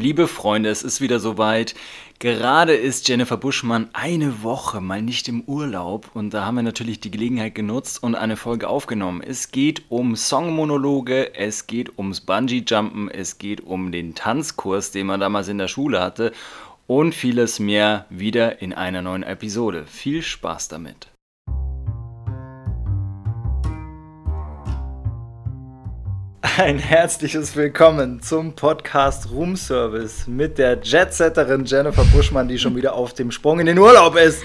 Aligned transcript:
Liebe 0.00 0.28
Freunde, 0.28 0.70
es 0.70 0.82
ist 0.82 1.02
wieder 1.02 1.20
soweit. 1.20 1.74
Gerade 2.20 2.72
ist 2.72 3.06
Jennifer 3.06 3.36
Buschmann 3.36 3.90
eine 3.92 4.42
Woche 4.42 4.80
mal 4.80 5.02
nicht 5.02 5.28
im 5.28 5.42
Urlaub 5.42 6.12
und 6.14 6.32
da 6.32 6.46
haben 6.46 6.54
wir 6.54 6.62
natürlich 6.62 7.00
die 7.00 7.10
Gelegenheit 7.10 7.54
genutzt 7.54 8.02
und 8.02 8.14
eine 8.14 8.38
Folge 8.38 8.66
aufgenommen. 8.66 9.20
Es 9.22 9.52
geht 9.52 9.82
um 9.90 10.16
Songmonologe, 10.16 11.34
es 11.34 11.66
geht 11.66 11.98
ums 11.98 12.22
Bungee-Jumpen, 12.22 13.10
es 13.10 13.36
geht 13.36 13.60
um 13.60 13.92
den 13.92 14.14
Tanzkurs, 14.14 14.90
den 14.90 15.06
man 15.06 15.20
damals 15.20 15.48
in 15.48 15.58
der 15.58 15.68
Schule 15.68 16.00
hatte 16.00 16.32
und 16.86 17.14
vieles 17.14 17.58
mehr 17.58 18.06
wieder 18.08 18.62
in 18.62 18.72
einer 18.72 19.02
neuen 19.02 19.22
Episode. 19.22 19.84
Viel 19.84 20.22
Spaß 20.22 20.68
damit. 20.68 21.09
Ein 26.56 26.78
herzliches 26.78 27.54
Willkommen 27.54 28.20
zum 28.22 28.54
Podcast 28.54 29.30
Room 29.30 29.56
Service 29.56 30.26
mit 30.26 30.58
der 30.58 30.78
Jetsetterin 30.82 31.64
Jennifer 31.64 32.04
Buschmann, 32.04 32.48
die 32.48 32.58
schon 32.58 32.76
wieder 32.76 32.94
auf 32.94 33.14
dem 33.14 33.30
Sprung 33.30 33.60
in 33.60 33.66
den 33.66 33.78
Urlaub 33.78 34.16
ist. 34.16 34.42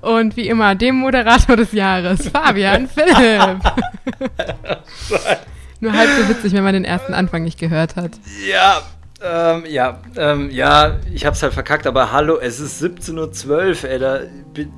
Und 0.00 0.36
wie 0.36 0.48
immer, 0.48 0.74
dem 0.74 0.96
Moderator 0.96 1.56
des 1.56 1.72
Jahres, 1.72 2.28
Fabian 2.28 2.88
Philipp. 2.88 3.60
Nur 5.80 5.92
halb 5.92 6.10
so 6.18 6.28
witzig, 6.28 6.52
wenn 6.52 6.64
man 6.64 6.74
den 6.74 6.84
ersten 6.84 7.12
Anfang 7.12 7.42
nicht 7.42 7.58
gehört 7.58 7.96
hat. 7.96 8.12
Ja, 8.48 8.82
ähm, 9.24 9.64
ja, 9.68 10.00
ähm, 10.16 10.50
ja, 10.50 10.98
ich 11.12 11.24
hab's 11.24 11.42
halt 11.42 11.52
verkackt, 11.52 11.86
aber 11.86 12.12
hallo, 12.12 12.38
es 12.38 12.60
ist 12.60 12.82
17.12 12.82 13.84
Uhr, 13.84 13.90
ey, 13.90 13.98
da, 13.98 14.20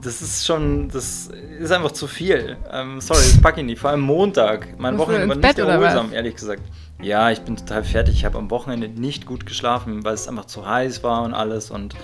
das 0.02 0.22
ist 0.22 0.46
schon, 0.46 0.88
das 0.88 1.30
ist 1.58 1.72
einfach 1.72 1.92
zu 1.92 2.06
viel. 2.06 2.56
Ähm, 2.72 3.00
sorry, 3.00 3.20
das 3.20 3.40
pack 3.40 3.58
ich 3.58 3.64
nicht, 3.64 3.80
vor 3.80 3.90
allem 3.90 4.00
Montag. 4.00 4.78
Mein 4.78 4.98
Wochenende 4.98 5.28
war 5.28 5.36
nicht 5.36 5.58
erholsam, 5.58 6.12
ehrlich 6.12 6.34
gesagt. 6.34 6.62
Ja, 7.02 7.30
ich 7.30 7.40
bin 7.40 7.56
total 7.56 7.84
fertig. 7.84 8.14
Ich 8.14 8.24
habe 8.24 8.38
am 8.38 8.50
Wochenende 8.50 8.88
nicht 8.88 9.26
gut 9.26 9.46
geschlafen, 9.46 10.04
weil 10.04 10.14
es 10.14 10.28
einfach 10.28 10.46
zu 10.46 10.66
heiß 10.66 11.02
war 11.02 11.22
und 11.22 11.34
alles 11.34 11.70
und 11.70 11.94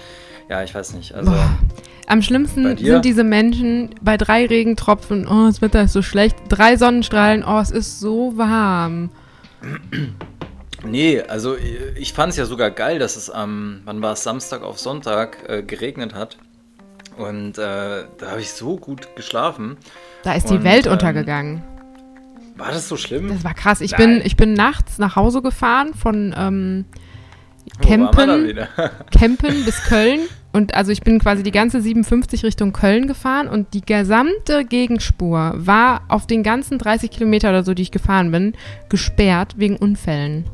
ja, 0.48 0.62
ich 0.62 0.74
weiß 0.74 0.94
nicht. 0.94 1.14
Also, 1.14 1.30
Boah. 1.30 1.58
Am 2.06 2.22
schlimmsten 2.22 2.76
sind 2.76 3.04
diese 3.04 3.22
Menschen 3.22 3.90
bei 4.02 4.16
drei 4.16 4.44
Regentropfen, 4.46 5.28
oh, 5.28 5.46
das 5.46 5.62
Wetter 5.62 5.82
ist 5.82 5.92
so 5.92 6.02
schlecht, 6.02 6.36
drei 6.48 6.76
Sonnenstrahlen, 6.76 7.44
oh, 7.44 7.60
es 7.60 7.70
ist 7.70 8.00
so 8.00 8.36
warm. 8.36 9.10
Nee, 10.84 11.20
also 11.20 11.56
ich 11.96 12.12
fand 12.12 12.30
es 12.30 12.36
ja 12.36 12.44
sogar 12.46 12.70
geil, 12.70 12.98
dass 12.98 13.16
es 13.16 13.30
am, 13.30 13.82
wann 13.84 14.02
war 14.02 14.12
es, 14.12 14.22
Samstag 14.22 14.62
auf 14.62 14.78
Sonntag 14.78 15.48
äh, 15.48 15.62
geregnet 15.62 16.14
hat. 16.14 16.38
Und 17.16 17.58
äh, 17.58 18.04
da 18.18 18.30
habe 18.30 18.40
ich 18.40 18.52
so 18.52 18.76
gut 18.76 19.14
geschlafen. 19.16 19.76
Da 20.22 20.34
ist 20.34 20.48
die 20.48 20.54
Und, 20.54 20.64
Welt 20.64 20.86
ähm, 20.86 20.92
untergegangen. 20.92 21.62
War 22.56 22.72
das 22.72 22.88
so 22.88 22.96
schlimm? 22.96 23.28
Das 23.28 23.44
war 23.44 23.54
krass. 23.54 23.80
Ich 23.80 23.92
Nein. 23.92 24.18
bin, 24.18 24.26
ich 24.26 24.36
bin 24.36 24.52
nachts 24.52 24.98
nach 24.98 25.16
Hause 25.16 25.42
gefahren 25.42 25.94
von 25.94 26.34
ähm, 26.36 26.84
wieder? 27.78 28.68
Campen 29.10 29.64
bis 29.64 29.82
Köln. 29.84 30.20
Und 30.52 30.74
also 30.74 30.90
ich 30.90 31.02
bin 31.02 31.20
quasi 31.20 31.42
die 31.42 31.52
ganze 31.52 31.80
57 31.80 32.44
Richtung 32.44 32.72
Köln 32.72 33.06
gefahren 33.06 33.48
und 33.48 33.72
die 33.72 33.82
gesamte 33.82 34.64
Gegenspur 34.64 35.54
war 35.56 36.02
auf 36.08 36.26
den 36.26 36.42
ganzen 36.42 36.78
30 36.78 37.10
Kilometer 37.10 37.50
oder 37.50 37.62
so, 37.62 37.72
die 37.72 37.82
ich 37.82 37.92
gefahren 37.92 38.32
bin, 38.32 38.54
gesperrt 38.88 39.54
wegen 39.58 39.76
Unfällen. 39.76 40.44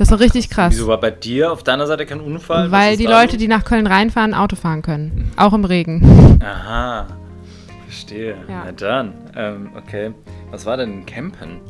Das 0.00 0.10
war 0.10 0.18
richtig 0.18 0.48
krass. 0.48 0.72
Wieso 0.72 0.86
war 0.86 0.98
bei 0.98 1.10
dir 1.10 1.52
auf 1.52 1.62
deiner 1.62 1.86
Seite 1.86 2.06
kein 2.06 2.22
Unfall? 2.22 2.70
Weil 2.70 2.92
ist 2.92 3.00
die 3.00 3.06
Leute, 3.06 3.36
die 3.36 3.48
nach 3.48 3.64
Köln 3.64 3.86
reinfahren, 3.86 4.32
Auto 4.32 4.56
fahren 4.56 4.80
können. 4.80 5.30
Auch 5.36 5.52
im 5.52 5.66
Regen. 5.66 6.40
Aha, 6.42 7.06
verstehe. 7.84 8.34
Ja. 8.48 8.62
Na 8.64 8.72
dann, 8.72 9.12
ähm, 9.36 9.70
okay. 9.76 10.14
Was 10.50 10.64
war 10.64 10.78
denn 10.78 11.04
Campen? 11.04 11.60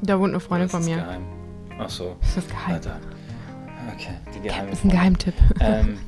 Da 0.00 0.16
wohnt 0.20 0.30
eine 0.30 0.38
Freundin 0.38 0.68
Das 0.68 0.70
von 0.70 0.82
ist 0.82 0.86
mir. 0.86 0.98
Geheim. 0.98 1.22
Ach 1.80 1.90
so. 1.90 2.14
Das 2.20 2.36
ist 2.36 2.50
Na 2.52 2.66
geheim. 2.68 2.80
dann. 2.84 3.00
Okay, 3.96 4.14
die 4.32 4.48
geheime. 4.48 4.70
Das 4.70 4.78
ist 4.78 4.84
ein 4.84 4.90
Geheimtipp. 4.92 5.34
Ähm, 5.58 5.98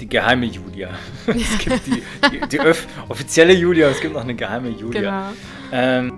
die 0.00 0.08
geheime 0.08 0.46
Julia. 0.46 0.88
es 1.26 1.58
gibt 1.58 1.86
die, 1.86 2.02
die, 2.32 2.48
die 2.48 2.60
offizielle 3.06 3.52
Julia 3.52 3.88
es 3.88 4.00
gibt 4.00 4.14
noch 4.14 4.22
eine 4.22 4.34
geheime 4.34 4.70
Julia. 4.70 5.30
Genau. 5.30 5.32
Ähm, 5.72 6.12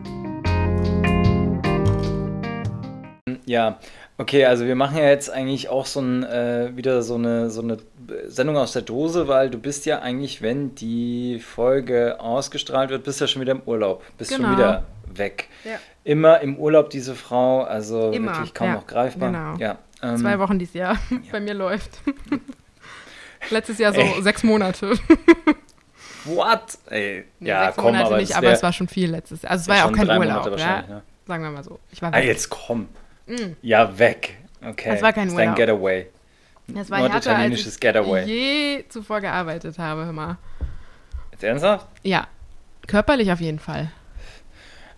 ja, 3.44 3.80
okay, 4.20 4.44
also 4.44 4.66
wir 4.66 4.74
machen 4.76 4.96
ja 4.98 5.04
jetzt 5.08 5.30
eigentlich 5.30 5.68
auch 5.68 5.86
so 5.86 6.00
ein, 6.00 6.22
äh, 6.24 6.70
wieder 6.76 7.02
so 7.02 7.14
eine, 7.16 7.50
so 7.50 7.62
eine 7.62 7.78
Sendung 8.26 8.56
aus 8.56 8.72
der 8.72 8.82
Dose, 8.82 9.26
weil 9.28 9.50
du 9.50 9.58
bist 9.58 9.86
ja 9.86 10.00
eigentlich, 10.00 10.42
wenn 10.42 10.74
die 10.74 11.38
Folge 11.40 12.20
ausgestrahlt 12.20 12.90
wird, 12.90 13.04
bist 13.04 13.20
ja 13.20 13.26
schon 13.26 13.40
wieder 13.42 13.52
im 13.52 13.62
Urlaub, 13.66 14.02
bist 14.18 14.32
schon 14.32 14.42
Genau. 14.42 14.52
wieder 14.56 14.84
weg. 15.14 15.48
Ja. 15.64 15.78
Immer 16.04 16.40
im 16.40 16.56
Urlaub, 16.56 16.90
diese 16.90 17.14
Frau, 17.14 17.62
also 17.62 18.10
Immer, 18.10 18.32
wirklich 18.34 18.54
kaum 18.54 18.68
ja, 18.68 18.74
noch 18.74 18.86
greifbar. 18.86 19.30
genau. 19.30 19.56
Ja, 19.58 19.78
ähm, 20.02 20.16
Zwei 20.18 20.38
Wochen 20.38 20.58
dieses 20.58 20.74
Jahr 20.74 20.96
bei 21.32 21.40
mir 21.40 21.54
läuft. 21.54 22.00
Letztes 23.50 23.78
Jahr 23.78 23.92
so 23.94 24.00
Ey. 24.00 24.22
sechs 24.22 24.42
Monate. 24.44 24.92
What? 26.26 26.78
Ey, 26.90 27.24
Nee, 27.38 27.48
ja, 27.48 27.64
sechs 27.66 27.76
komm, 27.76 27.84
Monate 27.86 28.04
aber 28.06 28.16
nicht, 28.18 28.36
aber 28.36 28.50
es 28.52 28.62
war 28.62 28.72
schon 28.72 28.88
viel 28.88 29.10
letztes 29.10 29.42
Jahr. 29.42 29.52
Also 29.52 29.62
es 29.62 29.68
war 29.68 29.76
ja 29.76 29.82
auch 29.84 29.86
schon 29.96 30.06
kein 30.06 30.18
Urlaub. 30.18 30.58
Sagen 31.26 31.42
wir 31.44 31.50
mal 31.50 31.64
so. 31.64 31.78
Ich 31.90 32.02
war 32.02 32.12
Ah, 32.12 32.18
jetzt 32.18 32.50
komm. 32.50 32.88
Mm. 33.30 33.56
Ja, 33.62 33.98
weg. 33.98 34.36
Okay. 34.66 34.90
Das 34.92 35.02
war 35.02 35.12
kein 35.12 35.28
ist 35.28 35.36
dein 35.36 35.48
Urlaub. 35.50 35.56
Getaway. 35.56 36.06
Das 36.68 36.90
war 36.90 36.98
härter, 37.08 37.36
als 37.36 37.66
ich 37.66 37.80
Getaway. 37.80 38.24
je 38.26 38.84
zuvor 38.88 39.20
gearbeitet 39.20 39.78
habe, 39.78 40.04
hör 40.04 40.12
mal. 40.12 40.36
Jetzt 41.32 41.42
ernsthaft? 41.44 41.86
Ja, 42.02 42.26
körperlich 42.86 43.32
auf 43.32 43.40
jeden 43.40 43.58
Fall. 43.58 43.90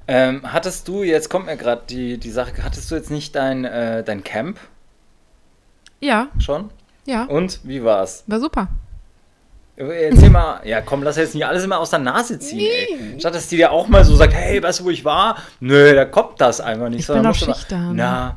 Ähm, 0.08 0.40
hattest 0.52 0.88
du, 0.88 1.02
jetzt 1.04 1.30
kommt 1.30 1.46
mir 1.46 1.56
gerade 1.56 1.82
die, 1.88 2.18
die 2.18 2.30
Sache, 2.30 2.52
hattest 2.64 2.90
du 2.90 2.96
jetzt 2.96 3.10
nicht 3.10 3.34
dein, 3.36 3.64
äh, 3.64 4.02
dein 4.02 4.24
Camp 4.24 4.58
Ja, 6.00 6.26
schon? 6.38 6.70
ja, 7.06 7.24
Und 7.24 7.60
wie 7.62 7.84
war's? 7.84 8.24
war 8.26 8.40
super. 8.40 8.68
Erzähl 9.90 10.30
mal, 10.30 10.60
ja 10.64 10.80
komm, 10.80 11.02
lass 11.02 11.16
jetzt 11.16 11.34
nicht 11.34 11.44
alles 11.46 11.64
immer 11.64 11.78
aus 11.78 11.90
der 11.90 11.98
Nase 11.98 12.38
ziehen, 12.38 12.60
ey. 12.60 13.20
Statt 13.20 13.34
dass 13.34 13.48
die 13.48 13.56
dir 13.56 13.72
auch 13.72 13.88
mal 13.88 14.04
so 14.04 14.14
sagt, 14.16 14.34
hey, 14.34 14.62
weißt 14.62 14.80
du, 14.80 14.84
wo 14.84 14.90
ich 14.90 15.04
war? 15.04 15.36
Nö, 15.60 15.94
da 15.94 16.04
kommt 16.04 16.40
das 16.40 16.60
einfach 16.60 16.88
nicht. 16.88 17.00
Ich 17.00 17.06
sondern 17.06 17.32
bin 17.32 17.46
mal- 17.48 17.54
schüchtern. 17.54 17.92
Na, 17.96 18.36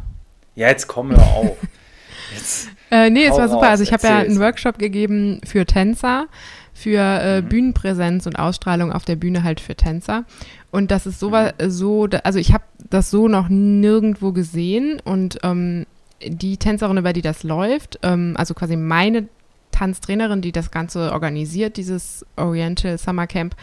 ja, 0.56 0.68
jetzt 0.70 0.88
komm 0.88 1.12
hör 1.12 1.24
auf. 1.24 1.58
Jetzt, 2.34 2.70
Äh, 2.92 3.10
nee, 3.12 3.26
es 3.26 3.32
war 3.38 3.48
super. 3.48 3.62
raus, 3.64 3.70
Also 3.72 3.84
ich 3.84 3.94
habe 3.94 4.06
ja 4.08 4.18
einen 4.20 4.40
Workshop 4.40 4.78
gegeben 4.80 5.40
für 5.46 5.66
Tänzer, 5.66 6.28
für 6.74 6.98
äh, 7.00 7.42
Mhm. 7.42 7.50
Bühnenpräsenz 7.50 8.26
und 8.26 8.38
Ausstrahlung 8.40 8.92
auf 8.92 9.06
der 9.06 9.16
Bühne 9.16 9.44
halt 9.44 9.60
für 9.62 9.76
Tänzer. 9.76 10.26
Und 10.72 10.92
das 10.92 11.06
ist 11.06 11.20
so, 11.20 11.30
Mhm. 11.30 11.52
so 11.70 12.08
also 12.24 12.40
ich 12.40 12.52
habe 12.54 12.64
das 12.90 13.12
so 13.12 13.28
noch 13.28 13.48
nirgendwo 13.50 14.32
gesehen 14.32 15.00
und 15.04 15.38
ähm, 15.44 15.86
die 16.26 16.58
Tänzerin, 16.58 16.98
über 16.98 17.14
die 17.14 17.22
das 17.22 17.44
läuft, 17.44 18.00
ähm, 18.04 18.34
also 18.38 18.54
quasi 18.54 18.76
meine 18.76 19.28
Tanztrainerin, 19.76 20.42
die 20.42 20.52
das 20.52 20.72
Ganze 20.72 21.12
organisiert, 21.12 21.78
dieses 21.78 22.26
Oriental 22.38 22.98
Summer 22.98 23.28
Camp, 23.28 23.56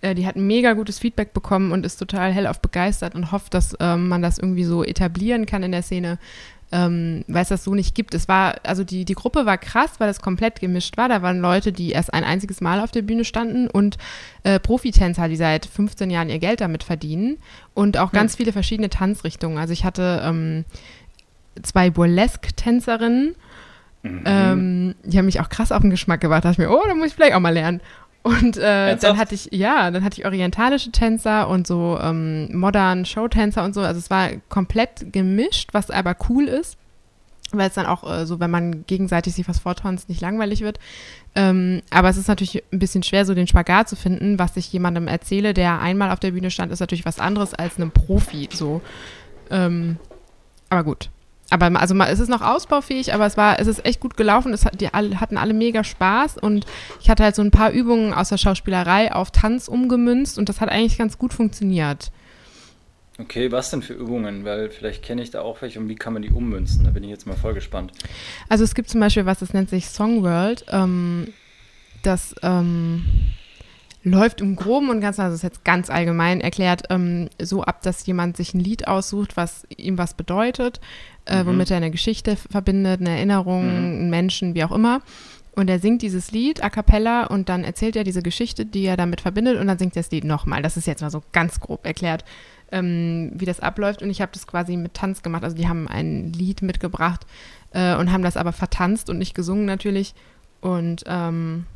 äh, 0.00 0.14
die 0.14 0.26
hat 0.26 0.36
ein 0.36 0.46
mega 0.46 0.72
gutes 0.72 0.98
Feedback 0.98 1.34
bekommen 1.34 1.72
und 1.72 1.84
ist 1.84 1.96
total 1.96 2.32
hellauf 2.32 2.60
begeistert 2.60 3.14
und 3.14 3.32
hofft, 3.32 3.54
dass 3.54 3.76
ähm, 3.80 4.08
man 4.08 4.22
das 4.22 4.38
irgendwie 4.38 4.64
so 4.64 4.82
etablieren 4.82 5.46
kann 5.46 5.62
in 5.62 5.72
der 5.72 5.82
Szene, 5.82 6.18
ähm, 6.72 7.24
weil 7.28 7.42
es 7.42 7.48
das 7.48 7.64
so 7.64 7.74
nicht 7.74 7.94
gibt. 7.94 8.14
Es 8.14 8.28
war, 8.28 8.56
also 8.62 8.82
die, 8.82 9.04
die 9.04 9.14
Gruppe 9.14 9.44
war 9.44 9.58
krass, 9.58 9.92
weil 9.98 10.08
es 10.08 10.22
komplett 10.22 10.58
gemischt 10.58 10.96
war. 10.96 11.10
Da 11.10 11.20
waren 11.20 11.40
Leute, 11.40 11.70
die 11.70 11.90
erst 11.90 12.14
ein 12.14 12.24
einziges 12.24 12.62
Mal 12.62 12.80
auf 12.80 12.90
der 12.90 13.02
Bühne 13.02 13.24
standen 13.24 13.68
und 13.68 13.98
äh, 14.42 14.58
Profitänzer, 14.58 15.28
die 15.28 15.36
seit 15.36 15.66
15 15.66 16.10
Jahren 16.10 16.30
ihr 16.30 16.38
Geld 16.38 16.62
damit 16.62 16.82
verdienen 16.82 17.36
und 17.74 17.98
auch 17.98 18.10
ganz 18.10 18.36
viele 18.36 18.52
verschiedene 18.52 18.88
Tanzrichtungen. 18.88 19.58
Also 19.58 19.74
ich 19.74 19.84
hatte 19.84 20.22
ähm, 20.24 20.64
zwei 21.62 21.90
Burlesque-Tänzerinnen, 21.90 23.34
mhm. 24.02 24.22
ähm, 24.24 24.94
die 25.04 25.18
haben 25.18 25.26
mich 25.26 25.40
auch 25.40 25.48
krass 25.48 25.72
auf 25.72 25.82
den 25.82 25.90
Geschmack 25.90 26.20
gebracht. 26.20 26.44
Da 26.44 26.50
dachte 26.50 26.62
ich 26.62 26.68
mir, 26.68 26.74
oh, 26.74 26.82
da 26.86 26.94
muss 26.94 27.08
ich 27.08 27.14
vielleicht 27.14 27.34
auch 27.34 27.40
mal 27.40 27.54
lernen. 27.54 27.80
Und 28.22 28.56
äh, 28.56 28.96
dann 28.96 29.18
hatte 29.18 29.34
ich, 29.34 29.48
ja, 29.50 29.90
dann 29.90 30.04
hatte 30.04 30.20
ich 30.20 30.24
orientalische 30.24 30.92
Tänzer 30.92 31.48
und 31.48 31.66
so 31.66 31.98
ähm, 32.00 32.56
modern 32.56 33.04
Showtänzer 33.04 33.64
und 33.64 33.74
so. 33.74 33.80
Also 33.80 33.98
es 33.98 34.10
war 34.10 34.30
komplett 34.48 35.12
gemischt, 35.12 35.70
was 35.72 35.90
aber 35.90 36.16
cool 36.28 36.44
ist, 36.44 36.76
weil 37.50 37.68
es 37.68 37.74
dann 37.74 37.86
auch 37.86 38.08
äh, 38.08 38.24
so, 38.24 38.38
wenn 38.38 38.50
man 38.50 38.86
gegenseitig 38.86 39.34
sich 39.34 39.48
was 39.48 39.58
vortanzt, 39.58 40.08
nicht 40.08 40.20
langweilig 40.20 40.60
wird. 40.60 40.78
Ähm, 41.34 41.82
aber 41.90 42.10
es 42.10 42.16
ist 42.16 42.28
natürlich 42.28 42.62
ein 42.72 42.78
bisschen 42.78 43.02
schwer, 43.02 43.26
so 43.26 43.34
den 43.34 43.48
Spagat 43.48 43.88
zu 43.88 43.96
finden, 43.96 44.38
was 44.38 44.56
ich 44.56 44.72
jemandem 44.72 45.08
erzähle, 45.08 45.52
der 45.52 45.80
einmal 45.80 46.12
auf 46.12 46.20
der 46.20 46.30
Bühne 46.30 46.52
stand, 46.52 46.70
ist 46.70 46.80
natürlich 46.80 47.04
was 47.04 47.18
anderes 47.18 47.54
als 47.54 47.76
einem 47.76 47.90
Profi. 47.90 48.48
So, 48.52 48.82
ähm, 49.50 49.96
aber 50.70 50.84
gut. 50.84 51.10
Aber 51.52 51.78
also 51.80 51.94
ma- 51.94 52.08
es 52.08 52.18
ist 52.18 52.28
noch 52.28 52.40
ausbaufähig, 52.40 53.12
aber 53.14 53.26
es 53.26 53.36
war, 53.36 53.58
es 53.60 53.66
ist 53.68 53.84
echt 53.84 54.00
gut 54.00 54.16
gelaufen. 54.16 54.52
Es 54.52 54.64
hat, 54.64 54.80
die 54.80 54.92
alle, 54.92 55.20
hatten 55.20 55.36
alle 55.36 55.52
mega 55.54 55.84
Spaß 55.84 56.38
und 56.38 56.64
ich 57.00 57.10
hatte 57.10 57.22
halt 57.24 57.34
so 57.36 57.42
ein 57.42 57.50
paar 57.50 57.70
Übungen 57.70 58.14
aus 58.14 58.30
der 58.30 58.38
Schauspielerei 58.38 59.12
auf 59.12 59.30
Tanz 59.30 59.68
umgemünzt 59.68 60.38
und 60.38 60.48
das 60.48 60.60
hat 60.60 60.70
eigentlich 60.70 60.96
ganz 60.98 61.18
gut 61.18 61.32
funktioniert. 61.34 62.10
Okay, 63.18 63.52
was 63.52 63.70
denn 63.70 63.82
für 63.82 63.92
Übungen? 63.92 64.44
Weil 64.44 64.70
vielleicht 64.70 65.02
kenne 65.02 65.22
ich 65.22 65.30
da 65.30 65.42
auch 65.42 65.60
welche 65.60 65.78
und 65.78 65.88
wie 65.88 65.94
kann 65.94 66.14
man 66.14 66.22
die 66.22 66.30
ummünzen? 66.30 66.84
Da 66.84 66.90
bin 66.90 67.04
ich 67.04 67.10
jetzt 67.10 67.26
mal 67.26 67.36
voll 67.36 67.52
gespannt. 67.54 67.92
Also 68.48 68.64
es 68.64 68.74
gibt 68.74 68.88
zum 68.88 69.00
Beispiel 69.00 69.26
was, 69.26 69.38
das 69.40 69.52
nennt 69.52 69.68
sich 69.68 69.86
Song 69.86 70.22
World. 70.22 70.64
Ähm, 70.70 71.28
das, 72.02 72.34
ähm, 72.42 73.04
läuft 74.04 74.40
im 74.40 74.56
Groben 74.56 74.90
und 74.90 75.00
Ganzen, 75.00 75.20
also 75.22 75.34
ist 75.36 75.42
jetzt 75.42 75.64
ganz 75.64 75.88
allgemein 75.90 76.40
erklärt, 76.40 76.82
ähm, 76.90 77.28
so 77.40 77.62
ab, 77.62 77.82
dass 77.82 78.04
jemand 78.06 78.36
sich 78.36 78.52
ein 78.54 78.60
Lied 78.60 78.88
aussucht, 78.88 79.36
was 79.36 79.64
ihm 79.76 79.96
was 79.98 80.14
bedeutet, 80.14 80.80
äh, 81.24 81.42
Mhm. 81.42 81.46
womit 81.48 81.70
er 81.70 81.76
eine 81.76 81.90
Geschichte 81.92 82.36
verbindet, 82.36 83.00
eine 83.00 83.10
Erinnerung, 83.10 83.64
Mhm. 83.64 83.76
einen 84.00 84.10
Menschen, 84.10 84.54
wie 84.54 84.64
auch 84.64 84.72
immer. 84.72 85.02
Und 85.54 85.68
er 85.68 85.78
singt 85.78 86.02
dieses 86.02 86.32
Lied 86.32 86.64
a 86.64 86.70
cappella 86.70 87.26
und 87.26 87.48
dann 87.50 87.62
erzählt 87.62 87.94
er 87.94 88.04
diese 88.04 88.22
Geschichte, 88.22 88.64
die 88.64 88.84
er 88.86 88.96
damit 88.96 89.20
verbindet 89.20 89.58
und 89.60 89.66
dann 89.66 89.78
singt 89.78 89.94
er 89.96 90.02
das 90.02 90.10
Lied 90.10 90.24
nochmal. 90.24 90.62
Das 90.62 90.76
ist 90.76 90.86
jetzt 90.86 91.02
mal 91.02 91.10
so 91.10 91.22
ganz 91.32 91.60
grob 91.60 91.84
erklärt, 91.86 92.24
ähm, 92.72 93.30
wie 93.34 93.44
das 93.44 93.60
abläuft. 93.60 94.02
Und 94.02 94.08
ich 94.10 94.22
habe 94.22 94.32
das 94.32 94.46
quasi 94.46 94.76
mit 94.78 94.94
Tanz 94.94 95.22
gemacht. 95.22 95.44
Also 95.44 95.54
die 95.54 95.68
haben 95.68 95.88
ein 95.88 96.32
Lied 96.32 96.62
mitgebracht 96.62 97.26
äh, 97.72 97.94
und 97.96 98.10
haben 98.10 98.22
das 98.22 98.38
aber 98.38 98.52
vertanzt 98.52 99.10
und 99.10 99.18
nicht 99.18 99.34
gesungen 99.34 99.66
natürlich. 99.66 100.14
Und 100.62 101.04
ähm, 101.06 101.66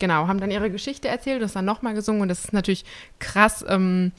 genau, 0.00 0.26
haben 0.26 0.40
dann 0.40 0.50
ihre 0.50 0.70
Geschichte 0.70 1.06
erzählt, 1.06 1.40
das 1.40 1.52
dann 1.52 1.64
nochmal 1.64 1.94
gesungen 1.94 2.22
und 2.22 2.28
das 2.28 2.44
ist 2.44 2.52
natürlich 2.52 2.84
krass, 3.20 3.64
ähm, 3.68 4.10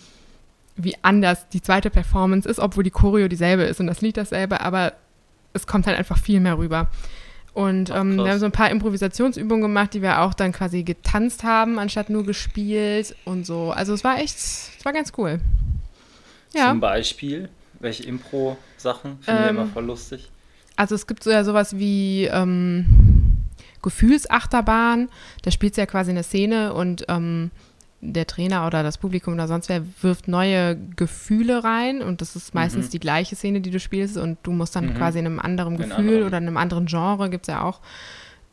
wie 0.78 0.95
anders 1.01 1.50
die 1.50 1.62
zweite 1.62 1.89
Performance 1.89 2.48
ist, 2.48 2.60
obwohl 2.60 2.83
die 2.86 2.92
Choreo 2.92 3.28
dieselbe 3.28 3.63
ist 3.63 3.81
und 3.81 3.88
das 3.88 4.00
Lied 4.00 4.16
dasselbe, 4.16 4.62
aber 4.62 4.94
es 5.54 5.68
kommt 5.68 5.86
halt 5.88 5.98
einfach 5.98 6.18
viel 6.18 6.39
mehr 6.39 6.57
rüber. 6.57 6.88
Und 7.54 7.92
Ach, 7.92 8.00
ähm, 8.00 8.16
wir 8.16 8.31
haben 8.31 8.39
so 8.39 8.45
ein 8.45 8.54
paar 8.54 8.69
Improvisationsübungen 8.69 9.62
gemacht, 9.62 9.94
die 9.94 10.01
wir 10.01 10.22
auch 10.22 10.33
dann 10.33 10.54
quasi 10.54 10.83
getanzt 10.83 11.44
haben, 11.44 11.80
anstatt 11.80 12.10
nur 12.10 12.25
gespielt 12.25 13.13
und 13.25 13.45
so. 13.45 13.72
Also 13.72 13.94
es 13.94 14.06
war 14.06 14.19
echt, 14.19 14.38
es 14.38 14.86
war 14.86 14.94
ganz 14.94 15.12
cool. 15.18 15.42
Ja. 16.54 16.69
Zum 16.69 16.80
Beispiel, 16.80 17.50
welche 17.80 18.04
Impro-Sachen 18.04 19.19
finde 19.22 19.42
ich 19.42 19.50
Ähm, 19.50 19.57
immer 19.57 19.66
voll 19.68 19.86
lustig. 19.86 20.30
Also 20.77 20.95
es 20.95 21.06
gibt 21.06 21.24
so 21.24 21.31
ja 21.31 21.44
sowas 21.44 21.77
wie 21.77 22.25
ähm, 22.25 22.86
Gefühlsachterbahn. 23.81 25.10
Da 25.44 25.51
spielt 25.51 25.78
ja 25.78 25.86
quasi 25.86 26.12
eine 26.12 26.24
Szene 26.24 26.74
und 26.74 27.06
ähm, 27.07 27.51
der 28.04 28.25
Trainer 28.25 28.66
oder 28.66 28.81
das 28.81 28.98
Publikum 28.98 29.36
oder 29.36 29.48
sonst 29.48 29.69
wer 29.69 29.83
wirft 30.01 30.28
neue 30.28 30.75
Gefühle 30.95 31.63
rein 31.63 32.01
und 32.01 32.22
das 32.22 32.36
ist 32.36 32.56
meistens 32.56 32.88
Mhm. 32.88 32.92
die 32.92 33.00
gleiche 33.00 33.36
Szene, 33.36 33.62
die 33.62 33.69
du 33.69 33.80
spielst 33.80 34.18
und 34.18 34.39
du 34.44 34.51
musst 34.51 34.75
dann 34.75 34.88
Mhm. 34.88 34.95
quasi 34.95 35.19
in 35.19 35.25
einem 35.28 35.39
anderen 35.39 35.75
In 35.75 35.81
Gefühl 35.89 35.98
anderem. 36.07 36.25
oder 36.28 36.38
in 36.39 36.48
einem 36.48 36.57
anderen 36.57 36.86
Genre, 36.88 37.30
gibt 37.30 37.48
es 37.48 37.54
ja 37.54 37.63
auch. 37.63 37.80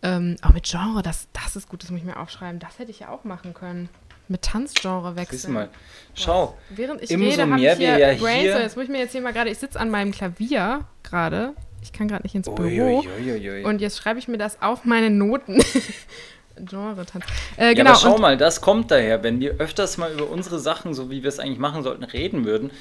Ähm, 0.02 0.36
auch 0.42 0.52
mit 0.52 0.64
Genre, 0.64 1.02
das, 1.02 1.28
das 1.32 1.56
ist 1.56 1.68
gut, 1.68 1.82
das 1.82 1.90
muss 1.90 2.00
ich 2.00 2.06
mir 2.06 2.18
aufschreiben. 2.18 2.60
Das 2.60 2.78
hätte 2.78 2.90
ich 2.90 3.00
ja 3.00 3.08
auch 3.08 3.24
machen 3.24 3.54
können. 3.54 3.88
Mit 4.28 4.42
Tanzgenre 4.42 5.16
wechseln. 5.16 5.38
Siehst 5.38 5.48
mal. 5.48 5.70
Schau, 6.14 6.56
Während 6.68 7.02
ich 7.02 7.08
rede, 7.10 7.40
habe 7.42 7.52
mehr 7.54 7.72
ich 7.72 7.78
hier, 7.78 7.96
wir 7.96 7.98
ja 7.98 8.14
Brains, 8.18 8.42
hier- 8.42 8.52
so, 8.52 8.58
jetzt 8.58 8.76
muss 8.76 8.84
ich 8.84 8.90
mir 8.90 8.98
jetzt 8.98 9.12
hier 9.12 9.22
mal 9.22 9.32
gerade, 9.32 9.48
ich 9.48 9.58
sitze 9.58 9.80
an 9.80 9.88
meinem 9.90 10.12
Klavier 10.12 10.84
gerade. 11.02 11.54
Ich 11.88 11.92
kann 11.94 12.06
gerade 12.06 12.22
nicht 12.22 12.34
ins 12.34 12.46
Büro. 12.54 13.00
Uiuiuiui. 13.00 13.64
Und 13.64 13.80
jetzt 13.80 13.96
schreibe 13.96 14.18
ich 14.18 14.28
mir 14.28 14.36
das 14.36 14.60
auf 14.60 14.84
meine 14.84 15.08
Noten. 15.08 15.62
Genre 16.68 17.06
Tanz. 17.06 17.24
Äh, 17.56 17.68
ja, 17.68 17.72
genau. 17.72 17.90
aber 17.90 17.98
schau 17.98 18.18
mal, 18.18 18.36
das 18.36 18.60
kommt 18.60 18.90
daher, 18.90 19.22
wenn 19.22 19.40
wir 19.40 19.52
öfters 19.58 19.96
mal 19.96 20.12
über 20.12 20.28
unsere 20.28 20.58
Sachen, 20.58 20.92
so 20.92 21.10
wie 21.10 21.22
wir 21.22 21.28
es 21.28 21.38
eigentlich 21.38 21.58
machen 21.58 21.82
sollten, 21.82 22.04
reden 22.04 22.44
würden, 22.44 22.72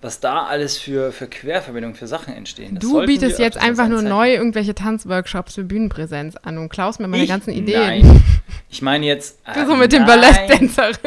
was 0.00 0.20
da 0.20 0.44
alles 0.44 0.78
für, 0.78 1.12
für 1.12 1.26
Querverbindungen, 1.26 1.94
für 1.94 2.06
Sachen 2.06 2.32
entstehen. 2.32 2.76
Das 2.76 2.88
du 2.88 3.04
bietest 3.04 3.38
jetzt 3.38 3.58
einfach 3.58 3.88
nur 3.88 4.00
neu 4.00 4.32
irgendwelche 4.32 4.74
Tanzworkshops 4.74 5.56
für 5.56 5.64
Bühnenpräsenz 5.64 6.36
an 6.36 6.56
und 6.56 6.70
klaust 6.70 7.00
mir 7.00 7.08
meine 7.08 7.24
Ich? 7.24 7.28
ganzen 7.28 7.52
Ideen. 7.52 8.06
Nein. 8.06 8.24
Ich 8.70 8.80
meine 8.80 9.04
jetzt. 9.04 9.40
äh, 9.44 9.66
so 9.66 9.74
mit 9.74 9.92
dem. 9.92 10.06
Balletttänzerin. 10.06 10.94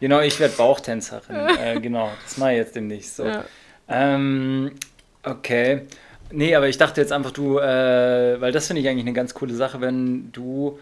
Genau, 0.00 0.20
ich 0.20 0.38
werde 0.38 0.54
Bauchtänzerin. 0.54 1.56
äh, 1.56 1.80
genau, 1.80 2.10
das 2.24 2.36
mache 2.36 2.50
ich 2.50 2.56
jetzt 2.58 2.74
demnächst 2.74 3.16
so. 3.16 3.24
Ja. 3.24 3.44
Ähm, 3.88 4.72
okay. 5.22 5.82
Nee, 6.34 6.54
aber 6.54 6.68
ich 6.68 6.78
dachte 6.78 7.00
jetzt 7.00 7.12
einfach, 7.12 7.30
du, 7.30 7.58
äh, 7.58 8.40
weil 8.40 8.52
das 8.52 8.66
finde 8.66 8.82
ich 8.82 8.88
eigentlich 8.88 9.04
eine 9.04 9.12
ganz 9.12 9.34
coole 9.34 9.54
Sache, 9.54 9.80
wenn 9.80 10.32
du 10.32 10.78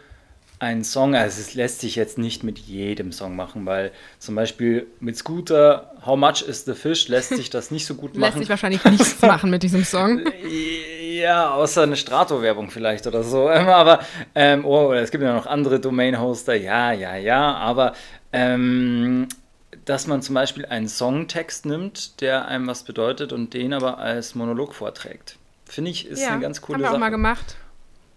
einen 0.59 0.85
Song, 0.85 1.17
also 1.17 1.41
es 1.41 1.55
lässt 1.55 1.81
sich 1.81 1.97
jetzt 1.97 2.19
nicht 2.19 2.45
mit 2.45 2.57
jedem 2.57 3.11
Song 3.11 3.35
machen, 3.35 3.67
weil 3.67 3.91
zum 4.21 4.37
Beispiel 4.37 4.87
mit 5.01 5.17
Scooter, 5.17 5.93
How 6.07 6.17
Much 6.17 6.43
is 6.47 6.65
the 6.65 6.75
Fish, 6.75 7.09
lässt 7.09 7.31
sich 7.31 7.51
das 7.51 7.73
nicht 7.73 7.85
so 7.85 7.97
gut 7.97 8.13
Lässt 8.15 8.21
machen. 8.21 8.39
sich 8.39 8.49
wahrscheinlich 8.49 8.85
nichts 8.85 9.21
machen 9.23 9.51
mit 9.51 9.65
diesem 9.65 9.85
Song. 9.85 10.21
Ja, 11.21 11.51
außer 11.51 11.83
eine 11.83 11.97
Strato-Werbung 11.97 12.71
vielleicht 12.71 13.09
oder 13.09 13.25
so. 13.25 13.51
Ähm, 13.51 13.67
Aber, 13.69 14.01
ähm, 14.37 14.65
oh, 14.65 14.93
es 14.93 15.11
gibt 15.11 15.25
ja 15.25 15.35
noch 15.35 15.47
andere 15.47 15.81
Domain-Hoster, 15.81 16.55
ja, 16.55 16.93
ja, 16.93 17.17
ja, 17.17 17.55
aber 17.55 17.95
ähm, 18.33 19.27
dass 19.85 20.07
man 20.07 20.23
zum 20.23 20.37
Beispiel 20.37 20.65
einen 20.67 20.89
Songtext 20.89 21.67
nimmt, 21.67 22.21
der 22.21 22.47
einem 22.47 22.69
was 22.69 22.85
bedeutet 22.85 23.33
und 23.33 23.53
den 23.53 23.73
aber 23.73 23.99
als 23.99 24.37
Monolog 24.37 24.75
vorträgt. 24.75 25.39
Finde 25.73 25.91
ich, 25.91 26.07
ist 26.07 26.23
eine 26.23 26.39
ganz 26.39 26.61
coole 26.61 26.75
haben 26.75 26.83
wir 26.83 26.89
auch 26.89 26.93
Sache. 26.93 27.01
mal 27.01 27.09
gemacht. 27.09 27.57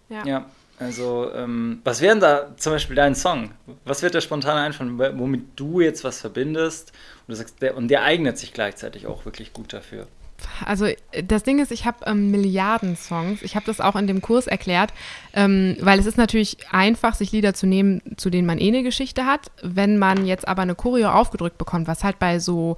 Ja. 0.09 0.25
Ja, 0.25 0.45
also, 0.77 1.31
ähm, 1.33 1.79
was 1.85 2.01
wäre 2.01 2.15
denn 2.15 2.19
da 2.19 2.53
zum 2.57 2.73
Beispiel 2.73 2.97
dein 2.97 3.15
Song? 3.15 3.51
Was 3.85 4.01
wird 4.01 4.13
dir 4.13 4.19
spontan 4.19 4.57
einfallen, 4.57 4.99
womit 4.99 5.43
du 5.55 5.79
jetzt 5.79 6.03
was 6.03 6.19
verbindest 6.19 6.91
und 7.25 7.31
du 7.31 7.35
sagst, 7.35 7.61
der, 7.61 7.77
und 7.77 7.87
der 7.87 8.03
eignet 8.03 8.37
sich 8.37 8.51
gleichzeitig 8.51 9.07
auch 9.07 9.23
wirklich 9.23 9.53
gut 9.53 9.71
dafür? 9.71 10.05
Also 10.65 10.87
das 11.23 11.43
Ding 11.43 11.59
ist, 11.59 11.71
ich 11.71 11.85
habe 11.85 12.05
ähm, 12.05 12.29
Milliarden 12.29 12.97
Songs. 12.97 13.41
Ich 13.41 13.55
habe 13.55 13.65
das 13.65 13.79
auch 13.79 13.95
in 13.95 14.05
dem 14.05 14.21
Kurs 14.21 14.47
erklärt, 14.47 14.93
ähm, 15.33 15.77
weil 15.79 15.97
es 15.97 16.05
ist 16.05 16.17
natürlich 16.17 16.57
einfach, 16.71 17.15
sich 17.15 17.31
Lieder 17.31 17.53
zu 17.53 17.67
nehmen, 17.67 18.01
zu 18.17 18.29
denen 18.29 18.45
man 18.45 18.59
eh 18.59 18.67
eine 18.67 18.83
Geschichte 18.83 19.25
hat. 19.25 19.49
Wenn 19.61 19.97
man 19.97 20.25
jetzt 20.25 20.45
aber 20.45 20.63
eine 20.63 20.75
Choreo 20.75 21.09
aufgedrückt 21.09 21.57
bekommt, 21.57 21.87
was 21.87 22.03
halt 22.03 22.19
bei 22.19 22.39
so 22.39 22.75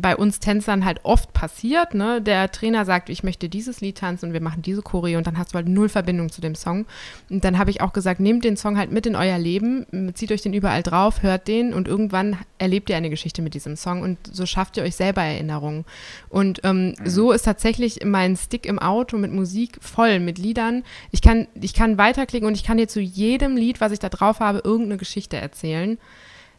bei 0.00 0.16
uns 0.16 0.40
Tänzern 0.40 0.84
halt 0.84 1.00
oft 1.04 1.32
passiert, 1.32 1.94
ne? 1.94 2.20
Der 2.20 2.50
Trainer 2.50 2.84
sagt, 2.84 3.08
ich 3.08 3.22
möchte 3.22 3.48
dieses 3.48 3.80
Lied 3.80 3.98
tanzen 3.98 4.26
und 4.26 4.32
wir 4.32 4.40
machen 4.40 4.62
diese 4.62 4.82
Choreo 4.82 5.18
und 5.18 5.26
dann 5.26 5.38
hast 5.38 5.52
du 5.52 5.56
halt 5.56 5.68
null 5.68 5.88
Verbindung 5.88 6.30
zu 6.30 6.40
dem 6.40 6.54
Song. 6.54 6.86
Und 7.30 7.44
dann 7.44 7.58
habe 7.58 7.70
ich 7.70 7.80
auch 7.80 7.92
gesagt, 7.92 8.20
nehmt 8.20 8.44
den 8.44 8.56
Song 8.56 8.78
halt 8.78 8.92
mit 8.92 9.06
in 9.06 9.16
euer 9.16 9.38
Leben, 9.38 9.86
zieht 10.14 10.32
euch 10.32 10.42
den 10.42 10.52
überall 10.52 10.82
drauf, 10.82 11.22
hört 11.22 11.48
den 11.48 11.72
und 11.72 11.88
irgendwann 11.88 12.36
erlebt 12.58 12.90
ihr 12.90 12.96
eine 12.96 13.10
Geschichte 13.10 13.42
mit 13.42 13.54
diesem 13.54 13.76
Song 13.76 14.02
und 14.02 14.18
so 14.30 14.46
schafft 14.46 14.76
ihr 14.76 14.82
euch 14.82 14.96
selber 14.96 15.22
Erinnerungen. 15.22 15.84
Und 16.28 16.60
ähm, 16.64 16.94
so 17.04 17.32
ist 17.32 17.42
tatsächlich 17.42 18.04
mein 18.04 18.36
Stick 18.36 18.66
im 18.66 18.78
Auto 18.78 19.16
mit 19.16 19.32
Musik 19.32 19.78
voll, 19.80 20.20
mit 20.20 20.38
Liedern. 20.38 20.84
Ich 21.10 21.22
kann, 21.22 21.46
ich 21.60 21.74
kann 21.74 21.98
weiterklicken 21.98 22.46
und 22.46 22.54
ich 22.54 22.64
kann 22.64 22.76
dir 22.76 22.88
zu 22.88 23.00
jedem 23.00 23.56
Lied, 23.56 23.80
was 23.80 23.92
ich 23.92 23.98
da 23.98 24.08
drauf 24.08 24.40
habe, 24.40 24.60
irgendeine 24.64 24.98
Geschichte 24.98 25.36
erzählen. 25.36 25.98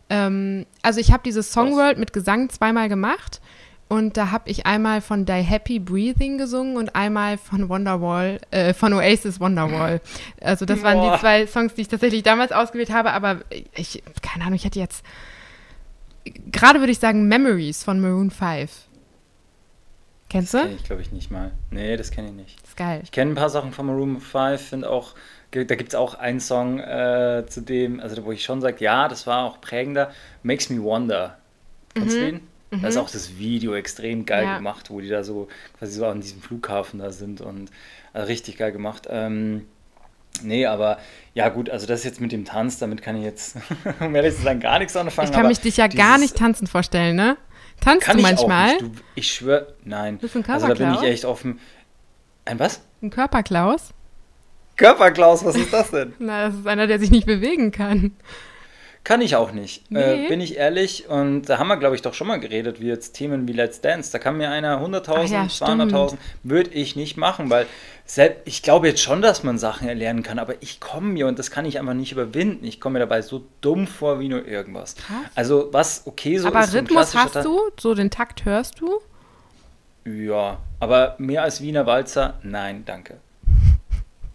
Ähm, 0.09 0.65
also 0.81 0.99
ich 0.99 1.11
habe 1.11 1.23
dieses 1.23 1.51
Songworld 1.51 1.97
mit 1.97 2.13
Gesang 2.13 2.49
zweimal 2.49 2.87
gemacht 2.89 3.41
und 3.89 4.17
da 4.17 4.31
habe 4.31 4.49
ich 4.49 4.65
einmal 4.65 5.01
von 5.01 5.25
Die 5.25 5.31
Happy 5.33 5.79
Breathing 5.79 6.37
gesungen 6.37 6.77
und 6.77 6.95
einmal 6.95 7.37
von 7.37 7.69
Wonderwall, 7.69 8.39
äh, 8.51 8.73
von 8.73 8.93
Oasis 8.93 9.39
Wonderwall. 9.39 10.01
Also 10.41 10.65
das 10.65 10.81
waren 10.83 10.97
Boah. 10.99 11.13
die 11.15 11.19
zwei 11.19 11.47
Songs, 11.47 11.73
die 11.73 11.81
ich 11.81 11.87
tatsächlich 11.87 12.23
damals 12.23 12.51
ausgewählt 12.51 12.91
habe, 12.91 13.11
aber 13.13 13.41
ich, 13.75 14.03
keine 14.21 14.43
Ahnung, 14.45 14.55
ich 14.55 14.65
hätte 14.65 14.79
jetzt, 14.79 15.05
gerade 16.51 16.79
würde 16.79 16.91
ich 16.91 16.99
sagen 16.99 17.27
Memories 17.27 17.83
von 17.83 17.99
Maroon 17.99 18.31
5. 18.31 18.69
Kennst 20.29 20.53
Das 20.53 20.61
du? 20.61 20.67
kenne 20.67 20.79
ich, 20.79 20.83
glaube 20.83 21.01
ich, 21.01 21.11
nicht 21.13 21.31
mal. 21.31 21.51
Nee, 21.71 21.95
das 21.95 22.11
kenne 22.11 22.27
ich 22.27 22.33
nicht. 22.33 22.61
ist 22.61 22.75
geil. 22.75 22.99
Ich 23.03 23.11
kenne 23.11 23.31
ein 23.31 23.35
paar 23.35 23.49
Sachen 23.49 23.71
von 23.71 23.85
Maroon 23.85 24.19
5, 24.19 24.61
finde 24.61 24.89
auch, 24.89 25.13
da 25.51 25.63
gibt 25.75 25.89
es 25.89 25.95
auch 25.95 26.15
einen 26.15 26.39
Song, 26.39 26.79
äh, 26.79 27.43
zu 27.47 27.61
dem, 27.61 27.99
also 27.99 28.23
wo 28.25 28.31
ich 28.31 28.43
schon 28.43 28.61
sage, 28.61 28.83
ja, 28.83 29.07
das 29.07 29.25
war 29.27 29.45
auch 29.45 29.61
prägender, 29.61 30.11
Makes 30.43 30.69
Me 30.69 30.81
Wonder. 30.83 31.37
Kennst 31.93 32.15
du 32.15 32.19
den? 32.19 32.41
Da 32.81 32.89
ist 32.89 32.97
auch 32.97 33.09
das 33.09 33.37
Video 33.37 33.73
extrem 33.75 34.25
geil 34.25 34.43
Mhm. 34.43 34.49
Ja. 34.49 34.57
gemacht, 34.57 34.89
wo 34.89 34.99
die 34.99 35.07
da 35.07 35.23
so 35.23 35.47
quasi 35.79 35.93
so 35.93 36.05
an 36.05 36.19
diesem 36.19 36.41
Flughafen 36.41 36.99
da 36.99 37.11
sind 37.11 37.39
und 37.39 37.71
also 38.13 38.27
richtig 38.27 38.57
geil 38.57 38.73
gemacht. 38.73 39.07
Ähm, 39.09 39.65
nee, 40.43 40.65
aber 40.65 40.97
ja 41.33 41.47
gut, 41.47 41.69
also 41.69 41.87
das 41.87 42.03
jetzt 42.03 42.19
mit 42.19 42.33
dem 42.33 42.43
Tanz, 42.43 42.77
damit 42.77 43.01
kann 43.01 43.15
ich 43.15 43.23
jetzt, 43.23 43.55
um 44.01 44.13
ehrlich 44.13 44.35
zu 44.35 44.41
sein, 44.41 44.59
gar 44.59 44.79
nichts 44.79 44.97
anfangen. 44.97 45.29
Ich 45.29 45.33
kann 45.33 45.47
mich 45.47 45.61
dich 45.61 45.77
ja 45.77 45.87
gar 45.87 46.17
nicht 46.17 46.35
tanzen 46.35 46.67
vorstellen, 46.67 47.15
ne? 47.15 47.37
Tanzt 47.79 48.05
kann 48.05 48.17
du 48.17 48.23
ich 48.23 48.27
manchmal? 48.27 48.67
nicht. 48.73 48.81
Du, 48.81 48.91
ich 49.15 49.31
schwöre, 49.33 49.73
nein. 49.85 50.17
Bist 50.17 50.35
du 50.35 50.39
ein 50.39 50.45
also 50.49 50.67
da 50.67 50.73
bin 50.73 50.87
ich 50.87 50.93
Körperklaus? 50.95 51.09
echt 51.13 51.25
offen. 51.25 51.59
Ein 52.43 52.59
was? 52.59 52.81
Ein 53.01 53.11
Körperklaus? 53.11 53.93
Körperklaus, 54.77 55.43
was 55.43 55.55
ist 55.55 55.73
das 55.73 55.91
denn? 55.91 56.13
Na, 56.19 56.47
das 56.47 56.55
ist 56.55 56.67
einer, 56.67 56.87
der 56.87 56.99
sich 56.99 57.11
nicht 57.11 57.25
bewegen 57.25 57.71
kann. 57.71 58.11
Kann 59.03 59.21
ich 59.21 59.37
auch 59.37 59.53
nicht, 59.53 59.89
Nee. 59.89 60.25
äh, 60.25 60.27
bin 60.27 60.41
ich 60.41 60.57
ehrlich. 60.57 61.07
Und 61.07 61.43
da 61.43 61.59
haben 61.59 61.69
wir, 61.69 61.77
glaube 61.77 61.95
ich, 61.95 62.01
doch 62.01 62.13
schon 62.13 62.27
mal 62.27 62.41
geredet, 62.41 62.81
wie 62.81 62.87
jetzt 62.87 63.13
Themen 63.13 63.47
wie 63.47 63.53
Let's 63.53 63.79
Dance. 63.79 64.11
Da 64.11 64.19
kann 64.19 64.35
mir 64.35 64.49
einer 64.49 64.81
100.000, 64.85 65.13
Ach 65.15 65.29
ja, 65.29 65.43
200.000, 65.43 66.17
würde 66.43 66.71
ich 66.71 66.97
nicht 66.97 67.15
machen, 67.15 67.49
weil 67.49 67.67
selbst, 68.05 68.41
ich 68.45 68.63
glaube 68.63 68.87
jetzt 68.89 69.01
schon, 69.01 69.21
dass 69.21 69.43
man 69.43 69.57
Sachen 69.59 69.87
erlernen 69.87 70.23
kann, 70.23 70.39
aber 70.39 70.55
ich 70.61 70.81
komme 70.81 71.07
mir 71.07 71.27
und 71.27 71.39
das 71.39 71.51
kann 71.51 71.63
ich 71.63 71.79
einfach 71.79 71.93
nicht 71.93 72.11
überwinden. 72.11 72.65
Ich 72.65 72.81
komme 72.81 72.93
mir 72.93 72.99
dabei 72.99 73.21
so 73.21 73.45
dumm 73.61 73.87
vor 73.87 74.19
wie 74.19 74.27
nur 74.27 74.45
irgendwas. 74.45 74.95
Krass. 74.95 75.15
Also, 75.35 75.69
was 75.71 76.01
okay 76.05 76.37
so 76.37 76.49
Aber 76.49 76.59
ist. 76.59 76.71
so 76.71 76.77
ein 76.77 76.85
Rhythmus 76.85 77.11
klassischer 77.11 77.39
hast 77.39 77.45
du? 77.45 77.61
So 77.79 77.95
den 77.95 78.11
Takt 78.11 78.43
hörst 78.43 78.81
du? 78.81 78.99
Ja, 80.05 80.57
aber 80.81 81.15
mehr 81.17 81.43
als 81.43 81.61
Wiener 81.61 81.85
Walzer, 81.85 82.35
nein, 82.43 82.83
danke. 82.85 83.17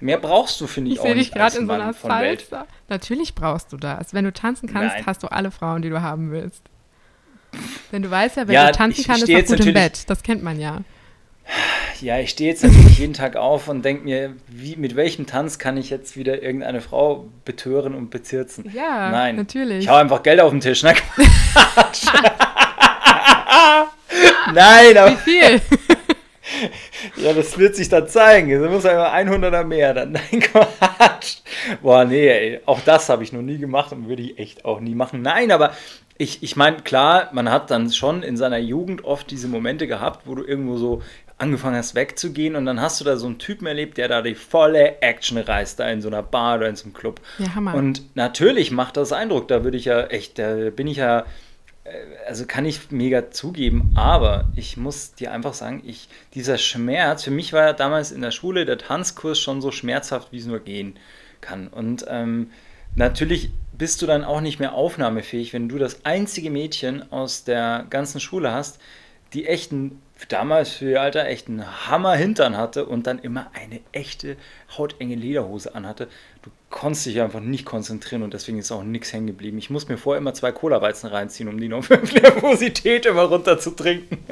Mehr 0.02 0.18
brauchst 0.18 0.60
du, 0.60 0.66
finde 0.66 0.88
ich, 0.90 0.94
Ich 0.94 1.00
auch 1.00 1.04
sehe 1.04 1.14
dich 1.14 1.32
nicht 1.32 1.40
als 1.40 1.54
gerade 1.54 1.62
in 1.62 1.68
so 1.68 1.72
einer. 1.74 1.92
Salsa. 1.92 2.66
Natürlich 2.88 3.36
brauchst 3.36 3.72
du 3.72 3.76
das. 3.76 4.12
Wenn 4.12 4.24
du 4.24 4.32
tanzen 4.32 4.68
kannst, 4.68 4.96
Nein. 4.96 5.06
hast 5.06 5.22
du 5.22 5.28
alle 5.28 5.52
Frauen, 5.52 5.80
die 5.82 5.90
du 5.90 6.02
haben 6.02 6.32
willst. 6.32 6.64
Denn 7.92 8.02
du 8.02 8.10
weißt 8.10 8.36
ja, 8.36 8.48
wer 8.48 8.54
Ja, 8.54 8.66
gut 8.66 8.74
tanzen 8.74 9.00
ich 9.00 9.06
kann, 9.06 9.22
ist 9.22 9.28
jetzt 9.28 9.48
gut 9.48 9.64
im 9.64 9.74
Bett. 9.74 10.10
Das 10.10 10.24
kennt 10.24 10.42
man 10.42 10.58
ja. 10.58 10.80
Ja, 12.00 12.18
ich 12.18 12.30
stehe 12.30 12.50
jetzt 12.50 12.64
natürlich 12.64 12.98
jeden 12.98 13.14
Tag 13.14 13.36
auf 13.36 13.68
und 13.68 13.84
denke 13.84 14.02
mir, 14.02 14.34
wie, 14.48 14.74
mit 14.74 14.96
welchem 14.96 15.26
Tanz 15.26 15.60
kann 15.60 15.76
ich 15.76 15.88
jetzt 15.90 16.16
wieder 16.16 16.42
irgendeine 16.42 16.80
Frau 16.80 17.28
betören 17.44 17.94
und 17.94 18.10
bezirzen? 18.10 18.72
Ja, 18.74 19.08
Nein. 19.10 19.36
natürlich. 19.36 19.84
Ich 19.84 19.88
hau 19.88 19.94
einfach 19.96 20.24
Geld 20.24 20.40
auf 20.40 20.50
den 20.50 20.60
Tisch, 20.60 20.82
ne? 20.82 20.94
Nein, 24.52 24.98
aber 24.98 25.12
Wie 25.12 25.16
viel? 25.16 25.60
ja, 27.16 27.32
das 27.32 27.58
wird 27.58 27.76
sich 27.76 27.88
dann 27.88 28.08
zeigen. 28.08 28.50
Es 28.50 28.70
muss 28.70 28.86
einfach 28.86 29.14
100er 29.14 29.64
mehr 29.64 29.94
dann. 29.94 30.12
Nein, 30.30 30.40
Quatsch. 30.40 31.38
Boah, 31.82 32.04
nee, 32.04 32.28
ey. 32.28 32.60
auch 32.66 32.80
das 32.80 33.08
habe 33.08 33.22
ich 33.22 33.32
noch 33.32 33.42
nie 33.42 33.58
gemacht 33.58 33.92
und 33.92 34.08
würde 34.08 34.22
ich 34.22 34.38
echt 34.38 34.64
auch 34.64 34.80
nie 34.80 34.94
machen. 34.94 35.22
Nein, 35.22 35.52
aber 35.52 35.72
ich, 36.18 36.42
ich 36.42 36.56
meine, 36.56 36.78
klar, 36.78 37.30
man 37.32 37.50
hat 37.50 37.70
dann 37.70 37.90
schon 37.90 38.22
in 38.22 38.36
seiner 38.36 38.58
Jugend 38.58 39.04
oft 39.04 39.30
diese 39.30 39.48
Momente 39.48 39.86
gehabt, 39.86 40.26
wo 40.26 40.34
du 40.34 40.44
irgendwo 40.44 40.76
so 40.76 41.02
angefangen 41.38 41.76
hast 41.76 41.94
wegzugehen 41.94 42.54
und 42.54 42.66
dann 42.66 42.80
hast 42.80 43.00
du 43.00 43.04
da 43.04 43.16
so 43.16 43.26
einen 43.26 43.38
Typen 43.38 43.66
erlebt, 43.66 43.98
der 43.98 44.08
da 44.08 44.22
die 44.22 44.36
volle 44.36 45.00
Action 45.00 45.38
reißt, 45.38 45.80
da 45.80 45.88
in 45.88 46.00
so 46.00 46.08
einer 46.08 46.22
Bar 46.22 46.58
oder 46.58 46.68
in 46.68 46.76
so 46.76 46.84
einem 46.84 46.94
Club. 46.94 47.20
Ja, 47.38 47.54
Hammer. 47.54 47.74
Und 47.74 48.14
natürlich 48.14 48.70
macht 48.70 48.96
das 48.96 49.12
Eindruck, 49.12 49.48
da 49.48 49.64
würde 49.64 49.76
ich 49.76 49.86
ja 49.86 50.02
echt, 50.04 50.38
da 50.38 50.70
bin 50.70 50.86
ich 50.86 50.98
ja, 50.98 51.24
also 52.26 52.46
kann 52.46 52.64
ich 52.64 52.90
mega 52.90 53.30
zugeben, 53.30 53.92
aber 53.96 54.48
ich 54.54 54.76
muss 54.76 55.14
dir 55.14 55.32
einfach 55.32 55.54
sagen, 55.54 55.82
ich, 55.84 56.08
dieser 56.34 56.58
Schmerz, 56.58 57.24
für 57.24 57.30
mich 57.30 57.52
war 57.52 57.66
ja 57.66 57.72
damals 57.72 58.12
in 58.12 58.22
der 58.22 58.30
Schule 58.30 58.64
der 58.64 58.78
Tanzkurs 58.78 59.40
schon 59.40 59.60
so 59.60 59.70
schmerzhaft, 59.72 60.30
wie 60.30 60.38
es 60.38 60.46
nur 60.46 60.60
gehen 60.60 60.94
kann. 61.40 61.66
Und 61.66 62.04
ähm, 62.08 62.50
natürlich 62.94 63.50
bist 63.76 64.00
du 64.00 64.06
dann 64.06 64.22
auch 64.22 64.40
nicht 64.40 64.60
mehr 64.60 64.74
aufnahmefähig, 64.74 65.52
wenn 65.52 65.68
du 65.68 65.78
das 65.78 66.04
einzige 66.04 66.50
Mädchen 66.50 67.10
aus 67.10 67.42
der 67.42 67.86
ganzen 67.90 68.20
Schule 68.20 68.52
hast, 68.52 68.78
die 69.34 69.46
echten, 69.46 70.00
damals 70.28 70.70
für 70.70 70.90
ihr 70.92 71.00
Alter, 71.02 71.26
echt 71.26 71.48
einen 71.48 71.64
Hammer 71.88 72.14
Hintern 72.14 72.56
hatte 72.56 72.84
und 72.86 73.06
dann 73.06 73.18
immer 73.18 73.46
eine 73.54 73.80
echte 73.92 74.36
hautenge 74.76 75.14
Lederhose 75.14 75.74
anhatte. 75.74 76.08
Du 76.42 76.50
konntest 76.70 77.06
dich 77.06 77.20
einfach 77.20 77.40
nicht 77.40 77.64
konzentrieren 77.64 78.22
und 78.22 78.32
deswegen 78.34 78.58
ist 78.58 78.70
auch 78.72 78.82
nichts 78.82 79.12
hängen 79.12 79.26
geblieben. 79.26 79.58
Ich 79.58 79.70
muss 79.70 79.88
mir 79.88 79.96
vorher 79.98 80.18
immer 80.20 80.34
zwei 80.34 80.52
Cola-Weizen 80.52 81.08
reinziehen, 81.08 81.48
um 81.48 81.58
die 81.60 81.68
Nervosität 82.22 83.06
immer 83.06 83.22
runter 83.22 83.58
zu 83.58 83.70
trinken. 83.72 84.18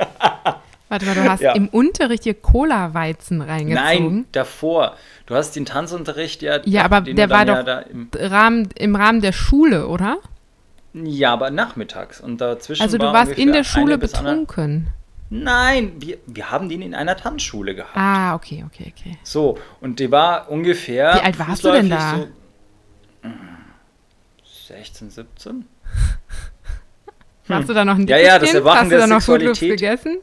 Warte 0.88 1.06
mal, 1.06 1.14
du 1.14 1.22
hast 1.30 1.40
Ja. 1.40 1.52
im 1.54 1.68
Unterricht 1.68 2.24
hier 2.24 2.34
Cola-Weizen 2.34 3.42
reingezogen. 3.42 3.74
Nein, 4.16 4.24
davor. 4.32 4.96
Du 5.26 5.36
hast 5.36 5.54
den 5.54 5.64
Tanzunterricht 5.64 6.42
ja. 6.42 6.58
Ja, 6.64 6.84
aber 6.84 7.00
der 7.02 7.30
war 7.30 7.46
ja 7.46 7.56
doch- 7.58 7.64
da 7.64 7.78
im, 7.80 8.08
Rahmen, 8.12 8.68
Im 8.76 8.96
Rahmen 8.96 9.20
der 9.20 9.30
Schule, 9.32 9.86
oder? 9.86 10.18
Ja, 10.92 11.32
aber 11.32 11.50
nachmittags. 11.50 12.20
Und 12.20 12.40
dazwischen 12.40 12.82
Also 12.82 12.98
du 12.98 13.06
war 13.06 13.14
warst 13.14 13.32
in 13.32 13.52
der 13.52 13.64
Schule 13.64 13.98
betrunken. 13.98 14.88
Nein, 15.32 15.92
wir, 15.98 16.18
wir 16.26 16.50
haben 16.50 16.68
den 16.68 16.82
in 16.82 16.92
einer 16.92 17.16
Tanzschule 17.16 17.76
gehabt. 17.76 17.96
Ah, 17.96 18.34
okay, 18.34 18.64
okay, 18.66 18.92
okay. 18.96 19.18
So, 19.22 19.58
und 19.80 20.00
die 20.00 20.10
war 20.10 20.50
ungefähr. 20.50 21.14
Wie 21.14 21.20
alt 21.20 21.38
warst 21.38 21.64
du 21.64 21.70
denn 21.70 21.88
da? 21.88 22.16
So, 23.22 23.28
mm, 23.28 23.32
16, 24.66 25.10
17? 25.10 25.68
Warst 27.46 27.68
du 27.68 27.74
da 27.74 27.84
noch 27.84 27.94
ein 27.94 28.02
Hm. 28.02 28.08
Ja, 28.08 28.16
ja, 28.16 28.38
das? 28.38 28.54
Erwachen 28.54 28.80
Hast 28.80 28.92
du 28.92 28.98
da 28.98 29.06
noch 29.06 29.20
Sexualität. 29.20 29.70
gegessen? 29.70 30.18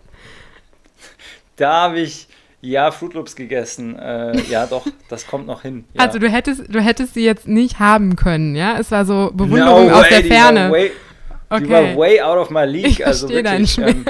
Da 1.56 1.84
habe 1.84 2.00
ich, 2.00 2.27
ja, 2.62 2.92
Fruit 2.92 3.14
Loops 3.14 3.36
gegessen. 3.36 3.98
Äh, 4.00 4.40
ja, 4.50 4.66
doch, 4.66 4.86
das 5.10 5.28
kommt 5.28 5.48
noch 5.48 5.62
hin. 5.62 5.86
Ja. 5.94 6.02
Also 6.06 6.20
du 6.20 6.28
hättest, 6.30 6.64
du 6.74 6.80
hättest 6.82 7.14
sie 7.14 7.24
jetzt 7.26 7.48
nicht 7.48 7.80
haben 7.80 8.16
können, 8.16 8.56
ja? 8.56 8.78
Es 8.80 8.92
war 8.92 9.06
so 9.06 9.32
Bewunderung 9.34 9.88
No 9.88 9.94
aus 9.96 10.04
way, 10.04 10.10
der 10.10 10.22
die 10.24 10.30
war 10.30 10.38
Ferne. 10.38 10.72
way- 10.72 10.92
Die 11.60 11.70
war 11.70 11.96
way 11.98 12.22
out 12.22 12.38
of 12.38 12.50
my 12.50 12.66
league. 12.66 12.88
Ich 12.88 13.06
also 13.08 13.30
wirklich. 13.30 13.78
Ähm, 13.78 14.04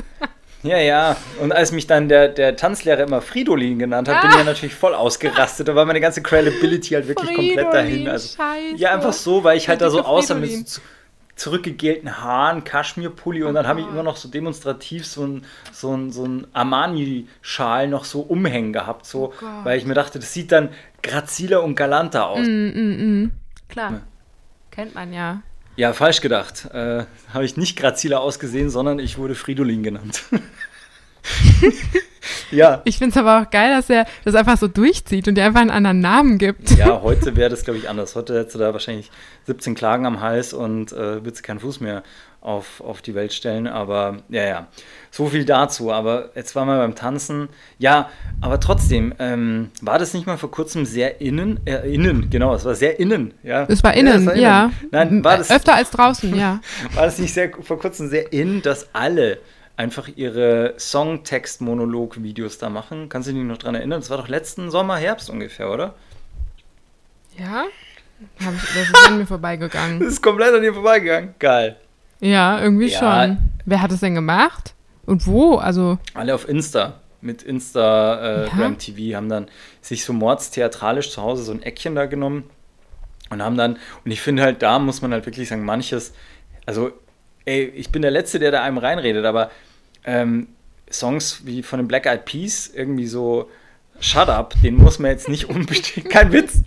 ja, 0.62 0.78
ja. 0.78 1.16
Und 1.40 1.52
als 1.52 1.72
mich 1.72 1.86
dann 1.86 2.08
der, 2.08 2.28
der 2.28 2.56
Tanzlehrer 2.56 3.02
immer 3.04 3.20
Fridolin 3.22 3.78
genannt 3.78 4.08
hat, 4.08 4.20
bin 4.22 4.30
ich 4.30 4.36
ja 4.36 4.44
natürlich 4.44 4.74
voll 4.74 4.94
ausgerastet. 4.94 5.68
Da 5.68 5.74
war 5.74 5.84
meine 5.84 6.00
ganze 6.00 6.22
Credibility 6.22 6.94
halt 6.94 7.08
wirklich 7.08 7.34
komplett 7.34 7.72
dahin. 7.72 7.90
Fridolin, 7.92 8.08
Also, 8.08 8.36
Scheiße. 8.36 8.76
ja, 8.76 8.94
einfach 8.94 9.12
so, 9.12 9.42
weil 9.44 9.56
ich 9.56 9.68
halt 9.68 9.80
da 9.80 9.90
so 9.90 10.02
aussah 10.04 10.34
mit 10.34 10.50
Fridolin. 10.50 10.66
Zurückgegelten 11.40 12.18
Haaren, 12.18 12.64
Kaschmirpulli 12.64 13.44
und 13.44 13.54
dann 13.54 13.66
habe 13.66 13.80
ich 13.80 13.86
immer 13.86 14.02
noch 14.02 14.16
so 14.16 14.28
demonstrativ 14.28 15.06
so 15.06 15.26
ein, 15.26 15.46
so 15.72 15.96
ein, 15.96 16.12
so 16.12 16.26
ein 16.26 16.46
Armani-Schal 16.52 17.88
noch 17.88 18.04
so 18.04 18.20
umhängen 18.20 18.74
gehabt, 18.74 19.06
so, 19.06 19.32
Oh 19.40 19.64
weil 19.64 19.78
ich 19.78 19.86
mir 19.86 19.94
dachte, 19.94 20.18
das 20.18 20.34
sieht 20.34 20.52
dann 20.52 20.68
graziler 21.02 21.62
und 21.62 21.76
galanter 21.76 22.28
aus. 22.28 22.46
Mm, 22.46 22.68
mm, 22.68 23.22
mm. 23.22 23.32
Klar. 23.70 24.02
Kennt 24.70 24.94
man 24.94 25.14
ja. 25.14 25.42
Ja, 25.76 25.94
falsch 25.94 26.20
gedacht. 26.20 26.66
Äh, 26.74 27.06
habe 27.32 27.44
ich 27.46 27.56
nicht 27.56 27.78
graziler 27.78 28.20
ausgesehen, 28.20 28.68
sondern 28.68 28.98
ich 28.98 29.16
wurde 29.16 29.34
Fridolin 29.34 29.82
genannt. 29.82 30.24
ja. 32.50 32.82
Ich 32.84 32.98
finde 32.98 33.10
es 33.12 33.16
aber 33.16 33.42
auch 33.42 33.50
geil, 33.50 33.74
dass 33.74 33.90
er 33.90 34.06
das 34.24 34.34
einfach 34.34 34.58
so 34.58 34.68
durchzieht 34.68 35.28
und 35.28 35.34
dir 35.36 35.44
einfach 35.44 35.60
einen 35.60 35.70
anderen 35.70 36.00
Namen 36.00 36.38
gibt. 36.38 36.70
Ja, 36.70 37.00
heute 37.02 37.36
wäre 37.36 37.50
das, 37.50 37.64
glaube 37.64 37.78
ich, 37.78 37.88
anders. 37.88 38.16
Heute 38.16 38.38
hättest 38.38 38.54
du 38.54 38.58
da 38.58 38.72
wahrscheinlich 38.72 39.10
17 39.46 39.74
Klagen 39.74 40.06
am 40.06 40.20
Hals 40.20 40.52
und 40.52 40.92
äh, 40.92 41.24
würdest 41.24 41.42
keinen 41.42 41.60
Fuß 41.60 41.80
mehr 41.80 42.02
auf, 42.40 42.80
auf 42.80 43.02
die 43.02 43.14
Welt 43.14 43.32
stellen. 43.32 43.66
Aber 43.66 44.18
ja, 44.28 44.44
ja, 44.44 44.66
so 45.10 45.26
viel 45.26 45.44
dazu. 45.44 45.92
Aber 45.92 46.30
jetzt 46.34 46.54
waren 46.56 46.68
wir 46.68 46.78
beim 46.78 46.94
Tanzen. 46.94 47.48
Ja, 47.78 48.08
aber 48.40 48.60
trotzdem, 48.60 49.14
ähm, 49.18 49.70
war 49.80 49.98
das 49.98 50.14
nicht 50.14 50.26
mal 50.26 50.38
vor 50.38 50.50
kurzem 50.50 50.86
sehr 50.86 51.20
innen? 51.20 51.60
Äh, 51.66 51.92
innen, 51.92 52.30
genau, 52.30 52.54
es 52.54 52.64
war 52.64 52.74
sehr 52.74 52.98
innen. 52.98 53.34
Ja. 53.42 53.66
Es 53.68 53.82
war 53.82 53.94
Ja, 53.94 54.00
innen, 54.00 54.28
es 54.28 54.38
ja. 54.38 54.70
Nein, 54.90 55.22
war 55.24 55.38
das, 55.38 55.50
Öfter 55.50 55.74
als 55.74 55.90
draußen, 55.90 56.34
ja. 56.34 56.60
war 56.94 57.04
das 57.06 57.18
nicht 57.18 57.34
sehr, 57.34 57.50
vor 57.62 57.78
kurzem 57.78 58.08
sehr 58.08 58.32
in, 58.32 58.62
dass 58.62 58.94
alle 58.94 59.38
einfach 59.80 60.08
ihre 60.14 60.74
Songtext-Monolog-Videos 60.78 62.58
da 62.58 62.68
machen? 62.68 63.08
Kannst 63.08 63.28
du 63.28 63.32
dich 63.32 63.42
noch 63.42 63.56
dran 63.56 63.74
erinnern? 63.74 64.00
Das 64.00 64.10
war 64.10 64.18
doch 64.18 64.28
letzten 64.28 64.70
Sommer, 64.70 64.96
Herbst 64.96 65.30
ungefähr, 65.30 65.70
oder? 65.70 65.94
Ja? 67.38 67.64
Hab 68.44 68.54
ich, 68.54 68.60
das 68.60 68.88
ist 68.88 69.06
an 69.08 69.18
mir 69.18 69.26
vorbeigegangen. 69.26 69.98
Das 70.04 70.12
ist 70.12 70.22
komplett 70.22 70.54
an 70.54 70.60
dir 70.62 70.74
vorbeigegangen. 70.74 71.34
Geil. 71.38 71.76
Ja, 72.20 72.60
irgendwie 72.60 72.88
Ja. 72.88 72.98
schon. 73.26 73.38
Wer 73.64 73.80
hat 73.80 73.90
es 73.90 74.00
denn 74.00 74.14
gemacht? 74.14 74.74
Und 75.06 75.26
wo? 75.26 75.56
Also, 75.56 75.98
Alle 76.14 76.34
auf 76.34 76.46
Insta. 76.48 77.00
Mit 77.22 77.42
Instagram 77.42 78.72
Ja. 78.72 78.78
TV 78.78 79.16
haben 79.16 79.28
dann 79.28 79.48
sich 79.80 80.04
so 80.04 80.12
mordstheatralisch 80.12 81.10
zu 81.10 81.22
Hause 81.22 81.42
so 81.42 81.52
ein 81.52 81.62
Eckchen 81.62 81.94
da 81.94 82.04
genommen 82.06 82.48
und 83.30 83.42
haben 83.42 83.56
dann, 83.56 83.78
und 84.04 84.10
ich 84.10 84.20
finde 84.20 84.42
halt, 84.42 84.62
da 84.62 84.78
muss 84.78 85.00
man 85.02 85.12
halt 85.12 85.24
wirklich 85.26 85.48
sagen, 85.48 85.64
manches, 85.64 86.12
also, 86.66 86.92
ey, 87.46 87.64
ich 87.74 87.90
bin 87.90 88.02
der 88.02 88.10
Letzte, 88.10 88.38
der 88.38 88.50
da 88.52 88.62
einem 88.62 88.78
reinredet, 88.78 89.24
aber 89.26 89.50
ähm, 90.04 90.48
Songs 90.90 91.42
wie 91.44 91.62
von 91.62 91.78
den 91.78 91.88
Black 91.88 92.06
Eyed 92.06 92.24
Peas, 92.24 92.70
irgendwie 92.72 93.06
so 93.06 93.48
Shut 94.02 94.28
Up, 94.28 94.54
den 94.62 94.76
muss 94.76 94.98
man 94.98 95.10
jetzt 95.10 95.28
nicht 95.28 95.44
unbedingt, 95.50 96.08
kein 96.08 96.32
Witz, 96.32 96.62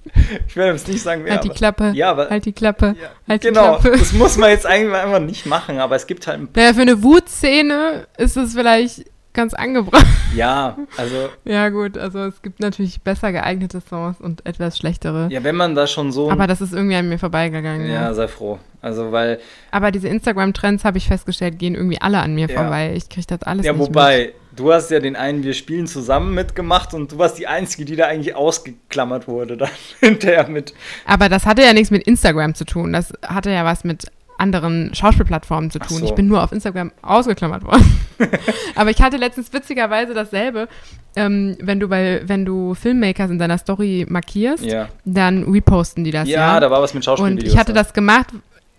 ich 0.47 0.55
werde 0.55 0.73
jetzt 0.73 0.87
nicht 0.87 1.01
sagen, 1.01 1.23
wer, 1.25 1.33
halt 1.33 1.43
die 1.43 1.49
aber- 1.49 1.57
Klappe. 1.57 1.91
Ja, 1.95 2.11
aber, 2.11 2.29
halt 2.29 2.45
die 2.45 2.53
Klappe. 2.53 2.95
ja, 3.01 3.09
halt 3.27 3.41
genau, 3.41 3.77
die 3.77 3.81
Klappe. 3.81 3.97
das 3.99 4.13
muss 4.13 4.37
man 4.37 4.49
jetzt 4.51 4.65
eigentlich 4.65 4.93
einfach 4.95 5.19
nicht 5.19 5.45
machen, 5.47 5.79
aber 5.79 5.95
es 5.95 6.05
gibt 6.07 6.27
halt 6.27 6.39
ein 6.39 6.49
Naja, 6.55 6.73
für 6.73 6.81
eine 6.81 7.01
Wutszene 7.03 8.07
ist 8.17 8.37
es 8.37 8.53
vielleicht 8.53 9.05
ganz 9.33 9.53
angebracht. 9.53 10.05
Ja, 10.35 10.77
also, 10.97 11.29
Ja, 11.45 11.69
gut, 11.69 11.95
also 11.95 12.17
es 12.25 12.41
gibt 12.41 12.59
natürlich 12.59 13.01
besser 13.01 13.31
geeignete 13.31 13.81
Songs 13.81 14.19
und 14.19 14.43
etwas 14.47 14.79
schlechtere. 14.79 15.27
ja, 15.31 15.43
wenn 15.43 15.55
man 15.55 15.75
da 15.75 15.85
schon 15.85 16.11
so. 16.11 16.31
Aber 16.31 16.47
das 16.47 16.59
ist 16.59 16.73
irgendwie 16.73 16.95
an 16.95 17.07
mir 17.07 17.19
vorbeigegangen. 17.19 17.85
Ja. 17.85 17.93
ja, 18.07 18.13
sei 18.15 18.27
froh. 18.27 18.57
Also, 18.81 19.11
weil, 19.11 19.39
Aber 19.69 19.91
diese 19.91 20.07
Instagram-Trends, 20.07 20.83
habe 20.85 20.97
ich 20.97 21.07
festgestellt, 21.07 21.59
gehen 21.59 21.75
irgendwie 21.75 22.01
alle 22.01 22.17
an 22.19 22.33
mir 22.33 22.47
Ja. 22.49 22.55
vorbei. 22.61 22.93
Ich 22.95 23.09
kriege 23.09 23.27
das 23.27 23.43
alles 23.43 23.63
ja, 23.63 23.73
nicht 23.73 23.79
mit. 23.81 23.89
wobei, 23.89 24.33
du 24.55 24.73
hast 24.73 24.89
ja 24.89 24.99
den 24.99 25.15
einen 25.15 25.43
Wir 25.43 25.53
spielen 25.53 25.85
zusammen 25.85 26.33
mitgemacht 26.33 26.95
und 26.95 27.11
du 27.11 27.19
warst 27.19 27.37
die 27.37 27.45
Einzige, 27.45 27.85
die 27.85 27.95
da 27.95 28.07
eigentlich 28.07 28.35
ausgeklammert 28.35 29.27
wurde, 29.27 29.55
dann 29.57 29.69
hinterher 29.99 30.47
mit. 30.49 30.73
Aber 31.05 31.29
das 31.29 31.45
hatte 31.45 31.61
ja 31.61 31.73
nichts 31.73 31.91
mit 31.91 32.03
Instagram 32.07 32.55
zu 32.55 32.65
tun. 32.65 32.91
Das 32.93 33.13
hatte 33.23 33.51
ja 33.51 33.63
was 33.65 33.83
mit 33.83 34.07
anderen 34.37 34.93
Schauspielplattformen 34.93 35.71
zu 35.71 35.79
tun. 35.79 35.99
so. 35.99 36.05
Ich 36.05 36.13
bin 36.15 36.27
nur 36.27 36.43
auf 36.43 36.51
Instagram 36.51 36.91
ausgeklammert 37.01 37.63
worden. 37.63 37.83
Aber 38.75 38.89
ich 38.89 39.01
hatte 39.01 39.17
letztens 39.17 39.51
witzigerweise 39.53 40.13
dasselbe. 40.13 40.67
Ähm, 41.15 41.55
wenn 41.61 41.79
du 41.79 41.87
bei, 41.87 42.21
wenn 42.25 42.43
du 42.45 42.73
Filmmakers 42.73 43.29
in 43.31 43.37
deiner 43.39 43.57
Story 43.57 44.05
markierst, 44.09 44.63
Ja. 44.65 44.89
dann 45.05 45.43
reposten 45.43 46.03
die 46.03 46.11
das 46.11 46.27
ja, 46.27 46.53
ja. 46.55 46.59
da 46.59 46.71
war 46.71 46.81
was 46.81 46.93
mit 46.93 47.01
Und 47.01 47.05
Schauspielvideos. 47.05 47.53
ich 47.53 47.59
hatte 47.59 47.73
da. 47.73 47.83
das 47.83 47.93
gemacht, 47.93 48.27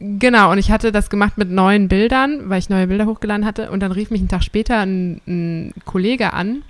genau, 0.01 0.51
und 0.51 0.59
ich 0.59 0.71
hatte 0.73 0.91
das 0.93 1.11
gemacht 1.11 1.39
mit 1.39 1.51
neuen 1.51 1.89
Bildern, 1.89 2.49
weil 2.51 2.59
ich 2.59 2.69
neue 2.69 2.89
Bilder 2.89 3.07
hochgeladen 3.07 3.47
hatte. 3.47 3.71
Und 3.71 3.81
dann 3.81 3.93
rief 3.93 4.11
mich 4.11 4.21
einen 4.21 4.29
Tag 4.29 4.43
später 4.43 4.79
ein, 4.81 5.21
ein 5.29 5.75
Kollege 5.85 6.33
an 6.33 6.63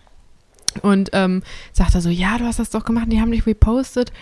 und 0.83 1.11
ähm, 1.12 1.43
sagte 1.73 2.00
so, 2.00 2.11
ja, 2.11 2.37
du 2.38 2.45
hast 2.45 2.59
das 2.59 2.71
doch 2.71 2.85
gemacht, 2.85 3.07
die 3.11 3.21
haben 3.21 3.31
dich 3.31 3.47
repostet. 3.47 4.12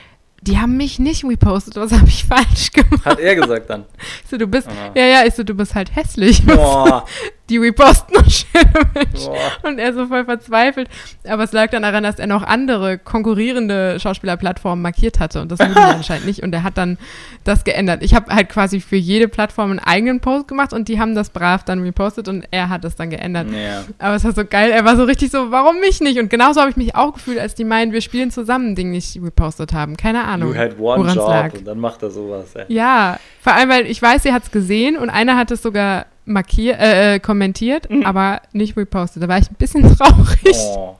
Die 0.42 0.58
haben 0.58 0.76
mich 0.76 0.98
nicht 0.98 1.24
repostet, 1.24 1.76
was 1.76 1.92
habe 1.92 2.08
ich 2.08 2.24
falsch 2.24 2.72
gemacht? 2.72 3.04
Hat 3.04 3.20
er 3.20 3.36
gesagt 3.36 3.70
dann. 3.70 3.84
Ich 4.24 4.30
so, 4.30 4.36
du 4.36 4.48
bist, 4.48 4.66
Aha. 4.66 4.90
ja, 4.96 5.06
ja, 5.06 5.24
ich 5.24 5.34
so, 5.34 5.44
du 5.44 5.54
bist 5.54 5.76
halt 5.76 5.94
hässlich. 5.94 6.44
Boah, 6.46 7.04
die 7.48 7.58
reposten 7.58 8.16
und 8.16 8.32
schöne 8.32 8.90
Menschen. 8.94 9.32
Und 9.62 9.78
er 9.78 9.92
so 9.92 10.06
voll 10.06 10.24
verzweifelt. 10.24 10.88
Aber 11.28 11.44
es 11.44 11.52
lag 11.52 11.70
dann 11.70 11.82
daran, 11.82 12.02
dass 12.02 12.18
er 12.18 12.26
noch 12.26 12.42
andere 12.42 12.98
konkurrierende 12.98 14.00
Schauspielerplattformen 14.00 14.82
markiert 14.82 15.20
hatte 15.20 15.42
und 15.42 15.52
das 15.52 15.60
wir 15.60 15.76
anscheinend 15.76 16.26
nicht. 16.26 16.42
Und 16.42 16.52
er 16.54 16.62
hat 16.62 16.76
dann 16.76 16.98
das 17.44 17.62
geändert. 17.62 18.02
Ich 18.02 18.14
habe 18.14 18.34
halt 18.34 18.48
quasi 18.48 18.80
für 18.80 18.96
jede 18.96 19.28
Plattform 19.28 19.70
einen 19.70 19.80
eigenen 19.80 20.20
Post 20.20 20.48
gemacht 20.48 20.72
und 20.72 20.88
die 20.88 20.98
haben 20.98 21.14
das 21.14 21.30
brav 21.30 21.62
dann 21.64 21.82
repostet 21.82 22.26
und 22.26 22.46
er 22.50 22.68
hat 22.68 22.84
das 22.84 22.96
dann 22.96 23.10
geändert. 23.10 23.48
Ja. 23.52 23.84
Aber 23.98 24.16
es 24.16 24.24
war 24.24 24.32
so 24.32 24.44
geil. 24.44 24.70
Er 24.70 24.84
war 24.84 24.96
so 24.96 25.04
richtig 25.04 25.30
so, 25.30 25.50
warum 25.50 25.78
mich 25.78 26.00
nicht? 26.00 26.18
Und 26.18 26.30
genauso 26.30 26.60
habe 26.60 26.70
ich 26.70 26.76
mich 26.76 26.96
auch 26.96 27.14
gefühlt, 27.14 27.38
als 27.38 27.54
die 27.54 27.64
meinen, 27.64 27.92
wir 27.92 28.00
spielen 28.00 28.30
zusammen 28.30 28.74
Ding 28.74 28.90
nicht 28.90 29.20
repostet 29.22 29.72
haben. 29.72 29.96
Keine 29.96 30.24
Ahnung. 30.24 30.31
You 30.40 30.54
had 30.54 30.78
one 30.78 31.00
woran's 31.02 31.14
job 31.14 31.28
lag. 31.28 31.54
und 31.54 31.64
dann 31.66 31.78
macht 31.78 32.02
er 32.02 32.10
sowas. 32.10 32.54
Ey. 32.54 32.64
Ja, 32.68 33.18
vor 33.40 33.54
allem, 33.54 33.68
weil 33.68 33.86
ich 33.86 34.00
weiß, 34.00 34.22
sie 34.22 34.32
hat 34.32 34.44
es 34.44 34.50
gesehen 34.50 34.96
und 34.96 35.10
einer 35.10 35.36
hat 35.36 35.50
es 35.50 35.62
sogar 35.62 36.06
markiert, 36.24 36.78
äh, 36.80 37.14
äh, 37.14 37.18
kommentiert, 37.20 37.88
aber 38.04 38.40
nicht 38.52 38.76
repostet. 38.76 39.22
Da 39.22 39.28
war 39.28 39.38
ich 39.38 39.50
ein 39.50 39.56
bisschen 39.56 39.82
traurig. 39.96 40.56
Oh. 40.56 40.96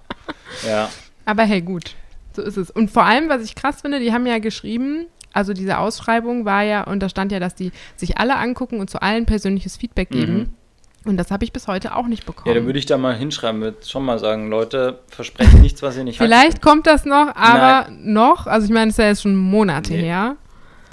Ja. 0.66 0.88
Aber 1.24 1.44
hey, 1.44 1.60
gut, 1.62 1.94
so 2.34 2.42
ist 2.42 2.56
es. 2.56 2.70
Und 2.70 2.90
vor 2.90 3.04
allem, 3.04 3.28
was 3.28 3.42
ich 3.42 3.54
krass 3.54 3.82
finde, 3.82 4.00
die 4.00 4.12
haben 4.12 4.26
ja 4.26 4.38
geschrieben, 4.38 5.06
also 5.32 5.52
diese 5.54 5.78
Ausschreibung 5.78 6.44
war 6.44 6.62
ja, 6.62 6.82
und 6.84 7.00
da 7.00 7.08
stand 7.08 7.32
ja, 7.32 7.40
dass 7.40 7.54
die 7.54 7.72
sich 7.96 8.18
alle 8.18 8.36
angucken 8.36 8.80
und 8.80 8.90
zu 8.90 9.00
allen 9.00 9.24
persönliches 9.26 9.76
Feedback 9.76 10.10
geben. 10.10 10.54
Und 11.04 11.16
das 11.16 11.30
habe 11.30 11.44
ich 11.44 11.52
bis 11.52 11.66
heute 11.66 11.96
auch 11.96 12.06
nicht 12.06 12.26
bekommen. 12.26 12.46
Ja, 12.48 12.54
dann 12.54 12.66
würde 12.66 12.78
ich 12.78 12.86
da 12.86 12.96
mal 12.96 13.14
hinschreiben, 13.16 13.60
würde 13.60 13.78
schon 13.86 14.04
mal 14.04 14.18
sagen, 14.18 14.48
Leute, 14.48 15.00
versprecht 15.08 15.54
nichts, 15.54 15.82
was 15.82 15.96
ihr 15.96 16.04
nicht 16.04 16.18
Vielleicht 16.18 16.62
kommt 16.62 16.86
das 16.86 17.04
noch, 17.04 17.34
aber 17.34 17.88
noch, 17.90 18.46
also 18.46 18.66
ich 18.66 18.72
meine, 18.72 18.90
es 18.90 18.94
ist 18.94 18.98
ja 19.02 19.06
jetzt 19.08 19.22
schon 19.22 19.34
Monate 19.34 19.92
Nee. 19.94 20.02
her, 20.02 20.36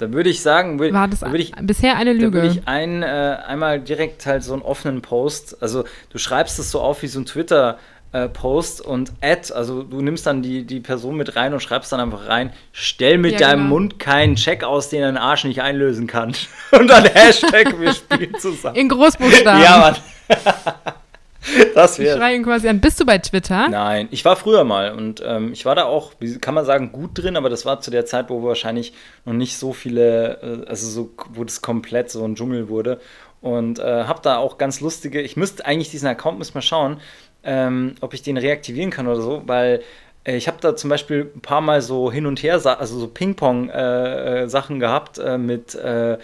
Da 0.00 0.12
würde 0.12 0.30
ich 0.30 0.42
sagen, 0.42 0.78
würde, 0.80 0.94
war 0.94 1.06
das 1.08 1.22
da 1.22 1.32
ich, 1.34 1.52
bisher 1.62 1.96
eine 1.96 2.14
da 2.16 2.20
würde 2.22 2.40
Lüge. 2.42 2.48
ich 2.60 2.66
ein, 2.66 3.02
äh, 3.02 3.06
einmal 3.46 3.80
direkt 3.80 4.26
halt 4.26 4.42
so 4.42 4.52
einen 4.54 4.62
offenen 4.62 5.00
Post, 5.02 5.62
also 5.62 5.84
du 6.10 6.18
schreibst 6.18 6.58
es 6.58 6.70
so 6.70 6.80
auf 6.80 7.02
wie 7.02 7.06
so 7.06 7.20
ein 7.20 7.26
Twitter- 7.26 7.78
äh, 8.12 8.28
Post 8.28 8.80
und 8.80 9.12
Add, 9.20 9.52
also 9.52 9.82
du 9.82 10.00
nimmst 10.00 10.26
dann 10.26 10.42
die, 10.42 10.64
die 10.64 10.80
Person 10.80 11.16
mit 11.16 11.36
rein 11.36 11.52
und 11.52 11.60
schreibst 11.60 11.92
dann 11.92 12.00
einfach 12.00 12.26
rein, 12.26 12.52
stell 12.72 13.18
mit 13.18 13.32
Ja, 13.32 13.38
deinem 13.38 13.60
genau. 13.60 13.68
Mund 13.70 13.98
keinen 13.98 14.36
Check 14.36 14.64
aus, 14.64 14.88
den 14.88 15.02
dein 15.02 15.16
Arsch 15.16 15.44
nicht 15.44 15.62
einlösen 15.62 16.06
kann. 16.06 16.34
Und 16.72 16.88
dann 16.88 17.04
Hashtag, 17.04 17.78
wir 17.78 17.92
spielen 17.92 18.34
zusammen. 18.38 18.76
In 18.76 18.88
Großbuchstaben. 18.88 19.62
Ja, 19.62 19.78
Mann. 19.78 19.96
das 21.74 21.98
ich 21.98 22.04
wäre 22.04 22.18
schreie 22.18 22.36
ihn 22.36 22.44
quasi 22.44 22.68
an. 22.68 22.80
Bist 22.80 23.00
du 23.00 23.06
bei 23.06 23.18
Twitter? 23.18 23.68
Nein, 23.68 24.08
ich 24.10 24.24
war 24.24 24.36
früher 24.36 24.64
mal 24.64 24.92
und 24.92 25.22
ähm, 25.24 25.52
ich 25.52 25.64
war 25.64 25.74
da 25.74 25.84
auch, 25.84 26.12
wie 26.18 26.38
kann 26.38 26.54
man 26.54 26.64
sagen, 26.64 26.92
gut 26.92 27.10
drin, 27.14 27.36
aber 27.36 27.48
das 27.48 27.64
war 27.64 27.80
zu 27.80 27.90
der 27.90 28.06
Zeit, 28.06 28.28
wo 28.28 28.42
wahrscheinlich 28.42 28.92
noch 29.24 29.32
nicht 29.32 29.56
so 29.56 29.72
viele, 29.72 30.64
äh, 30.64 30.68
also 30.68 30.88
so, 30.88 31.10
wo 31.30 31.44
das 31.44 31.62
komplett 31.62 32.10
so 32.10 32.24
ein 32.24 32.34
Dschungel 32.34 32.68
wurde. 32.68 33.00
Und 33.40 33.78
äh, 33.78 34.04
habe 34.04 34.20
da 34.22 34.36
auch 34.36 34.58
ganz 34.58 34.80
lustige, 34.80 35.22
ich 35.22 35.36
müsste 35.36 35.64
eigentlich 35.64 35.90
diesen 35.90 36.08
Account, 36.08 36.38
müssen 36.38 36.52
mal 36.54 36.60
schauen, 36.62 37.00
ähm, 37.44 37.94
ob 38.00 38.14
ich 38.14 38.22
den 38.22 38.36
reaktivieren 38.36 38.90
kann 38.90 39.06
oder 39.06 39.20
so, 39.20 39.42
weil 39.46 39.82
äh, 40.24 40.36
ich 40.36 40.48
habe 40.48 40.58
da 40.60 40.76
zum 40.76 40.90
Beispiel 40.90 41.30
ein 41.34 41.40
paar 41.40 41.60
Mal 41.60 41.82
so 41.82 42.12
hin 42.12 42.26
und 42.26 42.42
her, 42.42 42.54
also 42.64 42.98
so 42.98 43.06
Ping-Pong-Sachen 43.08 44.80
gehabt 44.80 45.18
äh, 45.18 45.38
mit, 45.38 45.74
äh, 45.74 46.18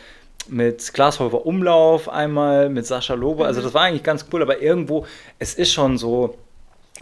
mit 0.48 0.92
Glashäufer 0.92 1.46
Umlauf 1.46 2.08
einmal, 2.08 2.68
mit 2.68 2.86
Sascha 2.86 3.14
Lobe. 3.14 3.46
Also 3.46 3.62
das 3.62 3.74
war 3.74 3.82
eigentlich 3.82 4.02
ganz 4.02 4.26
cool, 4.32 4.42
aber 4.42 4.60
irgendwo, 4.60 5.06
es 5.38 5.54
ist 5.54 5.72
schon 5.72 5.98
so, 5.98 6.36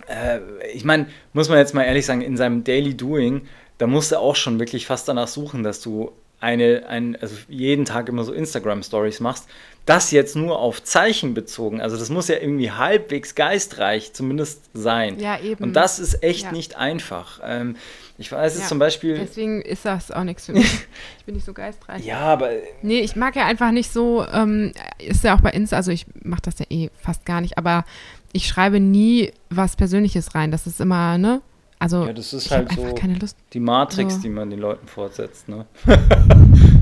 äh, 0.06 0.40
ich 0.72 0.84
meine, 0.84 1.06
muss 1.32 1.48
man 1.48 1.58
jetzt 1.58 1.74
mal 1.74 1.84
ehrlich 1.84 2.06
sagen, 2.06 2.20
in 2.20 2.36
seinem 2.36 2.64
Daily 2.64 2.96
Doing, 2.96 3.42
da 3.78 3.86
musst 3.86 4.12
du 4.12 4.18
auch 4.18 4.36
schon 4.36 4.58
wirklich 4.58 4.86
fast 4.86 5.08
danach 5.08 5.28
suchen, 5.28 5.62
dass 5.62 5.80
du 5.80 6.12
eine, 6.40 6.86
ein, 6.88 7.16
also 7.20 7.36
jeden 7.48 7.84
Tag 7.84 8.08
immer 8.08 8.22
so 8.22 8.32
Instagram-Stories 8.32 9.20
machst. 9.20 9.48
Das 9.86 10.10
jetzt 10.12 10.34
nur 10.34 10.58
auf 10.58 10.82
Zeichen 10.82 11.34
bezogen, 11.34 11.80
also 11.82 11.96
das 11.98 12.08
muss 12.08 12.28
ja 12.28 12.36
irgendwie 12.36 12.70
halbwegs 12.70 13.34
geistreich 13.34 14.12
zumindest 14.14 14.62
sein. 14.72 15.18
Ja, 15.18 15.38
eben. 15.40 15.62
Und 15.62 15.74
das 15.74 15.98
ist 15.98 16.22
echt 16.22 16.44
Ja. 16.44 16.52
nicht 16.52 16.76
einfach. 16.76 17.40
Ähm, 17.44 17.76
ich 18.16 18.30
weiß 18.32 18.54
es 18.54 18.62
Ja, 18.62 18.66
zum 18.68 18.78
Beispiel. 18.78 19.18
Deswegen 19.18 19.60
ist 19.60 19.84
das 19.84 20.10
auch 20.10 20.24
nichts 20.24 20.46
für 20.46 20.52
mich. 20.54 20.86
ich 21.18 21.24
bin 21.26 21.34
nicht 21.34 21.44
so 21.44 21.52
geistreich. 21.52 22.04
Ja, 22.04 22.20
aber 22.20 22.50
Nee, 22.80 23.00
ich 23.00 23.14
mag 23.16 23.36
ja 23.36 23.44
einfach 23.46 23.72
nicht 23.72 23.92
so, 23.92 24.24
ähm, 24.32 24.72
ist 24.98 25.22
ja 25.24 25.36
auch 25.36 25.40
bei 25.40 25.50
Insta, 25.50 25.76
also 25.76 25.90
ich 25.90 26.06
mache 26.22 26.42
das 26.42 26.58
ja 26.60 26.66
eh 26.70 26.88
fast 27.02 27.26
gar 27.26 27.40
nicht, 27.42 27.58
aber 27.58 27.84
ich 28.32 28.46
schreibe 28.46 28.80
nie 28.80 29.32
was 29.50 29.76
Persönliches 29.76 30.34
rein. 30.34 30.50
Das 30.50 30.66
ist 30.66 30.80
immer, 30.80 31.18
ne? 31.18 31.42
Also 31.84 32.06
ja, 32.06 32.14
das 32.14 32.32
ist 32.32 32.50
halt 32.50 32.72
so 32.72 32.94
keine 32.94 33.14
Lust. 33.14 33.36
die 33.52 33.60
Matrix, 33.60 34.14
so. 34.14 34.20
die 34.22 34.30
man 34.30 34.48
den 34.48 34.58
Leuten 34.58 34.86
fortsetzt. 34.86 35.48
Ne? 35.50 35.66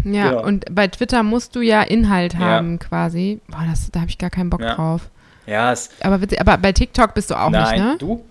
Ja, 0.04 0.30
Genau. 0.30 0.44
und 0.44 0.64
bei 0.74 0.86
Twitter 0.88 1.22
musst 1.22 1.54
du 1.56 1.60
ja 1.60 1.82
Inhalt 1.82 2.34
Ja. 2.34 2.40
haben 2.40 2.78
quasi. 2.78 3.40
Boah, 3.48 3.64
das, 3.68 3.90
da 3.90 4.00
habe 4.00 4.10
ich 4.10 4.18
gar 4.18 4.30
keinen 4.30 4.50
Bock 4.50 4.60
Ja. 4.60 4.74
drauf. 4.74 5.10
Ja, 5.46 5.72
es, 5.72 5.90
Aber, 6.02 6.20
aber 6.38 6.58
bei 6.58 6.72
TikTok 6.72 7.14
bist 7.14 7.30
du 7.30 7.34
auch 7.40 7.50
nein, 7.50 7.74
nicht, 7.74 7.84
ne? 7.84 7.96
du 7.98 8.24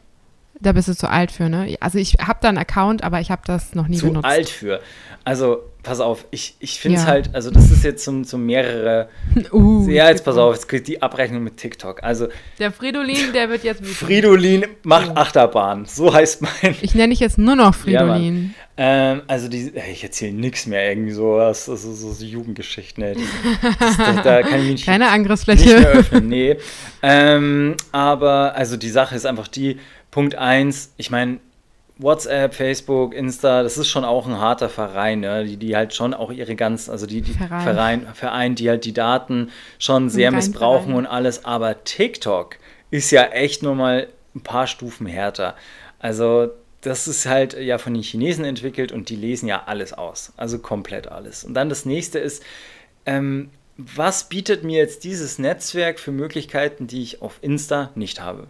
Da 0.61 0.71
bist 0.73 0.87
du 0.87 0.95
zu 0.95 1.09
alt 1.09 1.31
für, 1.31 1.49
ne? 1.49 1.75
Also 1.81 1.97
ich 1.97 2.13
habe 2.25 2.39
da 2.41 2.49
einen 2.49 2.57
Account, 2.57 3.03
aber 3.03 3.19
ich 3.19 3.31
habe 3.31 3.41
das 3.45 3.73
noch 3.75 3.87
nie 3.87 3.97
zu 3.97 4.07
benutzt. 4.07 4.25
alt 4.25 4.49
für. 4.49 4.79
Also, 5.25 5.63
pass 5.83 5.99
auf, 5.99 6.25
ich, 6.31 6.55
ich 6.59 6.79
finde 6.79 6.97
es 6.97 7.03
Ja. 7.05 7.09
halt, 7.09 7.33
also 7.33 7.49
das 7.51 7.71
ist 7.71 7.83
jetzt 7.83 8.03
so, 8.05 8.23
so 8.23 8.37
mehrere. 8.37 9.09
Uh, 9.51 9.87
ja, 9.89 10.09
jetzt 10.09 10.23
pass 10.25 10.37
auf, 10.37 10.53
jetzt 10.53 10.67
kriegt 10.67 10.87
die 10.87 11.01
Abrechnung 11.01 11.43
mit 11.43 11.57
TikTok. 11.57 12.03
Also, 12.03 12.27
Der 12.59 12.71
Fridolin, 12.71 13.33
der 13.33 13.49
wird 13.49 13.63
jetzt. 13.63 13.85
Fridolin 13.85 14.65
macht 14.83 15.15
Achterbahn. 15.17 15.85
So 15.85 16.13
heißt 16.13 16.41
mein. 16.41 16.75
Ich 16.81 16.93
nenne 16.95 17.09
dich 17.09 17.19
jetzt 17.19 17.37
nur 17.37 17.55
noch 17.55 17.73
Ja. 17.87 18.01
Fridolin. 18.05 18.53
Ähm, 18.77 19.21
also, 19.27 19.47
die, 19.47 19.73
ich 19.91 20.03
erzähle 20.03 20.33
nichts 20.33 20.65
mehr, 20.65 20.89
irgendwie 20.89 21.11
sowas. 21.11 21.67
Also, 21.69 21.93
so, 21.93 22.11
so 22.13 22.23
Jugendgeschichten. 22.25 23.03
ey. 23.03 23.17
Das, 23.79 23.97
das, 23.97 24.23
da 24.23 24.41
kann 24.43 24.59
ich 24.59 24.63
mich 24.63 24.71
nicht 24.71 24.85
Keine 24.85 24.99
nicht 24.99 25.07
mehr 25.07 25.11
Angriffsfläche. 25.11 25.75
öffnen, 25.87 26.27
nee. 26.29 26.57
Ähm, 27.03 27.75
aber 27.91 28.55
also 28.55 28.77
die 28.77 28.89
Sache 28.89 29.15
ist 29.15 29.25
einfach 29.25 29.47
die, 29.47 29.77
Punkt 30.09 30.35
eins. 30.35 30.91
ich 30.97 31.09
meine, 31.09 31.39
WhatsApp, 32.01 32.53
Facebook, 32.53 33.13
Insta, 33.13 33.63
das 33.63 33.77
ist 33.77 33.87
schon 33.87 34.03
auch 34.03 34.27
ein 34.27 34.39
harter 34.39 34.69
Verein, 34.69 35.21
ne? 35.21 35.45
die, 35.45 35.57
die 35.57 35.75
halt 35.75 35.93
schon 35.93 36.13
auch 36.13 36.31
ihre 36.31 36.55
ganzen, 36.55 36.91
also 36.91 37.05
die, 37.05 37.21
die 37.21 37.33
Verein. 37.33 37.63
Verein, 37.63 38.07
Verein, 38.13 38.55
die 38.55 38.69
halt 38.69 38.85
die 38.85 38.93
Daten 38.93 39.51
schon 39.79 40.09
sehr 40.09 40.29
rein 40.29 40.35
missbrauchen 40.35 40.91
Verein. 40.91 41.05
und 41.05 41.07
alles, 41.07 41.45
aber 41.45 41.83
TikTok 41.83 42.57
ist 42.89 43.11
ja 43.11 43.25
echt 43.25 43.63
nur 43.63 43.75
mal 43.75 44.07
ein 44.35 44.41
paar 44.41 44.67
Stufen 44.67 45.05
härter. 45.05 45.55
Also 45.99 46.49
das 46.81 47.07
ist 47.07 47.25
halt 47.27 47.53
ja 47.53 47.77
von 47.77 47.93
den 47.93 48.03
Chinesen 48.03 48.43
entwickelt 48.43 48.91
und 48.91 49.09
die 49.09 49.15
lesen 49.15 49.47
ja 49.47 49.63
alles 49.65 49.93
aus, 49.93 50.33
also 50.37 50.59
komplett 50.59 51.07
alles. 51.07 51.43
Und 51.43 51.53
dann 51.53 51.69
das 51.69 51.85
nächste 51.85 52.19
ist, 52.19 52.43
ähm, 53.05 53.49
was 53.77 54.29
bietet 54.29 54.63
mir 54.63 54.77
jetzt 54.77 55.03
dieses 55.03 55.39
Netzwerk 55.39 55.99
für 55.99 56.11
Möglichkeiten, 56.11 56.87
die 56.87 57.01
ich 57.01 57.21
auf 57.21 57.39
Insta 57.41 57.91
nicht 57.95 58.21
habe? 58.21 58.47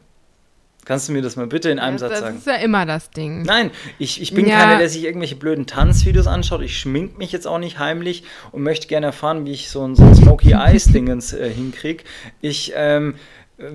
Kannst 0.86 1.08
du 1.08 1.14
mir 1.14 1.22
das 1.22 1.36
mal 1.36 1.46
bitte 1.48 1.70
in 1.70 1.78
einem 1.80 1.98
das, 1.98 2.02
Satz 2.02 2.12
das 2.12 2.20
sagen? 2.22 2.38
ist 2.38 2.48
ja 2.48 2.56
immer 2.56 2.86
das 2.86 3.12
Ding. 3.12 3.44
Nein, 3.44 3.70
ich, 4.00 4.22
ich 4.22 4.34
bin 4.34 4.48
Ja. 4.48 4.58
keiner, 4.58 4.78
der 4.80 4.90
sich 4.90 5.04
irgendwelche 5.04 5.36
blöden 5.36 5.68
Tanzvideos 5.68 6.26
anschaut. 6.28 6.62
Ich 6.62 6.78
schmink 6.80 7.18
mich 7.18 7.32
jetzt 7.32 7.46
auch 7.48 7.60
nicht 7.60 7.78
heimlich 7.78 8.24
und 8.52 8.64
möchte 8.64 8.88
gerne 8.88 9.06
erfahren, 9.08 9.46
wie 9.46 9.52
ich 9.52 9.70
so 9.70 9.88
ein, 9.88 9.96
so 9.96 10.04
ein 10.04 10.16
Smoky 10.16 10.54
Eyes-Dingens 10.54 11.34
äh, 11.34 11.50
hinkriege. 11.52 12.04
Ich 12.42 12.74
ähm, 12.76 13.16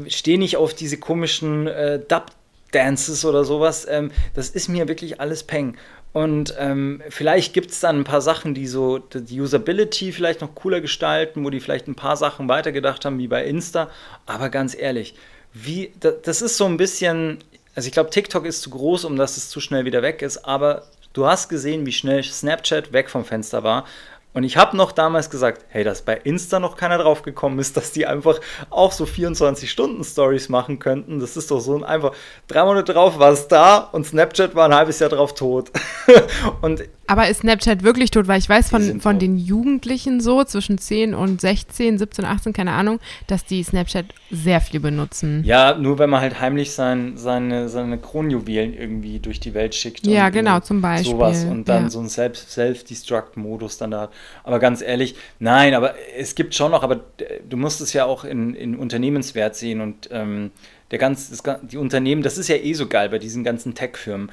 stehe 0.09 0.39
nicht 0.39 0.57
auf 0.57 0.75
diese 0.75 0.97
komischen 0.99 1.69
äh, 1.69 2.01
Dub-Dances 2.01 3.25
oder 3.25 3.45
sowas. 3.45 3.87
Ähm, 3.89 4.11
das 4.35 4.51
ist 4.51 4.69
mir 4.69 4.89
wirklich 4.89 5.21
alles 5.21 5.45
Peng. 5.45 5.77
Und 6.13 6.55
ähm, 6.59 7.03
vielleicht 7.11 7.53
gibt 7.53 7.71
es 7.71 7.81
dann 7.81 8.01
ein 8.01 8.05
paar 8.05 8.23
Sachen, 8.23 8.55
die 8.55 8.67
so 8.67 8.99
die 8.99 9.39
Usability 9.41 10.13
vielleicht 10.13 10.41
noch 10.41 10.55
cooler 10.55 10.81
gestalten, 10.81 11.45
wo 11.45 11.51
die 11.51 11.61
vielleicht 11.61 11.89
ein 11.89 11.95
paar 11.95 12.17
Sachen 12.17 12.49
weitergedacht 12.49 13.05
haben, 13.05 13.19
wie 13.19 13.29
bei 13.29 13.45
Insta. 13.45 13.91
Aber 14.25 14.49
ganz 14.49 14.75
ehrlich, 14.75 15.15
wie, 15.65 15.93
da- 16.01 16.11
das 16.11 16.43
ist 16.43 16.57
so 16.57 16.67
ein 16.67 16.77
bisschen, 16.77 17.39
also 17.75 17.87
ich 17.87 17.93
glaube, 17.93 18.11
TikTok 18.11 18.45
ist 18.45 18.63
zu 18.63 18.71
groß, 18.71 19.05
um 19.05 19.17
dass 19.17 19.37
es 19.37 19.49
zu 19.49 19.61
schnell 19.61 19.85
wieder 19.85 20.03
weg 20.03 20.23
ist, 20.23 20.39
aber 20.45 20.83
du 21.13 21.27
hast 21.27 21.49
gesehen, 21.49 21.87
wie 21.87 21.93
schnell 21.93 22.23
Snapchat 22.23 22.93
weg 22.93 23.09
vom 23.09 23.25
Fenster 23.25 23.63
war. 23.63 23.87
Und 24.35 24.45
ich 24.45 24.59
habe 24.59 24.77
noch 24.77 24.93
damals 24.93 25.31
gesagt, 25.31 25.65
hey, 25.69 25.83
dass 25.83 26.03
bei 26.03 26.15
Insta 26.15 26.61
noch 26.61 26.77
keiner 26.77 26.99
drauf 26.99 27.23
gekommen 27.23 27.59
ist, 27.59 27.75
dass 27.79 27.93
die 27.93 28.07
einfach 28.07 28.39
auch 28.69 28.93
so 28.93 29.05
24-Stunden-Stories 29.05 30.51
machen 30.51 30.79
könnten. 30.79 31.21
Das 31.21 31.39
ist 31.39 31.51
doch 31.51 31.61
so 31.61 31.75
ein 31.75 31.85
einfach, 31.85 32.13
drei 32.47 32.63
Monate 32.63 32.93
drauf 32.93 33.19
war 33.19 33.33
es 33.33 33.49
da 33.49 33.79
und 33.79 34.05
Snapchat 34.05 34.55
war 34.55 34.67
ein 34.69 34.75
halbes 34.75 34.99
Jahr 34.99 35.09
drauf 35.09 35.33
tot. 35.35 35.71
und 36.61 36.85
Aber 37.07 37.29
ist 37.29 37.41
Snapchat 37.41 37.83
wirklich 37.83 38.11
tot? 38.11 38.27
Weil 38.29 38.39
ich 38.39 38.49
weiß 38.49 38.69
von, 38.69 39.01
von 39.01 39.15
tot. 39.15 39.23
den 39.23 39.39
Jugendlichen 39.39 40.21
so, 40.21 40.43
zwischen 40.45 40.79
10 40.79 41.15
und 41.15 41.41
16, 41.41 41.99
17, 41.99 42.25
18, 42.25 42.53
keine 42.53 42.73
Ahnung, 42.73 43.01
dass 43.27 43.45
die 43.45 43.63
Snapchat 43.63 44.07
sehr 44.31 44.61
viel 44.61 44.81
benutzen. 44.81 45.43
ja, 45.45 45.77
nur 45.77 45.99
wenn 45.99 46.11
man 46.11 46.21
halt 46.21 46.41
heimlich 46.41 46.73
sein, 46.73 47.17
seine, 47.17 47.69
seine 47.69 47.99
Kronjuwelen 47.99 48.75
irgendwie 48.75 49.21
durch 49.21 49.41
die 49.41 49.55
Welt 49.55 49.75
schickt. 49.75 50.07
Ja, 50.07 50.27
und, 50.27 50.33
genau, 50.33 50.59
äh, 50.59 50.63
zum 50.63 50.81
Beispiel, 50.81 51.13
Sowas 51.13 51.45
und 51.45 51.69
dann 51.69 51.85
ja. 51.85 51.91
so 51.91 52.01
ein 52.01 52.09
Self- 52.09 52.37
Self-Destruct-Modus 52.37 53.79
dann 53.79 53.93
da 53.93 54.03
hat. 54.03 54.11
Aber 54.45 54.59
ganz 54.59 54.83
ehrlich, 54.83 55.15
nein, 55.39 55.75
aber 55.75 55.95
es 56.17 56.35
gibt 56.35 56.55
schon 56.55 56.73
noch, 56.73 56.83
aber 56.83 56.97
äh, 57.19 57.41
du 57.49 57.57
musst 57.57 57.81
es 57.81 57.93
ja 57.93 58.05
auch 58.05 58.25
in, 58.25 58.55
in 58.55 58.77
Unternehmenswert 58.77 59.55
sehen 59.57 59.81
und 59.81 60.09
ähm, 60.11 60.51
der 60.91 60.99
ganz, 60.99 61.31
das, 61.31 61.43
die 61.63 61.77
Unternehmen, 61.77 62.23
das 62.23 62.39
ist 62.39 62.49
ja 62.49 62.57
eh 62.57 62.73
so 62.73 62.87
geil 62.87 63.09
bei 63.09 63.19
diesen 63.19 63.45
ganzen 63.45 63.75
Tech-Firmen, 63.75 64.31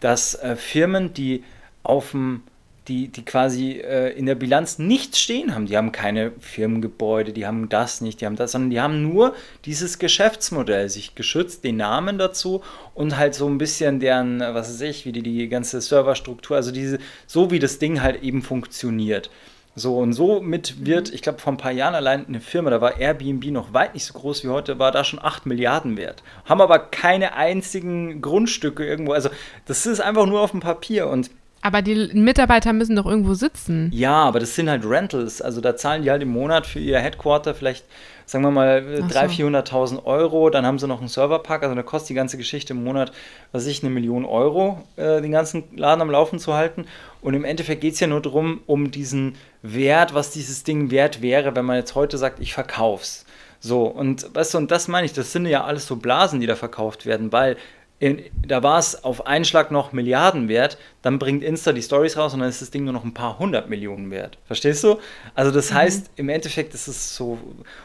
dass 0.00 0.34
äh, 0.34 0.56
Firmen, 0.56 1.14
die 1.14 1.42
auf 1.84 2.10
dem 2.10 2.42
die, 2.88 3.08
die 3.08 3.24
quasi 3.24 3.80
äh, 3.80 4.10
in 4.10 4.26
der 4.26 4.34
Bilanz 4.34 4.78
nichts 4.78 5.18
stehen 5.18 5.54
haben. 5.54 5.66
Die 5.66 5.76
haben 5.76 5.92
keine 5.92 6.32
Firmengebäude, 6.38 7.32
die 7.32 7.46
haben 7.46 7.68
das 7.68 8.00
nicht, 8.00 8.20
die 8.20 8.26
haben 8.26 8.36
das, 8.36 8.52
sondern 8.52 8.70
die 8.70 8.80
haben 8.80 9.02
nur 9.02 9.34
dieses 9.64 9.98
Geschäftsmodell 9.98 10.88
sich 10.90 11.14
geschützt, 11.14 11.64
den 11.64 11.78
Namen 11.78 12.18
dazu 12.18 12.62
und 12.94 13.16
halt 13.16 13.34
so 13.34 13.48
ein 13.48 13.58
bisschen 13.58 14.00
deren, 14.00 14.40
was 14.40 14.68
weiß 14.68 14.82
ich, 14.82 15.06
wie 15.06 15.12
die, 15.12 15.22
die 15.22 15.48
ganze 15.48 15.80
Serverstruktur, 15.80 16.56
also 16.56 16.72
diese, 16.72 16.98
so 17.26 17.50
wie 17.50 17.58
das 17.58 17.78
Ding 17.78 18.02
halt 18.02 18.22
eben 18.22 18.42
funktioniert. 18.42 19.30
So 19.76 19.98
und 19.98 20.12
somit 20.12 20.86
wird, 20.86 21.12
ich 21.12 21.22
glaube, 21.22 21.40
vor 21.40 21.52
ein 21.52 21.56
paar 21.56 21.72
Jahren 21.72 21.96
allein 21.96 22.26
eine 22.28 22.40
Firma, 22.40 22.70
da 22.70 22.80
war 22.80 23.00
Airbnb 23.00 23.46
noch 23.46 23.72
weit 23.72 23.94
nicht 23.94 24.04
so 24.04 24.14
groß 24.14 24.44
wie 24.44 24.48
heute, 24.48 24.78
war 24.78 24.92
da 24.92 25.02
schon 25.02 25.18
8 25.20 25.46
Milliarden 25.46 25.96
wert. 25.96 26.22
Haben 26.44 26.60
aber 26.60 26.78
keine 26.78 27.34
einzigen 27.34 28.20
Grundstücke 28.20 28.86
irgendwo. 28.86 29.14
Also, 29.14 29.30
das 29.66 29.84
ist 29.86 30.00
einfach 30.00 30.26
nur 30.26 30.42
auf 30.42 30.52
dem 30.52 30.60
Papier 30.60 31.08
und 31.08 31.30
aber 31.64 31.80
die 31.80 32.10
Mitarbeiter 32.12 32.74
müssen 32.74 32.94
doch 32.94 33.06
irgendwo 33.06 33.32
sitzen. 33.32 33.90
Ja, 33.90 34.24
aber 34.24 34.38
das 34.38 34.54
sind 34.54 34.68
halt 34.68 34.84
Rentals. 34.84 35.40
Also 35.40 35.62
da 35.62 35.74
zahlen 35.74 36.02
die 36.02 36.10
halt 36.10 36.20
im 36.20 36.28
Monat 36.28 36.66
für 36.66 36.78
ihr 36.78 36.98
Headquarter 36.98 37.54
vielleicht, 37.54 37.86
sagen 38.26 38.44
wir 38.44 38.50
mal, 38.50 38.80
300.000, 39.08 39.70
400.000 39.70 40.04
Euro. 40.04 40.50
Dann 40.50 40.66
haben 40.66 40.78
sie 40.78 40.86
noch 40.86 40.98
einen 40.98 41.08
Serverpark. 41.08 41.62
Also 41.62 41.74
da 41.74 41.82
kostet 41.82 42.10
die 42.10 42.14
ganze 42.14 42.36
Geschichte 42.36 42.74
im 42.74 42.84
Monat, 42.84 43.12
was 43.50 43.62
weiß 43.62 43.70
ich, 43.70 43.82
eine 43.82 43.88
Million 43.88 44.26
Euro, 44.26 44.84
äh, 44.96 45.22
den 45.22 45.32
ganzen 45.32 45.64
Laden 45.74 46.02
am 46.02 46.10
Laufen 46.10 46.38
zu 46.38 46.52
halten. 46.52 46.84
Und 47.22 47.32
im 47.32 47.46
Endeffekt 47.46 47.80
geht 47.80 47.94
es 47.94 48.00
ja 48.00 48.08
nur 48.08 48.20
darum, 48.20 48.60
um 48.66 48.90
diesen 48.90 49.36
Wert, 49.62 50.12
was 50.12 50.32
dieses 50.32 50.64
Ding 50.64 50.90
wert 50.90 51.22
wäre, 51.22 51.56
wenn 51.56 51.64
man 51.64 51.76
jetzt 51.76 51.94
heute 51.94 52.18
sagt, 52.18 52.40
ich 52.40 52.52
verkauf's. 52.52 53.24
So, 53.60 53.84
und 53.84 54.34
weißt 54.34 54.52
du, 54.52 54.58
und 54.58 54.70
das 54.70 54.86
meine 54.88 55.06
ich, 55.06 55.14
das 55.14 55.32
sind 55.32 55.46
ja 55.46 55.64
alles 55.64 55.86
so 55.86 55.96
Blasen, 55.96 56.40
die 56.40 56.46
da 56.46 56.56
verkauft 56.56 57.06
werden, 57.06 57.32
weil 57.32 57.56
in, 58.00 58.22
da 58.46 58.62
war 58.62 58.78
es 58.78 59.04
auf 59.04 59.26
einen 59.26 59.44
Schlag 59.44 59.70
noch 59.70 59.92
Milliarden 59.92 60.48
wert, 60.48 60.78
dann 61.02 61.18
bringt 61.18 61.44
Insta 61.44 61.72
die 61.72 61.82
Stories 61.82 62.16
raus 62.16 62.34
und 62.34 62.40
dann 62.40 62.48
ist 62.48 62.60
das 62.60 62.70
Ding 62.70 62.84
nur 62.84 62.92
noch 62.92 63.04
ein 63.04 63.14
paar 63.14 63.38
hundert 63.38 63.70
Millionen 63.70 64.10
wert. 64.10 64.36
Verstehst 64.46 64.82
du? 64.82 64.98
Also 65.34 65.50
das 65.52 65.70
mhm. 65.70 65.74
heißt, 65.74 66.10
im 66.16 66.28
Endeffekt 66.28 66.74
ist 66.74 66.88
es 66.88 67.14
so, 67.14 67.38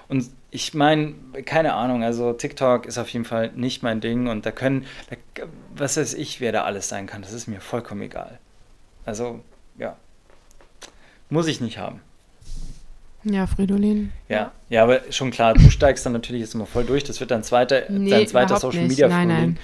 und 0.08 0.30
ich 0.52 0.74
meine, 0.74 1.14
keine 1.46 1.74
Ahnung, 1.74 2.04
also 2.04 2.34
TikTok 2.34 2.88
ist 2.88 2.98
auf 2.98 3.10
jeden 3.10 3.26
Fall 3.26 3.52
nicht 3.56 3.84
mein 3.84 4.02
Ding 4.02 4.28
und 4.28 4.46
da 4.46 4.52
können, 4.52 4.86
da, 5.10 5.46
was 5.76 5.96
weiß 5.96 6.16
ich, 6.16 6.42
wer 6.42 6.52
da 6.52 6.64
alles 6.64 6.90
sein 6.90 7.06
kann, 7.06 7.22
das 7.22 7.32
ist 7.32 7.48
mir 7.48 7.62
vollkommen 7.62 8.02
egal. 8.02 8.40
Also, 9.06 9.42
ja, 9.78 9.96
muss 11.30 11.48
ich 11.48 11.62
nicht 11.62 11.78
haben. 11.78 12.02
Ja, 13.24 13.46
Fridolin. 13.48 14.12
Ja, 14.28 14.54
ja, 14.70 14.84
aber 14.84 15.02
schon 15.12 15.30
klar, 15.30 15.54
du 15.54 15.70
steigst 15.70 16.06
dann 16.06 16.14
natürlich 16.14 16.42
jetzt 16.42 16.56
immer 16.56 16.66
voll 16.66 16.86
durch. 16.86 17.04
Das 17.04 17.20
wird 17.20 17.32
dein 17.32 17.44
zweiter, 17.44 17.84
nee, 17.90 18.10
dein 18.10 18.28
zweiter 18.28 18.58
Social 18.58 18.88
Media 18.88 19.08
Frühling. 19.08 19.28
Nein, 19.28 19.38
nein 19.42 19.60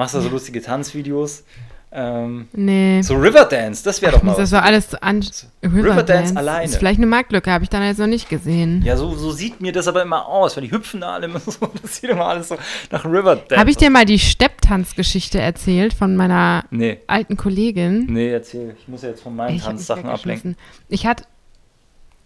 machst 0.00 0.14
da 0.14 0.20
so 0.20 0.30
lustige 0.30 0.62
Tanzvideos. 0.62 1.44
Ähm, 1.92 2.48
nee. 2.52 3.02
So 3.02 3.16
Riverdance, 3.16 3.84
das 3.84 4.00
wäre 4.00 4.12
doch 4.12 4.22
mal. 4.22 4.36
Das 4.36 4.52
war 4.52 4.62
alles 4.62 4.94
an 4.94 5.20
Riverdance, 5.62 5.90
Riverdance 5.90 6.36
alleine. 6.36 6.62
Das 6.62 6.70
ist 6.72 6.78
vielleicht 6.78 7.00
eine 7.00 7.06
Marktlücke, 7.06 7.50
habe 7.50 7.64
ich 7.64 7.70
dann 7.70 7.82
jetzt 7.82 7.98
noch 7.98 8.06
nicht 8.06 8.28
gesehen. 8.28 8.82
Ja, 8.82 8.96
so, 8.96 9.14
so 9.14 9.32
sieht 9.32 9.60
mir 9.60 9.72
das 9.72 9.88
aber 9.88 10.00
immer 10.02 10.26
aus, 10.26 10.56
weil 10.56 10.64
die 10.64 10.70
hüpfen 10.70 11.00
da 11.00 11.14
alle 11.14 11.26
immer 11.26 11.40
so. 11.46 11.70
Das 11.82 11.96
sieht 11.96 12.10
immer 12.10 12.26
alles 12.26 12.48
so 12.48 12.56
nach 12.90 13.04
Riverdance. 13.04 13.56
Habe 13.56 13.70
ich 13.70 13.76
dir 13.76 13.90
mal 13.90 14.06
die 14.06 14.20
Stepptanzgeschichte 14.20 15.40
erzählt 15.40 15.92
von 15.92 16.16
meiner 16.16 16.64
nee. 16.70 17.00
alten 17.08 17.36
Kollegin? 17.36 18.06
Nee, 18.06 18.30
erzähl. 18.30 18.76
Ich 18.80 18.88
muss 18.88 19.02
ja 19.02 19.10
jetzt 19.10 19.22
von 19.22 19.34
meinen 19.34 19.56
ich 19.56 19.64
Tanzsachen 19.64 20.06
ablenken. 20.06 20.56
Ich 20.88 21.06
hatte. 21.06 21.24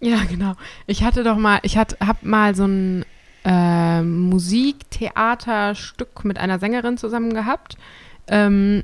Ja, 0.00 0.18
genau. 0.28 0.52
Ich 0.86 1.02
hatte 1.02 1.24
doch 1.24 1.36
mal, 1.36 1.60
ich 1.62 1.78
hatte, 1.78 1.96
hab 2.06 2.22
mal 2.22 2.54
so 2.54 2.66
ein 2.66 3.06
äh, 3.44 4.02
Musiktheaterstück 4.02 6.24
mit 6.24 6.38
einer 6.38 6.58
Sängerin 6.58 6.96
zusammen 6.96 7.34
gehabt. 7.34 7.76
Ähm, 8.26 8.82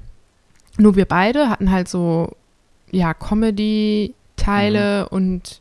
nur 0.78 0.94
wir 0.96 1.06
beide 1.06 1.50
hatten 1.50 1.70
halt 1.70 1.88
so, 1.88 2.36
ja, 2.90 3.14
Comedy-Teile 3.14 5.06
mhm. 5.10 5.16
und 5.16 5.60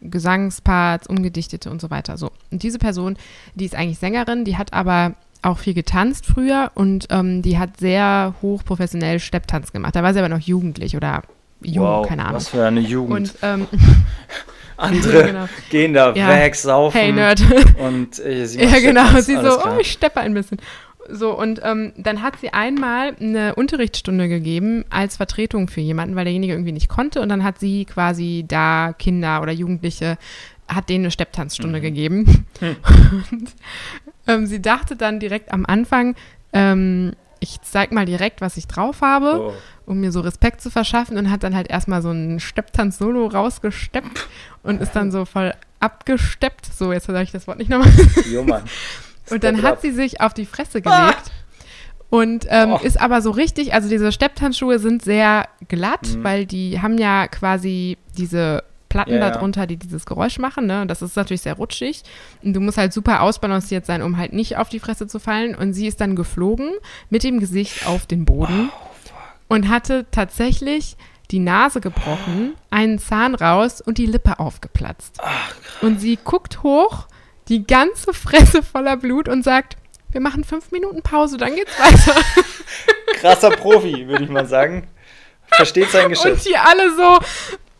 Gesangsparts, 0.00 1.08
Umgedichtete 1.08 1.70
und 1.70 1.80
so 1.80 1.90
weiter. 1.90 2.16
So. 2.16 2.30
Und 2.50 2.62
diese 2.62 2.78
Person, 2.78 3.16
die 3.54 3.64
ist 3.64 3.74
eigentlich 3.74 3.98
Sängerin, 3.98 4.44
die 4.44 4.56
hat 4.56 4.72
aber 4.72 5.14
auch 5.42 5.58
viel 5.58 5.74
getanzt 5.74 6.26
früher 6.26 6.72
und 6.74 7.06
ähm, 7.10 7.42
die 7.42 7.58
hat 7.58 7.78
sehr 7.78 8.34
hochprofessionell 8.42 9.20
Stepptanz 9.20 9.72
gemacht. 9.72 9.94
Da 9.94 10.02
war 10.02 10.12
sie 10.12 10.18
aber 10.18 10.28
noch 10.28 10.40
jugendlich 10.40 10.96
oder 10.96 11.22
jung, 11.62 11.84
wow, 11.84 12.06
keine 12.06 12.22
Ahnung. 12.22 12.36
Was 12.36 12.48
für 12.48 12.64
eine 12.64 12.80
Jugend. 12.80 13.12
Und 13.12 13.34
ähm, 13.42 13.66
andere 14.78 15.24
genau. 15.26 15.48
gehen 15.70 15.92
da 15.92 16.14
ja. 16.14 16.28
weg, 16.28 16.54
saufen. 16.54 16.98
Hey, 16.98 17.12
Nerd. 17.12 17.42
Und 17.78 18.18
äh, 18.24 18.46
sie 18.46 18.62
Ja, 18.62 18.78
genau. 18.80 19.20
Sie 19.20 19.34
so, 19.34 19.40
klar. 19.40 19.74
oh, 19.76 19.80
ich 19.80 19.92
steppe 19.92 20.20
ein 20.20 20.34
bisschen. 20.34 20.58
So, 21.10 21.38
und 21.38 21.62
ähm, 21.64 21.94
dann 21.96 22.20
hat 22.20 22.38
sie 22.38 22.52
einmal 22.52 23.16
eine 23.18 23.54
Unterrichtsstunde 23.54 24.28
gegeben 24.28 24.84
als 24.90 25.16
Vertretung 25.16 25.68
für 25.68 25.80
jemanden, 25.80 26.16
weil 26.16 26.24
derjenige 26.24 26.52
irgendwie 26.52 26.72
nicht 26.72 26.90
konnte. 26.90 27.22
Und 27.22 27.30
dann 27.30 27.44
hat 27.44 27.58
sie 27.58 27.86
quasi 27.86 28.44
da 28.46 28.92
Kinder 28.98 29.40
oder 29.40 29.52
Jugendliche, 29.52 30.18
hat 30.68 30.90
denen 30.90 31.04
eine 31.04 31.10
Stepptanzstunde 31.10 31.78
mhm. 31.78 31.82
gegeben. 31.82 32.46
Hm. 32.60 32.76
Und 33.30 33.54
ähm, 34.26 34.44
sie 34.44 34.60
dachte 34.60 34.96
dann 34.96 35.18
direkt 35.18 35.50
am 35.50 35.64
Anfang, 35.64 36.14
ähm, 36.52 37.12
ich 37.40 37.60
zeig 37.62 37.92
mal 37.92 38.04
direkt, 38.06 38.40
was 38.40 38.56
ich 38.56 38.66
drauf 38.66 39.00
habe, 39.00 39.40
oh. 39.40 39.52
um 39.86 40.00
mir 40.00 40.12
so 40.12 40.20
Respekt 40.20 40.60
zu 40.60 40.70
verschaffen 40.70 41.16
und 41.16 41.30
hat 41.30 41.42
dann 41.42 41.54
halt 41.54 41.68
erstmal 41.68 42.02
so 42.02 42.10
ein 42.10 42.40
Stepptanz-Solo 42.40 43.26
rausgesteppt 43.26 44.28
und 44.62 44.80
ist 44.80 44.92
dann 44.92 45.10
so 45.10 45.24
voll 45.24 45.54
abgesteppt. 45.80 46.66
So, 46.66 46.92
jetzt 46.92 47.06
sage 47.06 47.22
ich 47.22 47.32
das 47.32 47.46
Wort 47.46 47.58
nicht 47.58 47.70
nochmal. 47.70 47.92
Jo, 48.30 48.42
Mann. 48.42 48.62
Und 49.30 49.44
dann 49.44 49.60
hat 49.62 49.82
sie 49.82 49.90
sich 49.90 50.22
auf 50.22 50.32
die 50.32 50.46
Fresse 50.46 50.80
gelegt. 50.80 50.90
Ah! 50.94 51.30
Und 52.10 52.46
ähm, 52.48 52.72
oh. 52.72 52.80
ist 52.82 52.98
aber 52.98 53.20
so 53.20 53.30
richtig, 53.30 53.74
also 53.74 53.88
diese 53.90 54.10
Stepptanzschuhe 54.10 54.78
sind 54.78 55.02
sehr 55.02 55.46
glatt, 55.68 56.08
mhm. 56.08 56.24
weil 56.24 56.46
die 56.46 56.80
haben 56.80 56.96
ja 56.96 57.28
quasi 57.28 57.98
diese 58.16 58.64
Platten 58.88 59.14
yeah, 59.14 59.30
darunter, 59.30 59.66
die 59.66 59.76
dieses 59.76 60.06
Geräusch 60.06 60.38
machen. 60.38 60.66
Ne? 60.66 60.82
Und 60.82 60.88
das 60.88 61.02
ist 61.02 61.16
natürlich 61.16 61.42
sehr 61.42 61.54
rutschig. 61.54 62.02
Und 62.42 62.54
du 62.54 62.60
musst 62.60 62.78
halt 62.78 62.92
super 62.92 63.22
ausbalanciert 63.22 63.86
sein, 63.86 64.02
um 64.02 64.16
halt 64.16 64.32
nicht 64.32 64.56
auf 64.56 64.68
die 64.68 64.80
Fresse 64.80 65.06
zu 65.06 65.18
fallen. 65.18 65.54
Und 65.54 65.74
sie 65.74 65.86
ist 65.86 66.00
dann 66.00 66.16
geflogen 66.16 66.70
mit 67.10 67.22
dem 67.22 67.40
Gesicht 67.40 67.86
auf 67.86 68.06
den 68.06 68.24
Boden 68.24 68.70
oh, 68.72 69.54
und 69.54 69.68
hatte 69.68 70.06
tatsächlich 70.10 70.96
die 71.30 71.38
Nase 71.40 71.80
gebrochen, 71.80 72.54
einen 72.70 72.98
Zahn 72.98 73.34
raus 73.34 73.80
und 73.80 73.98
die 73.98 74.06
Lippe 74.06 74.38
aufgeplatzt. 74.38 75.18
Ach, 75.18 75.54
und 75.82 76.00
sie 76.00 76.18
guckt 76.22 76.62
hoch, 76.62 77.06
die 77.48 77.66
ganze 77.66 78.14
Fresse 78.14 78.62
voller 78.62 78.96
Blut 78.96 79.28
und 79.28 79.44
sagt, 79.44 79.76
wir 80.10 80.20
machen 80.20 80.44
fünf 80.44 80.70
Minuten 80.70 81.02
Pause, 81.02 81.36
dann 81.36 81.54
geht's 81.54 81.78
weiter. 81.78 82.18
Krasser 83.14 83.50
Profi, 83.50 84.08
würde 84.08 84.24
ich 84.24 84.30
mal 84.30 84.46
sagen. 84.46 84.88
Versteht 85.48 85.90
sein 85.90 86.08
Geschäft. 86.08 86.46
Und 86.46 86.46
die 86.46 86.56
alle 86.56 86.94
so, 86.94 87.18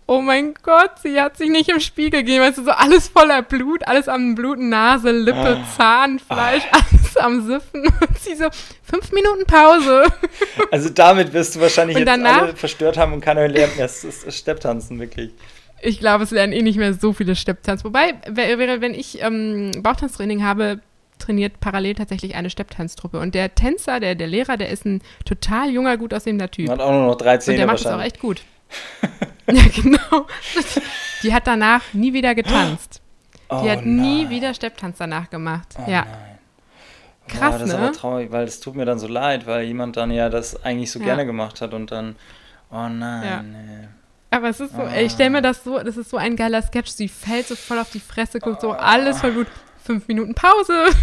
oh 0.08 0.22
mein 0.22 0.54
Gott, 0.62 0.98
sie 1.02 1.20
hat 1.20 1.36
sich 1.36 1.50
nicht 1.50 1.68
im 1.68 1.80
Spiegel 1.80 2.24
gegeben. 2.24 2.42
Weißt 2.42 2.58
du, 2.58 2.64
so 2.64 2.70
alles 2.70 3.08
voller 3.08 3.42
Blut, 3.42 3.86
alles 3.86 4.08
am 4.08 4.34
Bluten, 4.34 4.70
Nase, 4.70 5.12
Lippe, 5.12 5.58
ah. 5.58 5.64
Zahn, 5.76 6.18
Fleisch, 6.18 6.64
ah. 6.72 6.80
alles 6.90 7.16
am 7.18 7.46
Siffen. 7.46 7.86
Und 7.86 8.18
sie 8.18 8.34
so, 8.34 8.48
fünf 8.82 9.12
Minuten 9.12 9.44
Pause. 9.46 10.04
Also 10.70 10.88
damit 10.90 11.32
wirst 11.32 11.56
du 11.56 11.60
wahrscheinlich 11.60 11.96
und 11.96 12.02
jetzt 12.02 12.08
danach, 12.08 12.42
alle 12.42 12.56
verstört 12.56 12.98
haben 12.98 13.12
und 13.12 13.20
keiner 13.20 13.48
lernt 13.48 13.76
mehr 13.76 13.88
Stepptanzen, 13.88 14.98
wirklich. 14.98 15.30
Ich 15.80 16.00
glaube, 16.00 16.24
es 16.24 16.30
lernen 16.30 16.52
eh 16.52 16.62
nicht 16.62 16.78
mehr 16.78 16.94
so 16.94 17.12
viele 17.12 17.36
Stepptanz. 17.36 17.84
Wobei, 17.84 18.14
wenn 18.26 18.94
ich 18.94 19.22
ähm, 19.22 19.70
Bauchtanztraining 19.82 20.44
habe, 20.44 20.80
trainiert 21.18 21.60
parallel 21.60 21.94
tatsächlich 21.94 22.34
eine 22.34 22.50
Stepptanztruppe. 22.50 23.18
Und 23.18 23.34
der 23.34 23.54
Tänzer, 23.54 24.00
der, 24.00 24.14
der 24.14 24.26
Lehrer, 24.26 24.56
der 24.56 24.70
ist 24.70 24.84
ein 24.84 25.02
total 25.24 25.70
junger, 25.70 25.96
gut 25.96 26.12
aussehender 26.12 26.50
Typ. 26.50 26.68
Hat 26.68 26.80
auch 26.80 26.92
nur 26.92 27.06
noch 27.06 27.16
13 27.16 27.52
Und 27.52 27.58
der 27.58 27.66
macht 27.66 27.80
es 27.80 27.86
auch 27.86 28.02
echt 28.02 28.20
gut. 28.20 28.42
ja, 29.52 29.62
genau. 29.74 30.26
Die 31.22 31.34
hat 31.34 31.46
danach 31.46 31.82
nie 31.92 32.12
wieder 32.12 32.34
getanzt. 32.34 33.00
Oh, 33.48 33.62
die 33.62 33.70
hat 33.70 33.84
nein. 33.84 33.96
nie 33.96 34.30
wieder 34.30 34.52
Stepptanz 34.54 34.98
danach 34.98 35.30
gemacht. 35.30 35.74
Oh, 35.78 35.90
ja. 35.90 36.04
Nein. 36.04 36.38
Krass, 37.28 37.56
oh, 37.56 37.58
das 37.58 37.68
ne? 37.68 37.74
ist 37.74 37.80
aber 37.80 37.92
traurig, 37.92 38.32
weil 38.32 38.44
es 38.44 38.60
tut 38.60 38.74
mir 38.74 38.84
dann 38.84 38.98
so 38.98 39.06
leid, 39.06 39.46
weil 39.46 39.64
jemand 39.64 39.96
dann 39.96 40.10
ja 40.10 40.28
das 40.28 40.62
eigentlich 40.64 40.90
so 40.90 40.98
ja. 40.98 41.06
gerne 41.06 41.26
gemacht 41.26 41.60
hat 41.60 41.74
und 41.74 41.90
dann, 41.90 42.16
oh 42.70 42.88
nein, 42.88 43.24
ja. 43.24 43.42
nee. 43.42 43.88
Aber 44.30 44.50
es 44.50 44.60
ist 44.60 44.74
so, 44.74 44.82
oh. 44.82 44.86
ey, 44.86 45.06
ich 45.06 45.12
stell 45.12 45.30
mir 45.30 45.42
das 45.42 45.64
so, 45.64 45.78
das 45.78 45.96
ist 45.96 46.10
so 46.10 46.18
ein 46.18 46.36
geiler 46.36 46.60
Sketch. 46.62 46.90
Sie 46.90 47.08
fällt 47.08 47.46
so 47.46 47.56
voll 47.56 47.78
auf 47.78 47.90
die 47.90 48.00
Fresse, 48.00 48.40
guckt 48.40 48.60
so 48.60 48.72
alles 48.72 49.20
voll 49.20 49.32
gut 49.32 49.46
fünf 49.88 50.06
Minuten 50.06 50.34
Pause. 50.34 50.86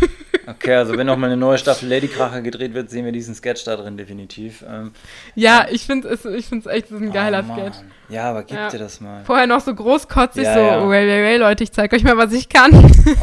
Okay, 0.47 0.75
also 0.75 0.95
wenn 0.95 1.07
noch 1.07 1.17
mal 1.17 1.25
eine 1.25 1.37
neue 1.37 1.57
Staffel 1.57 1.89
Ladykracher 1.89 2.43
gedreht 2.43 2.75
wird, 2.75 2.91
sehen 2.91 3.03
wir 3.03 3.11
diesen 3.11 3.33
Sketch 3.33 3.63
da 3.63 3.77
drin 3.77 3.97
definitiv. 3.97 4.63
Ähm, 4.69 4.91
ja, 5.33 5.65
ich 5.71 5.87
finde 5.87 6.07
es 6.09 6.23
ich 6.23 6.45
find's 6.45 6.67
echt 6.67 6.91
ein 6.91 7.11
geiler 7.11 7.43
oh, 7.49 7.51
Sketch. 7.51 7.77
Ja, 8.09 8.29
aber 8.29 8.43
gib 8.43 8.57
ja. 8.57 8.69
dir 8.69 8.79
das 8.79 9.01
mal. 9.01 9.23
Vorher 9.25 9.47
noch 9.47 9.61
so 9.61 9.73
großkotzig, 9.73 10.43
ja, 10.43 10.53
so, 10.53 10.59
ja. 10.59 10.81
Oh, 10.81 10.89
well, 10.89 11.07
well, 11.07 11.39
Leute, 11.39 11.63
ich 11.63 11.71
zeige 11.71 11.95
euch 11.95 12.03
mal, 12.03 12.17
was 12.17 12.33
ich 12.33 12.49
kann. 12.49 12.71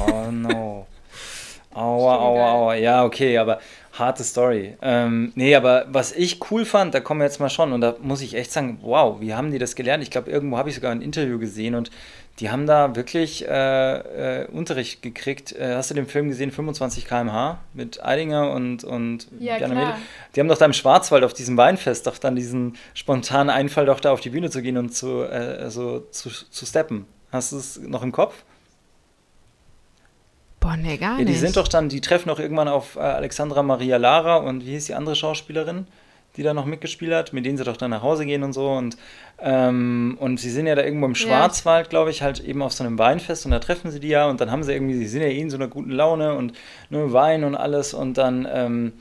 Oh 0.07 0.31
no. 0.31 0.87
Aua, 1.75 2.17
aua, 2.17 2.53
aua. 2.53 2.75
Ja, 2.75 3.05
okay, 3.05 3.39
aber 3.39 3.59
harte 3.93 4.25
Story. 4.25 4.77
Ähm, 4.83 5.33
nee, 5.35 5.55
aber 5.55 5.87
was 5.89 6.13
ich 6.13 6.39
cool 6.51 6.65
fand, 6.65 6.95
da 6.95 7.01
kommen 7.01 7.21
wir 7.21 7.27
jetzt 7.27 7.41
mal 7.41 7.49
schon, 7.49 7.73
und 7.73 7.81
da 7.81 7.97
muss 8.03 8.21
ich 8.21 8.35
echt 8.35 8.53
sagen, 8.53 8.79
wow, 8.83 9.21
wie 9.21 9.35
haben 9.35 9.51
die 9.51 9.59
das 9.59 9.75
gelernt? 9.75 10.03
Ich 10.03 10.11
glaube, 10.11 10.31
irgendwo 10.31 10.59
habe 10.59 10.69
ich 10.69 10.75
sogar 10.75 10.93
ein 10.93 11.03
Interview 11.03 11.39
gesehen 11.39 11.75
und 11.75 11.91
die 12.39 12.51
haben 12.51 12.67
da 12.67 12.97
wirklich 12.97 13.47
äh, 13.47 14.43
äh, 14.43 14.47
Unterricht 14.47 15.03
gekriegt. 15.03 15.53
Äh, 15.53 15.75
hast 15.75 15.91
du 15.91 15.95
den 15.95 16.07
Film 16.07 16.29
gesehen, 16.29 16.51
25 16.51 17.07
km/h 17.07 17.59
mit 17.75 18.05
Eidinger 18.05 18.51
und, 18.53 18.85
und 18.85 19.29
ja, 19.39 19.59
Mädel? 19.69 19.95
Die 20.35 20.41
haben 20.41 20.49
doch 20.49 20.59
da 20.59 20.65
im 20.65 20.73
Schwarzwald 20.73 21.25
auf 21.25 21.35
diesem 21.35 21.57
Weinfest 21.57 22.07
doch 22.07 22.19
dann 22.19 22.35
diesen 22.35 22.77
spontanen 22.95 23.51
Einfall, 23.51 23.87
doch 23.87 24.01
da 24.01 24.13
auf 24.13 24.21
die 24.21 24.31
Bühne 24.31 24.51
zu 24.51 24.63
gehen 24.63 24.79
und 24.79 24.95
zu, 24.95 25.23
äh, 25.23 25.59
also 25.61 26.01
zu, 26.11 26.31
zu 26.31 26.67
steppen. 26.67 27.07
Hast 27.31 27.53
du 27.53 27.59
es 27.59 27.79
noch 27.79 28.03
im 28.03 28.13
Kopf? 28.13 28.45
Boah, 30.61 30.77
nee, 30.77 30.97
gar 30.97 31.13
ja, 31.13 31.25
nicht. 31.25 31.29
Die 31.29 31.35
sind 31.35 31.57
doch 31.57 31.69
dann, 31.69 31.89
die 31.89 32.01
treffen 32.01 32.29
doch 32.29 32.39
irgendwann 32.39 32.69
auf 32.69 32.97
äh, 32.97 33.01
Alexandra 33.01 33.63
Maria 33.63 33.99
Lara 33.99 34.37
und 34.37 34.65
wie 34.65 34.71
hieß 34.71 34.87
die 34.87 34.95
andere 34.95 35.17
Schauspielerin? 35.17 35.87
Die 36.37 36.43
da 36.43 36.55
noch 36.55 36.65
mitgespielt 36.65 37.13
hat, 37.13 37.33
mit 37.33 37.45
denen 37.45 37.59
sie 37.59 37.65
doch 37.65 37.77
dann 37.77 37.91
nach 37.91 38.03
Hause 38.03 38.25
gehen 38.25 38.43
und 38.43 38.53
so. 38.53 38.71
Und, 38.71 38.97
ähm, 39.41 40.17
und 40.19 40.41
sie 40.41 40.51
sind 40.51 40.67
ja 40.67 40.75
da 40.75 40.83
irgendwo 40.83 41.07
im 41.07 41.15
Schwarzwald, 41.15 41.91
glaube 41.91 42.11
ich, 42.11 42.23
halt 42.23 42.41
eben 42.41 42.63
auf 42.63 42.73
so 42.73 42.85
einem 42.85 42.99
Weinfest 42.99 43.45
und 43.45 43.53
da 43.53 43.59
treffen 43.59 43.91
sie 43.91 44.01
die 44.01 44.09
ja 44.09 44.29
und 44.29 44.41
dann 44.41 44.51
haben 44.51 44.63
sie 44.63 44.73
irgendwie, 44.73 44.95
sie 44.95 45.07
sind 45.07 45.23
ja 45.23 45.29
eh 45.29 45.41
in 45.41 45.51
so 45.51 45.57
einer 45.57 45.69
guten 45.69 45.91
Laune 45.91 46.35
und 46.35 46.55
nur 46.91 47.13
Wein 47.13 47.45
und 47.45 47.55
alles 47.55 47.93
und 47.93 48.17
dann, 48.17 48.49
ähm, 48.51 48.93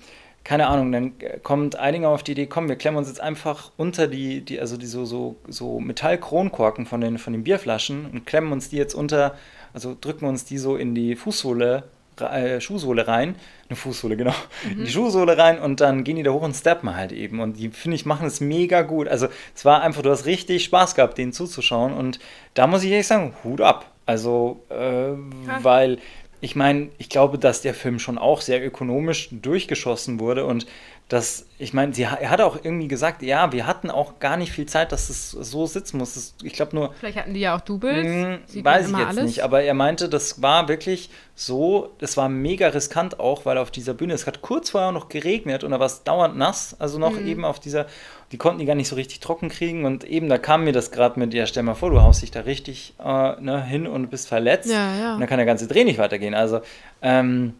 keine 0.44 0.68
Ahnung, 0.68 0.92
dann 0.92 1.14
kommt 1.44 1.80
Eidinger 1.80 2.10
auf 2.10 2.24
die 2.24 2.32
Idee, 2.32 2.48
komm, 2.48 2.68
wir 2.68 2.76
klemmen 2.76 2.98
uns 2.98 3.08
jetzt 3.08 3.22
einfach 3.22 3.72
unter 3.78 4.08
die, 4.08 4.42
die 4.42 4.60
also 4.60 4.76
die 4.76 4.88
so, 4.88 5.06
so, 5.06 5.36
so 5.48 5.80
Metallkronkorken 5.80 6.86
von 6.86 7.00
den, 7.00 7.18
von 7.18 7.32
den 7.32 7.44
Bierflaschen 7.44 8.08
und 8.08 8.26
klemmen 8.26 8.52
uns 8.52 8.70
die 8.70 8.78
jetzt 8.78 8.96
unter, 8.96 9.36
also 9.74 9.96
drücken 10.00 10.26
uns 10.26 10.44
die 10.44 10.58
so 10.58 10.76
in 10.76 10.96
die 10.96 11.16
Fußsohle 11.16 11.84
äh, 12.22 12.62
Schuhsohle 12.62 13.08
rein, 13.08 13.36
eine 13.70 13.76
Fußsohle, 13.76 14.18
genau, 14.18 14.34
mhm. 14.64 14.86
die 14.86 14.92
Schuhsohle 14.92 15.38
rein 15.38 15.60
und 15.60 15.82
dann 15.82 16.04
gehen 16.04 16.16
die 16.16 16.24
da 16.24 16.32
hoch 16.32 16.42
und 16.42 16.56
steppen 16.56 16.96
halt 16.96 17.12
eben. 17.12 17.40
Und 17.40 17.58
die, 17.58 17.70
finde 17.70 17.96
ich, 17.96 18.06
machen 18.06 18.28
es 18.28 18.42
mega 18.42 18.82
gut. 18.82 19.08
Also 19.08 19.28
es 19.56 19.66
war 19.66 19.82
einfach, 19.82 20.02
du 20.02 20.10
hast 20.10 20.26
richtig 20.26 20.64
Spaß 20.66 20.96
gehabt, 20.96 21.18
denen 21.18 21.34
zuzuschauen. 21.34 21.94
Und 21.94 22.20
da 22.54 22.68
muss 22.68 22.84
ich 22.84 22.92
ehrlich 22.92 23.08
sagen, 23.08 23.34
Hut 23.44 23.62
ab. 23.62 23.92
Also, 24.06 24.64
äh, 24.70 25.14
weil 25.62 26.00
ich 26.42 26.56
meine, 26.56 26.90
ich 26.98 27.08
glaube, 27.08 27.38
dass 27.38 27.62
der 27.62 27.76
Film 27.76 28.00
schon 28.00 28.18
auch 28.18 28.42
sehr 28.42 28.66
ökonomisch 28.66 29.30
durchgeschossen 29.32 30.20
wurde 30.20 30.46
und 30.46 30.66
dass, 31.12 31.46
ich 31.58 31.74
meine, 31.74 31.92
er 32.00 32.30
hat 32.30 32.40
auch 32.40 32.60
irgendwie 32.64 32.88
gesagt, 32.88 33.22
ja, 33.22 33.52
wir 33.52 33.68
hatten 33.68 33.90
auch 33.90 34.20
gar 34.20 34.38
nicht 34.38 34.54
viel 34.54 34.66
Zeit, 34.66 34.94
dass 34.94 35.10
es 35.10 35.32
so 35.32 35.66
sitzen 35.66 35.98
muss. 35.98 36.14
Das, 36.14 36.36
ich 36.42 36.54
glaube 36.54 36.74
nur. 36.74 36.94
Vielleicht 37.02 37.18
hatten 37.18 37.34
die 37.34 37.42
ja 37.42 37.54
auch 37.54 37.60
Doubles. 37.60 38.08
Mh, 38.08 38.40
hm, 38.54 38.64
weiß 38.64 38.90
ich 38.90 38.98
jetzt 38.98 39.08
alles? 39.08 39.26
nicht, 39.26 39.44
aber 39.44 39.62
er 39.62 39.74
meinte, 39.74 40.08
das 40.08 40.42
war 40.42 40.70
wirklich 40.70 41.10
so, 41.36 41.94
das 41.98 42.16
war 42.16 42.30
mega 42.30 42.70
riskant 42.70 43.20
auch, 43.20 43.46
weil 43.46 43.58
auf 43.58 43.72
dieser 43.72 43.94
Bühne, 43.94 44.14
es 44.14 44.26
hat 44.26 44.42
kurz 44.42 44.70
vorher 44.70 44.94
noch 44.94 45.10
geregnet 45.10 45.66
und 45.66 45.72
da 45.72 45.82
war 45.82 45.88
es 45.88 46.06
dauernd 46.06 46.38
nass, 46.38 46.78
also 46.80 46.98
noch 46.98 47.20
mhm. 47.20 47.28
eben 47.28 47.44
auf 47.44 47.60
dieser, 47.60 47.88
die 48.32 48.38
konnten 48.38 48.60
die 48.60 48.66
gar 48.66 48.76
nicht 48.76 48.88
so 48.88 48.96
richtig 48.96 49.20
trocken 49.20 49.50
kriegen 49.50 49.84
und 49.84 50.06
eben 50.06 50.30
da 50.30 50.38
kam 50.38 50.64
mir 50.64 50.72
das 50.72 50.92
gerade 50.92 51.20
mit, 51.20 51.34
ja, 51.34 51.46
stell 51.46 51.64
mal 51.64 51.76
vor, 51.76 51.90
du 51.90 52.02
haust 52.02 52.22
dich 52.22 52.32
da 52.32 52.42
richtig 52.42 52.94
äh, 53.04 53.42
ne, 53.42 53.62
hin 53.66 53.86
und 53.86 54.10
bist 54.12 54.30
verletzt 54.30 54.72
ja, 54.72 54.96
ja. 54.96 55.14
und 55.16 55.20
dann 55.20 55.28
kann 55.28 55.40
der 55.40 55.46
ganze 55.46 55.68
Dreh 55.68 55.84
nicht 55.84 55.98
weitergehen. 55.98 56.36
Also, 56.36 56.62
ähm, 57.02 57.54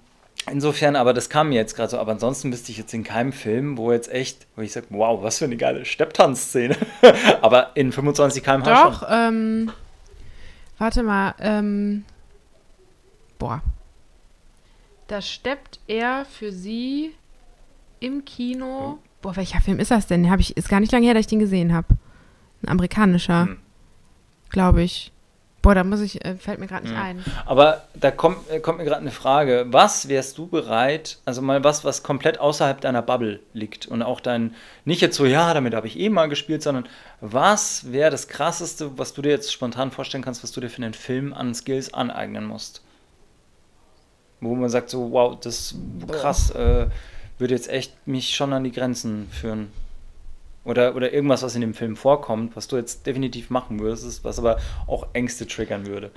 Insofern, 0.50 0.96
aber 0.96 1.14
das 1.14 1.30
kam 1.30 1.50
mir 1.50 1.56
jetzt 1.56 1.76
gerade 1.76 1.92
so. 1.92 2.00
Aber 2.00 2.14
ansonsten 2.14 2.50
müsste 2.50 2.72
ich 2.72 2.78
jetzt 2.78 2.94
in 2.94 3.04
keinem 3.04 3.32
Film, 3.32 3.78
wo 3.78 3.92
jetzt 3.92 4.12
echt, 4.12 4.48
wo 4.56 4.62
ich 4.62 4.72
sage, 4.72 4.88
wow, 4.90 5.22
was 5.22 5.38
für 5.38 5.46
eine 5.46 5.58
geile 5.58 5.86
Stepptanzszene. 5.86 6.76
aber 7.42 7.72
in 7.76 7.92
25 7.92 8.44
km/h 8.44 8.84
Doch, 8.84 9.00
schon. 9.00 9.08
Ähm, 9.12 9.72
warte 10.80 11.04
mal, 11.04 11.36
ähm, 11.40 12.06
boah. 13.38 13.62
Da 15.08 15.22
steppt 15.22 15.80
er 15.88 16.26
für 16.26 16.52
sie 16.52 17.14
im 18.00 18.26
Kino. 18.26 18.94
Hm. 18.94 18.98
Boah, 19.22 19.36
welcher 19.36 19.62
Film 19.62 19.80
ist 19.80 19.92
das 19.92 20.08
denn? 20.08 20.32
Hab 20.32 20.40
ich, 20.40 20.58
ist 20.58 20.70
gar 20.70 20.80
nicht 20.80 20.92
lange 20.92 21.06
her, 21.06 21.14
dass 21.14 21.22
ich 21.22 21.28
den 21.28 21.40
gesehen 21.40 21.72
habe. 21.72 21.88
Ein 22.64 22.70
amerikanischer, 22.70 23.46
hm. 23.46 23.58
glaube 24.50 24.82
ich. 24.82 25.12
Boah, 25.62 25.76
da 25.76 25.84
muss 25.84 26.02
ich, 26.02 26.26
äh, 26.26 26.36
fällt 26.38 26.60
mir 26.60 26.66
gerade 26.66 26.88
nicht 26.88 26.96
ja. 26.96 27.04
ein. 27.04 27.24
Aber 27.46 27.84
da 27.94 28.10
kommt, 28.10 28.50
äh, 28.50 28.60
kommt 28.60 28.80
mir 28.80 28.84
gerade 28.84 29.02
eine 29.02 29.12
Frage. 29.12 29.68
Was 29.70 30.08
wärst 30.08 30.38
du 30.40 30.48
bereit, 30.48 31.20
also 31.24 31.44
mal 31.44 31.64
was, 31.64 31.86
was 31.86 32.02
komplett 32.02 32.40
außerhalb 32.40 32.82
deiner 32.82 33.04
Bubble 33.04 33.40
liegt 33.54 33.86
und 33.86 34.02
auch 34.02 34.20
dein, 34.22 34.56
nicht 34.86 35.02
jetzt 35.02 35.16
so, 35.16 35.26
ja, 35.26 35.54
damit 35.54 35.76
habe 35.76 35.86
ich 35.86 36.00
eh 36.00 36.10
mal 36.10 36.30
gespielt, 36.30 36.64
sondern 36.64 36.88
was 37.20 37.92
wäre 37.92 38.10
das 38.10 38.28
Krasseste, 38.28 38.98
was 38.98 39.14
du 39.14 39.22
dir 39.22 39.30
jetzt 39.30 39.54
spontan 39.54 39.92
vorstellen 39.92 40.24
kannst, 40.24 40.44
was 40.44 40.52
du 40.52 40.62
dir 40.62 40.70
für 40.70 40.82
einen 40.82 40.96
Film 40.96 41.32
an 41.32 41.54
Skills 41.54 41.94
aneignen 41.94 42.46
musst? 42.46 42.82
Wo 44.40 44.56
man 44.56 44.70
sagt 44.70 44.90
so, 44.90 45.12
wow, 45.12 45.40
das 45.40 45.76
krass, 46.08 46.50
äh, 46.52 46.88
würde 47.38 47.54
jetzt 47.54 47.70
echt 47.70 48.08
mich 48.08 48.36
schon 48.36 48.52
an 48.54 48.64
die 48.64 48.72
Grenzen 48.72 49.30
führen. 49.32 49.72
Oder, 50.64 50.96
oder 50.96 51.12
irgendwas, 51.12 51.42
was 51.42 51.56
in 51.56 51.62
dem 51.62 51.74
Film 51.74 51.96
vorkommt, 51.96 52.56
was 52.56 52.68
du 52.68 52.78
jetzt 52.78 53.08
definitiv 53.08 53.50
machen 53.50 53.80
würdest, 53.80 54.24
was 54.24 54.38
aber 54.38 54.58
auch 54.86 55.08
Ängste 55.14 55.48
triggern 55.48 55.88
würde. 55.88 56.12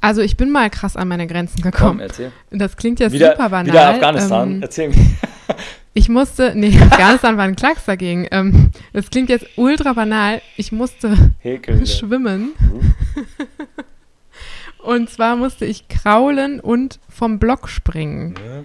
Also 0.00 0.22
ich 0.22 0.38
bin 0.38 0.50
mal 0.50 0.70
krass 0.70 0.96
an 0.96 1.08
meine 1.08 1.26
Grenzen 1.26 1.60
gekommen. 1.60 1.98
Komm, 1.98 2.00
erzähl. 2.00 2.32
Das 2.50 2.76
klingt 2.76 3.00
jetzt 3.00 3.12
wieder, 3.12 3.32
super 3.32 3.50
banal. 3.50 3.66
Wieder 3.66 3.88
Afghanistan, 3.90 4.52
ähm, 4.52 4.62
erzähl 4.62 4.88
mir. 4.88 4.96
Ich 5.92 6.08
musste, 6.08 6.52
nee, 6.54 6.78
Afghanistan 6.80 7.36
war 7.36 7.44
ein 7.44 7.56
Klacks 7.56 7.84
dagegen. 7.84 8.28
Ähm, 8.30 8.70
das 8.92 9.10
klingt 9.10 9.28
jetzt 9.28 9.46
ultra 9.56 9.92
banal. 9.92 10.40
Ich 10.56 10.70
musste 10.70 11.32
Häkeln, 11.40 11.84
schwimmen. 11.84 12.52
Mhm. 12.60 12.94
und 14.78 15.10
zwar 15.10 15.34
musste 15.34 15.66
ich 15.66 15.88
kraulen 15.88 16.60
und 16.60 17.00
vom 17.08 17.40
Block 17.40 17.68
springen. 17.68 18.36
Ja. 18.36 18.64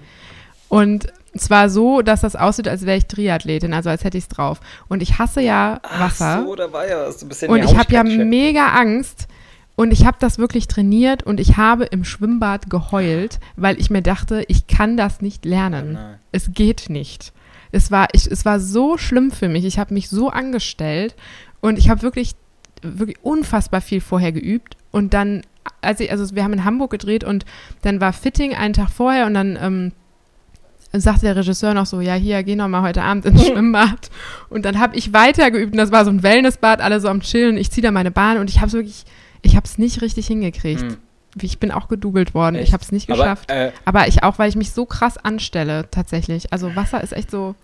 Und 0.69 1.11
zwar 1.37 1.69
so, 1.69 2.01
dass 2.01 2.21
das 2.21 2.35
aussieht, 2.35 2.67
als 2.67 2.85
wäre 2.85 2.97
ich 2.97 3.05
Triathletin, 3.05 3.73
also 3.73 3.89
als 3.89 4.03
hätte 4.03 4.17
ich 4.17 4.25
es 4.25 4.27
drauf. 4.29 4.59
Und 4.87 5.01
ich 5.01 5.19
hasse 5.19 5.41
ja 5.41 5.79
Wasser. 5.97 6.39
Ach 6.41 6.45
so, 6.45 6.55
da 6.55 6.71
war 6.71 6.87
ja 6.87 7.07
was. 7.07 7.17
Du 7.17 7.27
bist 7.27 7.41
ja 7.41 7.49
und 7.49 7.63
ich 7.63 7.77
habe 7.77 7.93
ja 7.93 8.03
mega 8.03 8.67
Angst. 8.67 9.27
Und 9.77 9.91
ich 9.91 10.05
habe 10.05 10.17
das 10.21 10.37
wirklich 10.37 10.67
trainiert 10.67 11.23
und 11.23 11.39
ich 11.39 11.57
habe 11.57 11.83
im 11.83 12.05
Schwimmbad 12.05 12.69
geheult, 12.69 13.39
weil 13.57 13.77
ich 13.77 13.89
mir 13.89 14.01
dachte, 14.01 14.45
ich 14.47 14.67
kann 14.67 14.95
das 14.95 15.21
nicht 15.21 15.43
lernen. 15.43 15.97
Oh 15.99 16.17
es 16.31 16.53
geht 16.53 16.89
nicht. 16.89 17.33
Es 17.73 17.91
war, 17.91 18.07
ich, 18.13 18.25
es 18.31 18.45
war 18.45 18.61
so 18.61 18.97
schlimm 18.97 19.31
für 19.31 19.49
mich. 19.49 19.65
Ich 19.65 19.77
habe 19.77 19.93
mich 19.93 20.09
so 20.09 20.29
angestellt 20.29 21.13
und 21.59 21.77
ich 21.77 21.89
habe 21.89 22.03
wirklich, 22.03 22.35
wirklich 22.81 23.17
unfassbar 23.21 23.81
viel 23.81 23.99
vorher 23.99 24.31
geübt. 24.31 24.77
Und 24.91 25.13
dann, 25.13 25.41
als 25.81 25.99
ich, 25.99 26.09
also 26.09 26.33
wir 26.33 26.45
haben 26.45 26.53
in 26.53 26.63
Hamburg 26.63 26.91
gedreht 26.91 27.25
und 27.25 27.43
dann 27.81 27.99
war 27.99 28.13
Fitting 28.13 28.55
einen 28.55 28.73
Tag 28.73 28.89
vorher 28.89 29.25
und 29.25 29.33
dann 29.33 29.57
ähm, 29.61 29.91
sagte 31.01 31.25
der 31.25 31.35
Regisseur 31.35 31.73
noch 31.73 31.85
so, 31.85 32.01
ja, 32.01 32.13
hier, 32.13 32.43
geh 32.43 32.55
noch 32.55 32.67
mal 32.67 32.81
heute 32.81 33.03
Abend 33.03 33.25
ins 33.25 33.45
Schwimmbad. 33.47 34.09
Und 34.49 34.65
dann 34.65 34.79
habe 34.79 34.95
ich 34.95 35.13
weitergeübt 35.13 35.73
und 35.73 35.77
das 35.77 35.91
war 35.91 36.05
so 36.05 36.11
ein 36.11 36.23
Wellnessbad, 36.23 36.81
alle 36.81 36.99
so 36.99 37.07
am 37.09 37.21
Chillen. 37.21 37.57
Ich 37.57 37.71
ziehe 37.71 37.83
da 37.83 37.91
meine 37.91 38.11
Bahn 38.11 38.37
und 38.37 38.49
ich 38.49 38.57
habe 38.57 38.67
es 38.67 38.73
wirklich, 38.73 39.05
ich 39.41 39.55
habe 39.55 39.65
es 39.65 39.77
nicht 39.77 40.01
richtig 40.01 40.27
hingekriegt. 40.27 40.81
Hm. 40.81 40.97
Ich 41.41 41.59
bin 41.59 41.71
auch 41.71 41.87
gedoubelt 41.87 42.33
worden. 42.33 42.55
Echt? 42.55 42.69
Ich 42.69 42.73
habe 42.73 42.83
es 42.83 42.91
nicht 42.91 43.07
geschafft. 43.07 43.51
Aber, 43.51 43.59
äh, 43.59 43.71
Aber, 43.83 44.07
ich 44.07 44.23
auch, 44.23 44.39
weil 44.39 44.47
ich 44.47 44.55
mich 44.55 44.71
so 44.71 44.85
krass 44.85 45.17
anstelle, 45.17 45.89
tatsächlich. 45.91 46.53
Also 46.53 46.75
Wasser 46.75 47.03
ist 47.03 47.11
echt 47.11 47.29
so. 47.29 47.55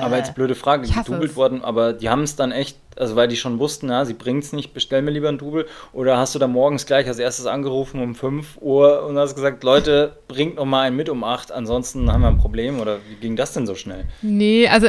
Aber 0.00 0.16
jetzt 0.16 0.34
blöde 0.34 0.54
Frage, 0.54 0.88
gedoubelt 0.88 1.36
worden, 1.36 1.62
aber 1.62 1.92
die 1.92 2.08
haben 2.08 2.22
es 2.22 2.36
dann 2.36 2.52
echt, 2.52 2.76
also 2.96 3.16
weil 3.16 3.28
die 3.28 3.36
schon 3.36 3.58
wussten, 3.58 3.88
ja, 3.90 4.04
sie 4.04 4.14
bringt 4.14 4.44
es 4.44 4.52
nicht, 4.52 4.72
bestell 4.72 5.02
mir 5.02 5.10
lieber 5.10 5.28
ein 5.28 5.38
Double. 5.38 5.66
Oder 5.92 6.16
hast 6.16 6.34
du 6.34 6.38
da 6.38 6.46
morgens 6.46 6.86
gleich 6.86 7.06
als 7.06 7.18
erstes 7.18 7.46
angerufen 7.46 8.00
um 8.02 8.14
5 8.14 8.58
Uhr 8.60 9.04
und 9.06 9.18
hast 9.18 9.34
gesagt, 9.34 9.62
Leute, 9.64 10.16
bringt 10.28 10.56
noch 10.56 10.64
mal 10.64 10.82
einen 10.82 10.96
mit 10.96 11.08
um 11.08 11.24
8, 11.24 11.52
ansonsten 11.52 12.10
haben 12.10 12.22
wir 12.22 12.28
ein 12.28 12.38
Problem. 12.38 12.80
Oder 12.80 12.98
wie 13.08 13.16
ging 13.16 13.36
das 13.36 13.52
denn 13.52 13.66
so 13.66 13.74
schnell? 13.74 14.04
Nee, 14.22 14.68
also 14.68 14.88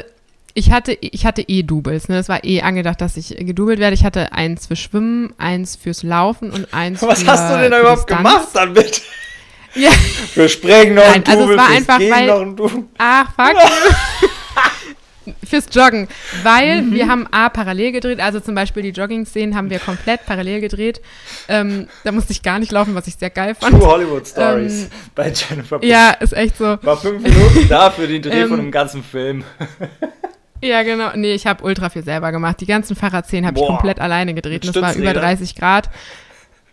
ich 0.56 0.72
hatte, 0.72 0.98
ich 1.02 1.26
hatte 1.26 1.42
eh 1.42 1.64
Doubles. 1.64 2.10
Ne? 2.10 2.16
Das 2.16 2.30
war 2.30 2.44
eh 2.44 2.62
angedacht, 2.62 3.02
dass 3.02 3.18
ich 3.18 3.30
gedoubelt 3.30 3.80
werde. 3.80 3.96
Ich 3.96 4.04
hatte 4.04 4.32
eins 4.34 4.68
für 4.68 4.76
Schwimmen, 4.76 5.34
eins 5.38 5.76
fürs 5.76 6.04
Laufen 6.04 6.52
und 6.52 6.74
eins 6.74 7.02
Was 7.04 7.22
für 7.22 7.28
Was 7.28 7.40
hast 7.40 7.54
du 7.54 7.60
denn 7.60 7.72
da 7.72 7.80
überhaupt 7.80 8.10
Distanz. 8.10 8.30
gemacht 8.30 8.48
damit? 8.54 9.02
Ja. 9.76 9.90
Wir 10.36 10.50
sprengen 10.50 10.96
noch 10.96 11.04
Nein, 11.04 11.16
ein 11.16 11.24
Double, 11.24 11.42
also 11.42 11.52
es 11.54 11.58
war 11.58 11.70
einfach, 11.70 12.00
weil, 12.00 12.28
noch 12.28 12.42
ein 12.42 12.56
Double. 12.56 12.84
Ach, 12.98 13.34
fuck. 13.36 13.56
Fürs 15.54 15.68
Joggen, 15.72 16.08
weil 16.42 16.82
mhm. 16.82 16.94
wir 16.94 17.08
haben 17.08 17.28
A, 17.30 17.48
parallel 17.48 17.92
gedreht, 17.92 18.20
also 18.20 18.40
zum 18.40 18.56
Beispiel 18.56 18.82
die 18.82 18.90
Jogging-Szenen 18.90 19.56
haben 19.56 19.70
wir 19.70 19.78
komplett 19.78 20.26
parallel 20.26 20.62
gedreht. 20.62 21.00
Ähm, 21.48 21.88
da 22.04 22.12
musste 22.12 22.32
ich 22.32 22.42
gar 22.42 22.58
nicht 22.58 22.72
laufen, 22.72 22.96
was 22.96 23.06
ich 23.06 23.18
sehr 23.18 23.30
geil 23.30 23.54
fand. 23.54 23.78
True 23.78 23.86
Hollywood 23.86 24.28
Stories 24.28 24.86
ähm, 24.86 24.90
bei 25.16 25.32
Jennifer 25.32 25.78
Bush. 25.78 25.88
Ja, 25.88 26.10
ist 26.10 26.34
echt 26.34 26.58
so. 26.58 26.80
War 26.82 26.98
fünf 26.98 27.22
Minuten 27.22 27.68
da 27.70 27.92
für 27.92 28.08
den 28.08 28.24
Dreh 28.24 28.48
von 28.48 28.60
einem 28.60 28.72
ganzen 28.72 29.04
Film. 29.04 29.44
Ja, 30.64 30.82
genau. 30.84 31.10
Nee, 31.14 31.34
ich 31.34 31.46
habe 31.46 31.62
ultra 31.66 31.90
viel 31.90 32.06
selber 32.06 32.32
gemacht. 32.32 32.62
Die 32.62 32.66
ganzen 32.66 32.96
Fahrradszenen 32.96 33.46
habe 33.46 33.60
ich 33.60 33.66
komplett 33.66 34.00
alleine 34.00 34.34
gedreht. 34.34 34.66
Und 34.66 34.74
das 34.74 34.82
war 34.82 34.96
über 34.96 35.14
30 35.14 35.56
Grad. 35.56 35.90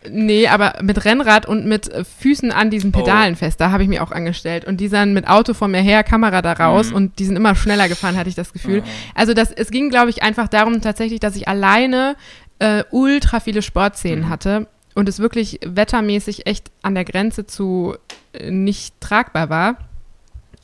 Nee, 0.08 0.48
aber 0.48 0.78
mit 0.80 1.04
Rennrad 1.04 1.44
und 1.44 1.66
mit 1.66 1.92
äh, 1.92 2.04
Füßen 2.04 2.52
an 2.52 2.70
diesen 2.70 2.90
Pedalen 2.90 3.34
oh. 3.34 3.36
fest, 3.36 3.60
da 3.60 3.70
habe 3.70 3.82
ich 3.82 3.88
mich 3.88 4.00
auch 4.00 4.12
angestellt. 4.12 4.64
Und 4.64 4.78
die 4.78 4.88
sind 4.88 5.12
mit 5.12 5.28
Auto 5.28 5.52
vor 5.52 5.68
mir 5.68 5.82
her, 5.82 6.02
Kamera 6.02 6.40
da 6.40 6.54
raus 6.54 6.90
mhm. 6.90 6.96
und 6.96 7.18
die 7.18 7.26
sind 7.26 7.36
immer 7.36 7.54
schneller 7.54 7.88
gefahren, 7.88 8.16
hatte 8.16 8.30
ich 8.30 8.34
das 8.34 8.54
Gefühl. 8.54 8.82
Oh. 8.84 8.88
Also 9.14 9.34
das, 9.34 9.52
es 9.52 9.70
ging, 9.70 9.90
glaube 9.90 10.08
ich, 10.08 10.22
einfach 10.22 10.48
darum 10.48 10.80
tatsächlich, 10.80 11.20
dass 11.20 11.36
ich 11.36 11.48
alleine 11.48 12.16
äh, 12.60 12.84
ultra 12.90 13.40
viele 13.40 13.60
Sportszenen 13.60 14.26
mhm. 14.26 14.28
hatte 14.30 14.66
und 14.94 15.08
es 15.08 15.18
wirklich 15.18 15.60
wettermäßig 15.64 16.46
echt 16.46 16.70
an 16.80 16.94
der 16.94 17.04
Grenze 17.04 17.46
zu 17.46 17.94
äh, 18.32 18.50
nicht 18.50 18.98
tragbar 19.00 19.50
war. 19.50 19.76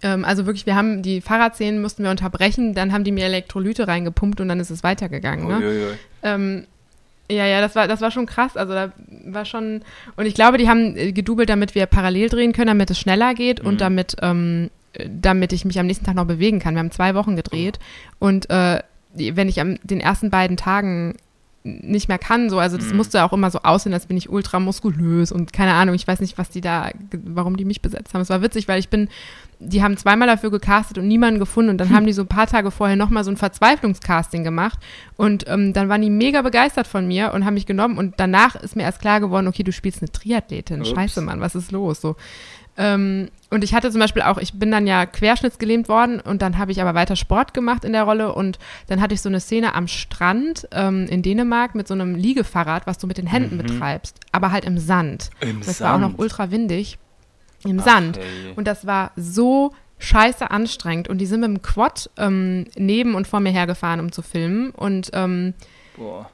Ähm, 0.02 0.24
also 0.24 0.46
wirklich, 0.46 0.64
wir 0.64 0.76
haben 0.76 1.02
die 1.02 1.20
Fahrradszenen 1.20 1.82
mussten 1.82 2.04
wir 2.04 2.10
unterbrechen, 2.10 2.74
dann 2.74 2.92
haben 2.92 3.04
die 3.04 3.12
mir 3.12 3.26
Elektrolyte 3.26 3.86
reingepumpt 3.86 4.40
und 4.40 4.48
dann 4.48 4.60
ist 4.60 4.70
es 4.70 4.82
weitergegangen. 4.82 5.46
Ne? 5.46 5.98
Ähm, 6.22 6.66
ja, 7.30 7.46
ja, 7.46 7.60
das 7.60 7.74
war, 7.74 7.88
das 7.88 8.00
war 8.00 8.10
schon 8.10 8.26
krass. 8.26 8.56
Also 8.56 8.72
da 8.72 8.92
war 9.24 9.44
schon. 9.44 9.82
Und 10.16 10.26
ich 10.26 10.34
glaube, 10.34 10.58
die 10.58 10.68
haben 10.68 10.96
äh, 10.96 11.12
gedoubelt, 11.12 11.48
damit 11.48 11.74
wir 11.74 11.86
parallel 11.86 12.28
drehen 12.28 12.52
können, 12.52 12.68
damit 12.68 12.90
es 12.90 12.98
schneller 12.98 13.34
geht 13.34 13.62
mhm. 13.62 13.68
und 13.68 13.80
damit, 13.80 14.16
ähm, 14.22 14.70
damit 15.08 15.52
ich 15.52 15.64
mich 15.64 15.78
am 15.78 15.86
nächsten 15.86 16.04
Tag 16.04 16.14
noch 16.14 16.26
bewegen 16.26 16.58
kann. 16.58 16.74
Wir 16.74 16.80
haben 16.80 16.90
zwei 16.90 17.14
Wochen 17.14 17.36
gedreht. 17.36 17.78
Oh. 18.20 18.26
Und 18.26 18.48
äh, 18.50 18.80
wenn 19.14 19.48
ich 19.48 19.60
an 19.60 19.78
den 19.82 20.00
ersten 20.00 20.30
beiden 20.30 20.56
Tagen 20.56 21.16
nicht 21.66 22.08
mehr 22.08 22.18
kann. 22.18 22.48
So. 22.48 22.58
Also 22.58 22.76
das 22.76 22.90
mhm. 22.90 22.96
musste 22.96 23.24
auch 23.24 23.32
immer 23.32 23.50
so 23.50 23.60
aussehen, 23.62 23.92
als 23.92 24.06
bin 24.06 24.16
ich 24.16 24.30
ultra 24.30 24.60
muskulös 24.60 25.32
und 25.32 25.52
keine 25.52 25.74
Ahnung, 25.74 25.94
ich 25.94 26.06
weiß 26.06 26.20
nicht, 26.20 26.38
was 26.38 26.48
die 26.50 26.60
da, 26.60 26.90
warum 27.24 27.56
die 27.56 27.64
mich 27.64 27.82
besetzt 27.82 28.14
haben. 28.14 28.22
Es 28.22 28.30
war 28.30 28.42
witzig, 28.42 28.68
weil 28.68 28.78
ich 28.78 28.88
bin, 28.88 29.08
die 29.58 29.82
haben 29.82 29.96
zweimal 29.96 30.28
dafür 30.28 30.50
gecastet 30.50 30.98
und 30.98 31.08
niemanden 31.08 31.40
gefunden 31.40 31.70
und 31.70 31.78
dann 31.78 31.88
hm. 31.88 31.96
haben 31.96 32.06
die 32.06 32.12
so 32.12 32.22
ein 32.22 32.28
paar 32.28 32.46
Tage 32.46 32.70
vorher 32.70 32.96
nochmal 32.96 33.24
so 33.24 33.30
ein 33.30 33.36
Verzweiflungscasting 33.36 34.44
gemacht 34.44 34.78
und 35.16 35.48
ähm, 35.48 35.72
dann 35.72 35.88
waren 35.88 36.02
die 36.02 36.10
mega 36.10 36.42
begeistert 36.42 36.86
von 36.86 37.06
mir 37.08 37.32
und 37.34 37.44
haben 37.44 37.54
mich 37.54 37.66
genommen 37.66 37.98
und 37.98 38.14
danach 38.18 38.54
ist 38.56 38.76
mir 38.76 38.82
erst 38.82 39.00
klar 39.00 39.20
geworden, 39.20 39.48
okay, 39.48 39.62
du 39.62 39.72
spielst 39.72 40.02
eine 40.02 40.12
Triathletin. 40.12 40.80
Ups. 40.80 40.90
Scheiße, 40.90 41.20
Mann, 41.20 41.40
was 41.40 41.54
ist 41.54 41.72
los? 41.72 42.00
So. 42.00 42.16
Ähm, 42.76 43.28
und 43.50 43.62
ich 43.62 43.74
hatte 43.74 43.90
zum 43.90 44.00
Beispiel 44.00 44.22
auch, 44.22 44.38
ich 44.38 44.54
bin 44.54 44.70
dann 44.70 44.86
ja 44.86 45.06
querschnittsgelähmt 45.06 45.88
worden 45.88 46.20
und 46.20 46.42
dann 46.42 46.58
habe 46.58 46.72
ich 46.72 46.80
aber 46.80 46.94
weiter 46.94 47.16
Sport 47.16 47.54
gemacht 47.54 47.84
in 47.84 47.92
der 47.92 48.02
Rolle 48.02 48.34
und 48.34 48.58
dann 48.88 49.00
hatte 49.00 49.14
ich 49.14 49.20
so 49.20 49.28
eine 49.28 49.40
Szene 49.40 49.74
am 49.74 49.86
Strand 49.86 50.68
ähm, 50.72 51.06
in 51.06 51.22
Dänemark 51.22 51.74
mit 51.74 51.86
so 51.86 51.94
einem 51.94 52.16
Liegefahrrad, 52.16 52.86
was 52.86 52.98
du 52.98 53.06
mit 53.06 53.18
den 53.18 53.26
Händen 53.26 53.56
mhm. 53.56 53.62
betreibst, 53.62 54.18
aber 54.32 54.50
halt 54.50 54.64
im 54.64 54.78
Sand. 54.78 55.30
Im 55.40 55.60
das 55.60 55.78
Sand. 55.78 55.80
war 55.80 55.94
auch 55.94 56.10
noch 56.10 56.18
ultra 56.18 56.50
windig. 56.50 56.98
Im 57.64 57.80
Ach, 57.80 57.84
Sand. 57.84 58.18
Hey. 58.18 58.52
Und 58.56 58.66
das 58.66 58.86
war 58.86 59.12
so 59.16 59.72
scheiße 59.98 60.50
anstrengend 60.50 61.08
und 61.08 61.18
die 61.18 61.26
sind 61.26 61.40
mit 61.40 61.48
dem 61.48 61.62
Quad 61.62 62.10
ähm, 62.18 62.66
neben 62.76 63.14
und 63.14 63.26
vor 63.26 63.40
mir 63.40 63.50
hergefahren, 63.50 64.00
um 64.00 64.12
zu 64.12 64.22
filmen 64.22 64.70
und 64.70 65.10
ähm, 65.14 65.54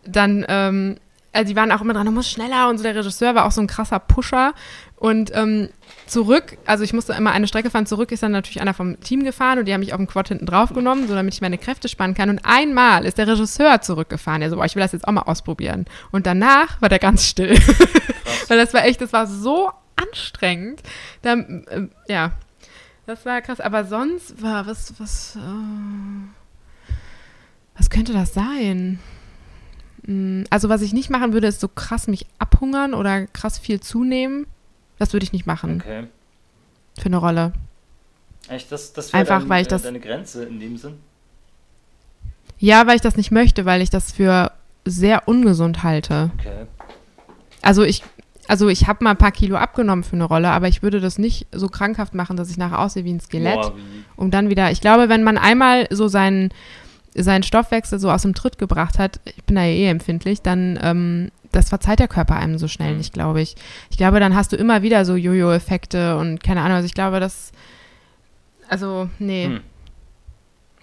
dann 0.05 0.45
ähm, 0.49 0.97
also 1.33 1.49
die 1.49 1.57
waren 1.57 1.73
auch 1.73 1.81
immer 1.81 1.95
dran, 1.95 2.07
du 2.07 2.12
musst 2.12 2.31
schneller 2.31 2.68
und 2.68 2.79
so. 2.79 2.85
Der 2.85 2.95
Regisseur 2.95 3.35
war 3.35 3.47
auch 3.47 3.53
so 3.53 3.61
ein 3.61 3.66
krasser 3.66 3.99
Pusher. 3.99 4.55
Und 4.97 5.35
ähm, 5.35 5.71
zurück, 6.07 6.59
also 6.64 6.85
ich 6.85 6.92
musste 6.92 7.14
immer 7.14 7.33
eine 7.33 7.49
Strecke 7.49 7.71
fahren, 7.71 7.87
zurück 7.87 8.12
ist 8.12 8.23
dann 8.23 8.33
natürlich 8.33 8.61
einer 8.61 8.75
vom 8.75 9.01
Team 9.01 9.25
gefahren 9.25 9.59
und 9.59 9.64
die 9.64 9.73
haben 9.73 9.81
mich 9.81 9.92
auf 9.92 9.97
dem 9.97 10.07
Quad 10.07 10.29
hinten 10.29 10.47
drauf 10.47 10.73
genommen, 10.73 11.09
so 11.09 11.14
damit 11.14 11.35
ich 11.35 11.40
meine 11.40 11.59
Kräfte 11.59 11.88
spannen 11.88 12.14
kann. 12.14 12.31
Und 12.31 12.40
einmal 12.45 13.05
ist 13.05 13.18
der 13.18 13.27
Regisseur 13.27 13.81
zurückgefahren, 13.81 14.40
der 14.40 14.51
so, 14.51 14.57
boah, 14.57 14.64
ich 14.64 14.77
will 14.77 14.83
das 14.83 14.92
jetzt 14.92 15.09
auch 15.09 15.12
mal 15.12 15.23
ausprobieren. 15.23 15.87
Und 16.12 16.27
danach 16.27 16.81
war 16.81 16.88
der 16.88 17.01
ganz 17.01 17.25
still, 17.25 17.59
weil 18.49 18.59
das 18.59 18.75
war 18.75 18.85
echt, 18.85 19.01
das 19.01 19.12
war 19.12 19.27
so 19.27 19.71
anstrengend, 19.97 20.83
da, 21.23 21.35
äh, 21.35 21.88
ja, 22.07 22.33
das 23.07 23.27
war 23.27 23.40
krass, 23.42 23.61
aber 23.61 23.85
sonst 23.85 24.40
war, 24.40 24.66
was, 24.66 24.95
was, 25.01 25.37
äh, 25.37 26.92
was 27.77 27.90
könnte 27.90 28.12
das 28.12 28.35
sein? 28.35 29.01
Mm, 30.03 30.43
also 30.51 30.69
was 30.69 30.83
ich 30.83 30.93
nicht 30.93 31.11
machen 31.11 31.33
würde, 31.33 31.47
ist 31.47 31.61
so 31.61 31.69
krass 31.69 32.07
mich 32.09 32.27
abhungern 32.38 32.95
oder 32.95 33.27
krass 33.27 33.59
viel 33.59 33.81
zunehmen. 33.81 34.47
Das 34.99 35.12
würde 35.12 35.25
ich 35.25 35.33
nicht 35.33 35.47
machen. 35.47 35.81
Okay. 35.81 36.07
Für 36.99 37.07
eine 37.07 37.17
Rolle. 37.17 37.53
Echt? 38.49 38.71
Das, 38.71 38.93
das 38.93 39.12
wäre 39.12 39.21
Einfach, 39.21 39.49
weil 39.49 39.62
ich 39.62 39.69
äh, 39.69 39.71
das, 39.71 39.83
deine 39.83 40.01
Grenze 40.01 40.45
in 40.45 40.61
dem 40.61 40.77
Sinn? 40.77 40.95
Ja, 42.59 42.87
weil 42.87 42.97
ich 42.97 43.03
das 43.03 43.17
nicht 43.17 43.31
möchte, 43.31 43.65
weil 43.65 43.83
ich 43.83 43.91
das 43.91 44.12
für 44.12 44.53
sehr 44.85 45.27
ungesund 45.27 45.83
halte. 45.83 46.31
Okay. 46.38 46.67
Also 47.61 47.83
ich, 47.83 48.03
also 48.49 48.69
ich 48.69 48.88
habe 48.88 49.05
mal 49.05 49.11
ein 49.11 49.17
paar 49.17 49.33
Kilo 49.33 49.57
abgenommen 49.57 50.05
für 50.05 50.15
eine 50.15 50.25
Rolle, 50.25 50.51
aber 50.51 50.69
ich 50.69 50.83
würde 50.83 51.01
das 51.01 51.19
nicht 51.19 51.47
so 51.53 51.69
krankhaft 51.69 52.15
machen, 52.15 52.37
dass 52.37 52.51
ich 52.51 52.59
nachher 52.59 52.81
aussehe 52.81 53.05
wie 53.05 53.12
ein 53.12 53.21
Skelett. 53.21 53.61
Boah, 53.61 53.77
wie? 53.77 54.05
Um 54.17 54.31
dann 54.31 54.51
wieder, 54.51 54.71
ich 54.71 54.81
glaube, 54.81 55.09
wenn 55.09 55.23
man 55.23 55.38
einmal 55.38 55.87
so 55.91 56.09
seinen 56.09 56.53
seinen 57.14 57.42
Stoffwechsel 57.42 57.98
so 57.98 58.11
aus 58.11 58.22
dem 58.22 58.35
Tritt 58.35 58.59
gebracht 58.59 58.98
hat, 58.98 59.20
ich 59.25 59.44
bin 59.44 59.57
da 59.57 59.62
ja 59.62 59.72
eh 59.72 59.88
empfindlich, 59.88 60.42
dann 60.42 60.79
ähm, 60.83 61.31
das 61.53 61.68
verzeiht 61.68 62.01
der 62.01 62.09
Körper 62.09 62.37
einem 62.37 62.59
so 62.59 62.66
schnell 62.66 62.92
mhm. 62.92 62.98
nicht, 62.98 63.12
glaube 63.12 63.40
ich. 63.42 63.55
Ich 63.90 63.98
glaube, 63.98 64.18
dann 64.20 64.35
hast 64.35 64.53
du 64.53 64.57
immer 64.57 64.83
wieder 64.83 65.05
so 65.05 65.14
Jojo-Effekte 65.14 66.16
und 66.16 66.42
keine 66.42 66.62
Ahnung. 66.62 66.77
Also 66.77 66.87
ich 66.87 66.94
glaube, 66.94 67.20
das, 67.20 67.53
also 68.68 69.09
nee. 69.18 69.46
Hm. 69.46 69.61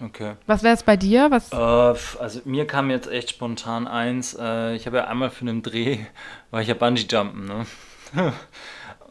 Okay. 0.02 0.32
Was 0.46 0.62
wäre 0.62 0.74
es 0.74 0.82
bei 0.82 0.96
dir? 0.96 1.30
Was? 1.30 1.52
Uh, 1.52 2.18
also 2.20 2.40
mir 2.46 2.66
kam 2.66 2.88
jetzt 2.88 3.10
echt 3.10 3.30
spontan 3.30 3.86
eins. 3.86 4.34
Uh, 4.34 4.70
ich 4.70 4.86
habe 4.86 4.98
ja 4.98 5.04
einmal 5.08 5.28
für 5.28 5.42
einen 5.42 5.62
Dreh, 5.62 5.98
war 6.50 6.62
ich 6.62 6.68
ja 6.68 6.74
Bungee-Jumpen, 6.74 7.46
ne? 7.46 7.66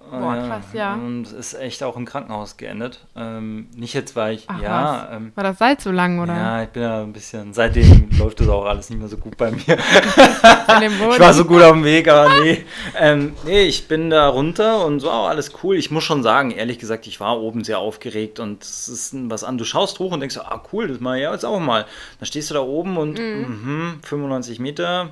Boah, 0.10 0.36
krass, 0.48 0.66
ja. 0.74 0.94
Und 0.94 1.32
ist 1.32 1.54
echt 1.54 1.84
auch 1.84 1.96
im 1.96 2.06
Krankenhaus 2.06 2.58
geendet. 2.58 3.06
Ähm, 3.16 3.68
nicht 3.76 3.94
jetzt, 3.94 4.16
weil 4.16 4.36
ich, 4.36 4.46
Ach, 4.48 4.62
ja. 4.62 5.10
Ähm, 5.12 5.32
War 5.36 5.44
das 5.44 5.58
Salz 5.58 5.84
so 5.84 5.92
lang, 5.92 6.20
oder? 6.20 6.36
Ja, 6.36 6.64
ich 6.64 6.70
bin 6.70 6.84
ja 6.84 7.02
ein 7.02 7.14
bisschen, 7.14 7.54
seitdem 7.54 8.10
läuft 8.18 8.40
das 8.40 8.50
auch 8.50 8.66
alles 8.66 8.90
nicht 8.90 9.00
mehr 9.00 9.08
so 9.08 9.18
gut 9.18 9.38
bei 9.38 9.52
mir. 9.52 9.60
ich 9.68 11.20
war 11.20 11.34
so 11.34 11.46
gut 11.46 11.62
auf 11.62 11.74
dem 11.74 11.84
Weg, 11.84 12.08
aber 12.08 12.42
nee. 12.42 12.66
Ähm, 12.98 13.34
nee, 13.46 13.64
ich 13.64 13.88
bin 13.88 14.10
da 14.10 14.28
runter 14.30 14.86
und 14.86 15.00
so, 15.00 15.12
alles 15.12 15.52
cool. 15.64 15.76
Ich 15.76 15.92
muss 15.92 16.04
schon 16.04 16.24
sagen, 16.24 16.52
ehrlich 16.52 16.80
gesagt, 16.80 17.06
ich 17.08 17.20
war 17.20 17.40
oben 17.40 17.64
sehr 17.64 17.80
aufgeregt 17.80 18.40
und 18.40 18.64
es 18.64 18.88
ist 18.88 19.16
was 19.30 19.44
an. 19.44 19.58
Du 19.58 19.66
schaust 19.66 20.00
hoch 20.00 20.12
und 20.12 20.20
denkst, 20.20 20.38
ah 20.38 20.64
cool, 20.74 20.88
das 20.88 21.00
mal 21.00 21.20
ja 21.20 21.32
jetzt 21.32 21.46
auch 21.46 21.60
mal. 21.60 21.86
Dann 22.20 22.26
stehst 22.26 22.50
du 22.50 22.56
da 22.56 22.62
oben 22.62 22.98
und 22.98 23.20
mhm. 23.20 24.00
mh, 24.02 24.08
95 24.08 24.60
Meter 24.60 25.12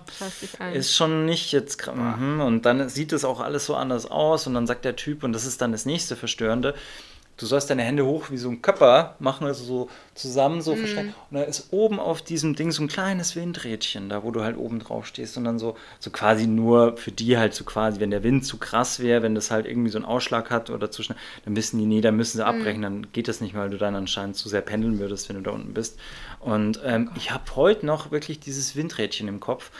ist 0.74 0.96
schon 0.96 1.26
nicht 1.26 1.52
jetzt, 1.52 1.86
mh, 1.86 2.44
und 2.44 2.66
dann 2.66 2.90
sieht 2.90 3.14
es 3.14 3.24
auch 3.26 3.40
alles 3.40 3.66
so 3.66 3.76
anders 3.76 4.10
aus 4.10 4.48
und 4.48 4.54
dann 4.54 4.66
sagt 4.66 4.86
der 4.88 4.96
Typ, 4.96 5.24
und 5.24 5.34
das 5.34 5.46
ist 5.46 5.62
dann 5.62 5.72
das 5.72 5.86
nächste 5.86 6.16
Verstörende, 6.16 6.74
du 7.38 7.46
sollst 7.46 7.70
deine 7.70 7.84
Hände 7.84 8.06
hoch 8.06 8.32
wie 8.32 8.38
so 8.38 8.50
ein 8.50 8.62
Köpper 8.62 9.16
machen, 9.20 9.46
also 9.46 9.64
so 9.64 9.90
zusammen 10.16 10.62
so 10.62 10.74
mm. 10.74 10.78
verstreckt. 10.78 11.14
Und 11.30 11.38
da 11.38 11.44
ist 11.44 11.68
oben 11.72 12.00
auf 12.00 12.22
diesem 12.22 12.56
Ding 12.56 12.72
so 12.72 12.82
ein 12.82 12.88
kleines 12.88 13.36
Windrädchen, 13.36 14.10
da 14.10 14.24
wo 14.24 14.32
du 14.32 14.44
halt 14.44 14.58
oben 14.58 14.80
drauf 14.80 15.06
stehst 15.06 15.38
und 15.38 15.44
dann 15.44 15.60
so, 15.60 15.78
so 16.00 16.10
quasi 16.10 16.48
nur 16.48 16.98
für 16.98 17.12
die 17.12 17.38
halt 17.38 17.54
so 17.54 17.64
quasi, 17.64 18.00
wenn 18.00 18.10
der 18.10 18.24
Wind 18.24 18.46
zu 18.46 18.58
krass 18.58 19.00
wäre, 19.00 19.22
wenn 19.22 19.36
das 19.36 19.52
halt 19.52 19.68
irgendwie 19.68 19.92
so 19.92 20.00
einen 20.00 20.06
Ausschlag 20.06 20.50
hat 20.50 20.70
oder 20.70 20.90
zu 20.90 21.04
schnell, 21.04 21.18
dann 21.46 21.54
müssen 21.54 21.78
die, 21.78 21.86
nee, 21.86 22.02
dann 22.02 22.18
müssen 22.18 22.38
sie 22.38 22.44
mm. 22.44 22.48
abbrechen, 22.48 22.82
dann 22.82 23.08
geht 23.14 23.28
das 23.28 23.40
nicht 23.40 23.54
weil 23.54 23.70
du 23.70 23.78
dann 23.78 23.96
anscheinend 23.96 24.36
zu 24.36 24.50
sehr 24.50 24.62
pendeln 24.62 25.00
würdest, 25.00 25.30
wenn 25.30 25.38
du 25.38 25.44
da 25.44 25.52
unten 25.52 25.74
bist. 25.74 25.98
Und 26.40 26.80
ähm, 26.84 27.12
ich 27.16 27.32
habe 27.32 27.44
heute 27.56 27.86
noch 27.86 28.12
wirklich 28.12 28.40
dieses 28.40 28.76
Windrädchen 28.76 29.28
im 29.28 29.40
Kopf. 29.40 29.72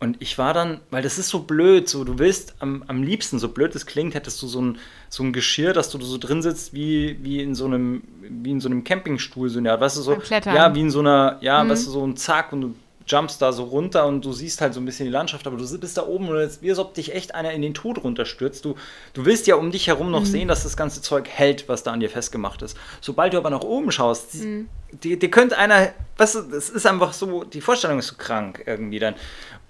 Und 0.00 0.22
ich 0.22 0.38
war 0.38 0.54
dann, 0.54 0.80
weil 0.90 1.02
das 1.02 1.18
ist 1.18 1.28
so 1.28 1.40
blöd, 1.40 1.88
so 1.88 2.04
du 2.04 2.20
willst 2.20 2.54
am, 2.60 2.84
am 2.86 3.02
liebsten, 3.02 3.40
so 3.40 3.48
blöd 3.48 3.74
es 3.74 3.84
klingt, 3.84 4.14
hättest 4.14 4.40
du 4.40 4.46
so 4.46 4.62
ein, 4.62 4.78
so 5.08 5.24
ein 5.24 5.32
Geschirr, 5.32 5.72
dass 5.72 5.90
du 5.90 6.00
so 6.00 6.18
drin 6.18 6.40
sitzt 6.40 6.72
wie, 6.72 7.18
wie 7.22 7.42
in 7.42 7.56
so 7.56 7.64
einem, 7.64 8.02
wie 8.20 8.52
in 8.52 8.60
so 8.60 8.68
einem 8.68 8.84
Campingstuhl, 8.84 9.48
so 9.48 9.58
ja, 9.58 9.80
weißt 9.80 9.96
du, 9.96 10.02
so, 10.02 10.16
ja, 10.30 10.74
wie 10.74 10.80
in 10.82 10.90
so 10.90 11.00
einer, 11.00 11.38
ja, 11.40 11.64
mhm. 11.64 11.70
weißt 11.70 11.86
du, 11.86 11.90
so 11.90 12.06
ein 12.06 12.16
Zack 12.16 12.52
und 12.52 12.60
du 12.60 12.74
jumpst 13.08 13.40
da 13.40 13.52
so 13.52 13.64
runter 13.64 14.06
und 14.06 14.24
du 14.24 14.32
siehst 14.32 14.60
halt 14.60 14.74
so 14.74 14.80
ein 14.80 14.84
bisschen 14.84 15.06
die 15.06 15.12
Landschaft, 15.12 15.46
aber 15.46 15.56
du 15.56 15.78
bist 15.78 15.96
da 15.96 16.06
oben 16.06 16.28
und 16.28 16.38
jetzt 16.38 16.62
wie 16.62 16.70
als 16.70 16.78
ob 16.78 16.94
dich 16.94 17.14
echt 17.14 17.34
einer 17.34 17.52
in 17.52 17.62
den 17.62 17.74
Tod 17.74 18.02
runterstürzt. 18.04 18.64
Du, 18.64 18.76
du 19.14 19.24
willst 19.24 19.46
ja 19.46 19.56
um 19.56 19.70
dich 19.70 19.86
herum 19.86 20.10
noch 20.10 20.20
mhm. 20.20 20.26
sehen, 20.26 20.48
dass 20.48 20.62
das 20.62 20.76
ganze 20.76 21.02
Zeug 21.02 21.28
hält, 21.28 21.68
was 21.68 21.82
da 21.82 21.92
an 21.92 22.00
dir 22.00 22.10
festgemacht 22.10 22.62
ist. 22.62 22.76
Sobald 23.00 23.32
du 23.32 23.38
aber 23.38 23.50
nach 23.50 23.62
oben 23.62 23.90
schaust, 23.90 24.34
mhm. 24.36 24.68
dir, 24.92 25.18
dir 25.18 25.30
könnte 25.30 25.56
einer, 25.58 25.92
weißt 26.18 26.34
du, 26.34 26.42
das 26.42 26.68
ist 26.68 26.86
einfach 26.86 27.12
so, 27.12 27.44
die 27.44 27.60
Vorstellung 27.60 27.98
ist 27.98 28.08
so 28.08 28.16
krank 28.16 28.62
irgendwie 28.66 28.98
dann. 28.98 29.14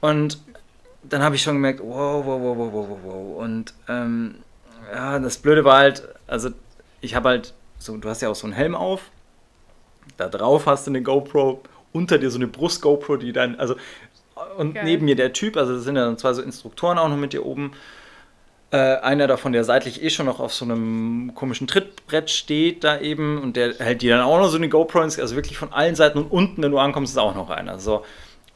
Und 0.00 0.38
dann 1.02 1.22
habe 1.22 1.34
ich 1.34 1.42
schon 1.42 1.54
gemerkt, 1.54 1.80
wow, 1.80 2.24
wow, 2.24 2.40
wow, 2.40 2.56
wow, 2.56 2.72
wow, 2.72 2.98
wow. 3.02 3.42
Und 3.42 3.74
ähm, 3.88 4.36
ja, 4.92 5.18
das 5.18 5.38
Blöde 5.38 5.64
war 5.64 5.78
halt, 5.78 6.02
also 6.26 6.50
ich 7.00 7.14
habe 7.14 7.28
halt 7.30 7.54
so, 7.78 7.96
du 7.96 8.08
hast 8.08 8.22
ja 8.22 8.28
auch 8.28 8.34
so 8.34 8.46
einen 8.46 8.54
Helm 8.54 8.74
auf, 8.74 9.02
da 10.16 10.28
drauf 10.28 10.66
hast 10.66 10.86
du 10.86 10.90
eine 10.90 11.02
GoPro, 11.02 11.62
unter 11.92 12.18
dir 12.18 12.30
so 12.30 12.38
eine 12.38 12.46
Brust-GoPro, 12.46 13.16
die 13.16 13.32
dann, 13.32 13.56
also 13.56 13.76
und 14.56 14.74
Geil. 14.74 14.84
neben 14.84 15.04
mir 15.04 15.16
der 15.16 15.32
Typ, 15.32 15.56
also 15.56 15.74
das 15.74 15.84
sind 15.84 15.96
ja 15.96 16.16
zwei 16.16 16.32
so 16.32 16.42
Instruktoren 16.42 16.98
auch 16.98 17.08
noch 17.08 17.16
mit 17.16 17.32
dir 17.32 17.44
oben. 17.44 17.72
Äh, 18.70 18.96
einer 18.96 19.26
davon, 19.26 19.52
der 19.52 19.64
seitlich 19.64 20.02
eh 20.02 20.10
schon 20.10 20.26
noch 20.26 20.40
auf 20.40 20.52
so 20.52 20.64
einem 20.64 21.32
komischen 21.34 21.66
Trittbrett 21.66 22.30
steht, 22.30 22.84
da 22.84 23.00
eben, 23.00 23.40
und 23.40 23.56
der 23.56 23.74
hält 23.78 24.02
dir 24.02 24.16
dann 24.16 24.26
auch 24.26 24.38
noch 24.38 24.48
so 24.48 24.58
eine 24.58 24.68
GoPro, 24.68 25.00
also 25.00 25.36
wirklich 25.36 25.56
von 25.56 25.72
allen 25.72 25.94
Seiten 25.94 26.18
und 26.18 26.30
unten, 26.30 26.62
wenn 26.62 26.70
du 26.70 26.78
ankommst, 26.78 27.12
ist 27.12 27.18
auch 27.18 27.34
noch 27.34 27.50
einer. 27.50 27.78
So. 27.78 28.04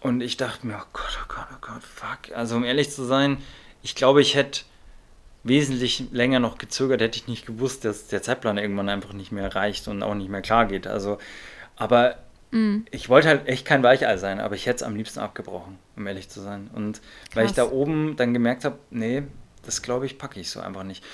Und 0.02 0.20
ich 0.20 0.36
dachte 0.36 0.66
mir, 0.66 0.76
oh 0.76 0.88
Gott, 0.92 1.18
oh 1.22 1.26
Gott, 1.28 1.46
oh 1.52 1.58
Gott, 1.60 1.82
fuck. 1.82 2.36
Also 2.36 2.56
um 2.56 2.64
ehrlich 2.64 2.90
zu 2.90 3.04
sein, 3.04 3.38
ich 3.82 3.94
glaube, 3.94 4.20
ich 4.20 4.34
hätte 4.34 4.62
wesentlich 5.44 6.04
länger 6.12 6.40
noch 6.40 6.58
gezögert, 6.58 7.00
hätte 7.00 7.18
ich 7.18 7.28
nicht 7.28 7.46
gewusst, 7.46 7.84
dass 7.84 8.08
der 8.08 8.22
Zeitplan 8.22 8.58
irgendwann 8.58 8.88
einfach 8.88 9.12
nicht 9.12 9.32
mehr 9.32 9.54
reicht 9.54 9.88
und 9.88 10.02
auch 10.02 10.14
nicht 10.14 10.28
mehr 10.28 10.42
klar 10.42 10.66
geht. 10.66 10.86
Also, 10.86 11.18
aber 11.76 12.16
mm. 12.50 12.78
ich 12.90 13.08
wollte 13.08 13.28
halt 13.28 13.48
echt 13.48 13.64
kein 13.64 13.82
Weichei 13.82 14.16
sein, 14.16 14.40
aber 14.40 14.54
ich 14.54 14.66
hätte 14.66 14.76
es 14.76 14.82
am 14.82 14.96
liebsten 14.96 15.20
abgebrochen, 15.20 15.78
um 15.96 16.06
ehrlich 16.06 16.28
zu 16.28 16.40
sein. 16.40 16.70
Und 16.72 17.00
Krass. 17.00 17.36
weil 17.36 17.46
ich 17.46 17.52
da 17.52 17.70
oben 17.70 18.16
dann 18.16 18.32
gemerkt 18.32 18.64
habe, 18.64 18.78
nee, 18.90 19.24
das 19.64 19.82
glaube 19.82 20.06
ich, 20.06 20.18
packe 20.18 20.40
ich 20.40 20.50
so 20.50 20.60
einfach 20.60 20.84
nicht. 20.84 21.04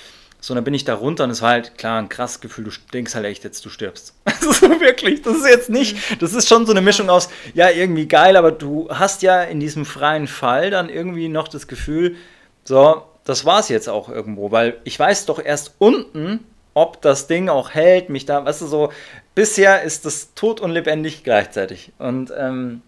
So, 0.41 0.55
dann 0.55 0.63
bin 0.63 0.73
ich 0.73 0.85
da 0.85 0.95
runter 0.95 1.25
und 1.25 1.31
es 1.31 1.41
war 1.41 1.49
halt 1.49 1.77
klar 1.77 2.01
ein 2.01 2.07
krasses 2.07 2.39
Gefühl, 2.39 2.65
du 2.65 2.71
denkst 2.93 3.13
halt 3.13 3.25
echt 3.25 3.43
jetzt, 3.43 3.65
du 3.65 3.69
stirbst. 3.69 4.13
Also 4.41 4.69
wirklich, 4.79 5.21
das 5.21 5.37
ist 5.37 5.47
jetzt 5.47 5.69
nicht, 5.69 5.95
mhm. 5.95 6.19
das 6.19 6.33
ist 6.33 6.47
schon 6.47 6.65
so 6.65 6.71
eine 6.71 6.81
Mischung 6.81 7.09
aus, 7.09 7.29
ja, 7.53 7.69
irgendwie 7.69 8.07
geil, 8.07 8.37
aber 8.37 8.51
du 8.51 8.89
hast 8.89 9.21
ja 9.21 9.43
in 9.43 9.59
diesem 9.59 9.85
freien 9.85 10.27
Fall 10.27 10.71
dann 10.71 10.89
irgendwie 10.89 11.27
noch 11.27 11.47
das 11.49 11.67
Gefühl, 11.67 12.15
so, 12.63 13.03
das 13.25 13.45
war 13.45 13.59
es 13.59 13.69
jetzt 13.69 13.89
auch 13.89 14.09
irgendwo, 14.09 14.51
weil 14.51 14.77
ich 14.85 14.97
weiß 14.97 15.25
doch 15.25 15.43
erst 15.43 15.75
unten, 15.77 16.45
ob 16.73 17.01
das 17.01 17.27
Ding 17.27 17.49
auch 17.49 17.71
hält, 17.71 18.09
mich 18.09 18.25
da, 18.25 18.45
weißt 18.45 18.61
du, 18.61 18.67
so, 18.67 18.91
bisher 19.35 19.83
ist 19.83 20.05
das 20.05 20.33
tot 20.33 20.61
und 20.61 20.71
lebendig 20.71 21.23
gleichzeitig. 21.23 21.91
Und 21.99 22.31
ähm, 22.37 22.81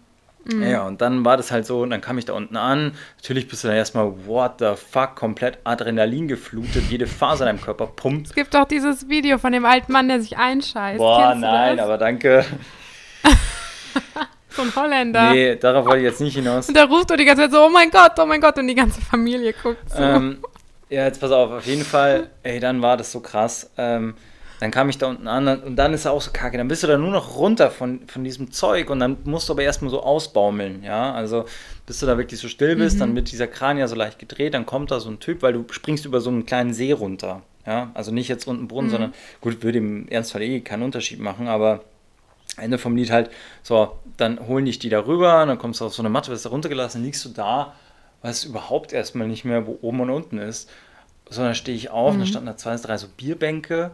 mhm. 0.44 0.62
ja, 0.62 0.86
und 0.86 1.00
dann 1.00 1.24
war 1.24 1.36
das 1.36 1.50
halt 1.50 1.66
so, 1.66 1.82
und 1.82 1.90
dann 1.90 2.00
kam 2.00 2.18
ich 2.18 2.24
da 2.24 2.32
unten 2.32 2.56
an. 2.56 2.92
Natürlich 3.16 3.48
bist 3.48 3.64
du 3.64 3.68
dann 3.68 3.76
erstmal, 3.76 4.12
what 4.26 4.54
the 4.58 4.72
fuck, 4.76 5.16
komplett 5.16 5.58
Adrenalin 5.64 6.28
geflutet, 6.28 6.84
jede 6.88 7.06
Faser 7.06 7.48
in 7.48 7.56
deinem 7.56 7.64
Körper 7.64 7.86
pumpt. 7.86 8.28
Es 8.28 8.34
gibt 8.34 8.54
auch 8.56 8.66
dieses 8.66 9.08
Video 9.08 9.38
von 9.38 9.52
dem 9.52 9.64
alten 9.64 9.92
Mann, 9.92 10.08
der 10.08 10.20
sich 10.20 10.36
einscheißt. 10.36 10.98
Boah, 10.98 11.34
nein, 11.34 11.80
aber 11.80 11.98
danke. 11.98 12.44
so 14.50 14.62
ein 14.62 14.74
Holländer. 14.74 15.30
Nee, 15.30 15.56
darauf 15.56 15.86
wollte 15.86 15.98
ich 15.98 16.04
jetzt 16.04 16.20
nicht 16.20 16.34
hinaus. 16.34 16.68
Und 16.68 16.76
der 16.76 16.86
ruft 16.86 17.10
doch 17.10 17.16
die 17.16 17.24
ganze 17.24 17.42
Zeit 17.42 17.52
so, 17.52 17.64
oh 17.64 17.70
mein 17.70 17.90
Gott, 17.90 18.12
oh 18.18 18.26
mein 18.26 18.40
Gott, 18.40 18.58
und 18.58 18.66
die 18.66 18.74
ganze 18.74 19.00
Familie 19.00 19.52
guckt 19.52 19.90
so. 19.90 20.02
Ähm, 20.02 20.38
ja, 20.88 21.04
jetzt 21.04 21.20
pass 21.20 21.30
auf, 21.30 21.50
auf 21.50 21.66
jeden 21.66 21.84
Fall, 21.84 22.28
ey, 22.42 22.60
dann 22.60 22.82
war 22.82 22.96
das 22.96 23.12
so 23.12 23.20
krass. 23.20 23.70
Ähm, 23.78 24.14
dann 24.62 24.70
kam 24.70 24.88
ich 24.88 24.96
da 24.96 25.08
unten 25.08 25.26
an 25.26 25.48
und 25.48 25.74
dann 25.74 25.92
ist 25.92 26.04
er 26.04 26.12
auch 26.12 26.20
so 26.20 26.30
kacke. 26.32 26.56
Dann 26.56 26.68
bist 26.68 26.84
du 26.84 26.86
da 26.86 26.96
nur 26.96 27.10
noch 27.10 27.36
runter 27.36 27.68
von, 27.68 28.06
von 28.06 28.22
diesem 28.22 28.52
Zeug 28.52 28.90
und 28.90 29.00
dann 29.00 29.16
musst 29.24 29.48
du 29.48 29.54
aber 29.54 29.64
erstmal 29.64 29.90
so 29.90 30.04
ausbaumeln, 30.04 30.84
ja. 30.84 31.12
Also 31.12 31.46
bis 31.84 31.98
du 31.98 32.06
da 32.06 32.16
wirklich 32.16 32.38
so 32.38 32.46
still 32.46 32.76
bist, 32.76 32.94
mhm. 32.94 33.00
dann 33.00 33.16
wird 33.16 33.32
dieser 33.32 33.48
Kran 33.48 33.76
ja 33.76 33.88
so 33.88 33.96
leicht 33.96 34.20
gedreht, 34.20 34.54
dann 34.54 34.64
kommt 34.64 34.92
da 34.92 35.00
so 35.00 35.10
ein 35.10 35.18
Typ, 35.18 35.42
weil 35.42 35.52
du 35.52 35.64
springst 35.68 36.04
über 36.04 36.20
so 36.20 36.30
einen 36.30 36.46
kleinen 36.46 36.74
See 36.74 36.92
runter. 36.92 37.42
Ja, 37.66 37.90
also 37.94 38.12
nicht 38.12 38.28
jetzt 38.28 38.46
unten 38.46 38.68
Brunnen, 38.68 38.86
mhm. 38.86 38.92
sondern 38.92 39.14
gut, 39.40 39.64
würde 39.64 39.78
im 39.78 40.06
Ernstfall 40.06 40.42
eh 40.42 40.60
keinen 40.60 40.84
Unterschied 40.84 41.18
machen, 41.18 41.48
aber 41.48 41.80
Ende 42.56 42.78
vom 42.78 42.94
Lied 42.94 43.10
halt, 43.10 43.30
so, 43.64 43.96
dann 44.16 44.46
holen 44.46 44.64
dich 44.64 44.78
die 44.78 44.90
da 44.90 45.04
rüber, 45.04 45.44
dann 45.44 45.58
kommst 45.58 45.80
du 45.80 45.86
auf 45.86 45.94
so 45.94 46.02
eine 46.02 46.08
Matte, 46.08 46.30
wirst 46.30 46.46
da 46.46 46.50
runtergelassen, 46.50 47.02
liegst 47.02 47.24
du 47.24 47.30
da, 47.30 47.74
weißt 48.22 48.44
überhaupt 48.44 48.92
erstmal 48.92 49.26
nicht 49.26 49.44
mehr, 49.44 49.66
wo 49.66 49.80
oben 49.82 50.02
und 50.02 50.10
unten 50.10 50.38
ist. 50.38 50.70
Sondern 51.28 51.56
stehe 51.56 51.76
ich 51.76 51.90
auf, 51.90 52.14
mhm. 52.14 52.18
dann 52.18 52.26
standen 52.28 52.46
da 52.46 52.56
zwei, 52.56 52.76
drei 52.76 52.96
so 52.96 53.08
Bierbänke 53.16 53.90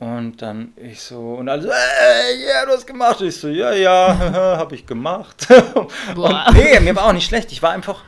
und 0.00 0.40
dann 0.40 0.72
ich 0.76 1.02
so, 1.02 1.34
und 1.34 1.50
alle 1.50 1.60
so, 1.60 1.68
ey, 1.68 2.42
ja, 2.42 2.54
yeah, 2.54 2.66
du 2.66 2.72
hast 2.72 2.86
gemacht. 2.86 3.20
Ich 3.20 3.36
so, 3.36 3.48
ja, 3.48 3.72
ja, 3.72 4.16
habe 4.56 4.74
ich 4.74 4.86
gemacht. 4.86 5.46
und 6.16 6.34
nee, 6.54 6.80
mir 6.80 6.96
war 6.96 7.04
auch 7.04 7.12
nicht 7.12 7.26
schlecht. 7.26 7.52
Ich 7.52 7.62
war 7.62 7.72
einfach 7.72 8.02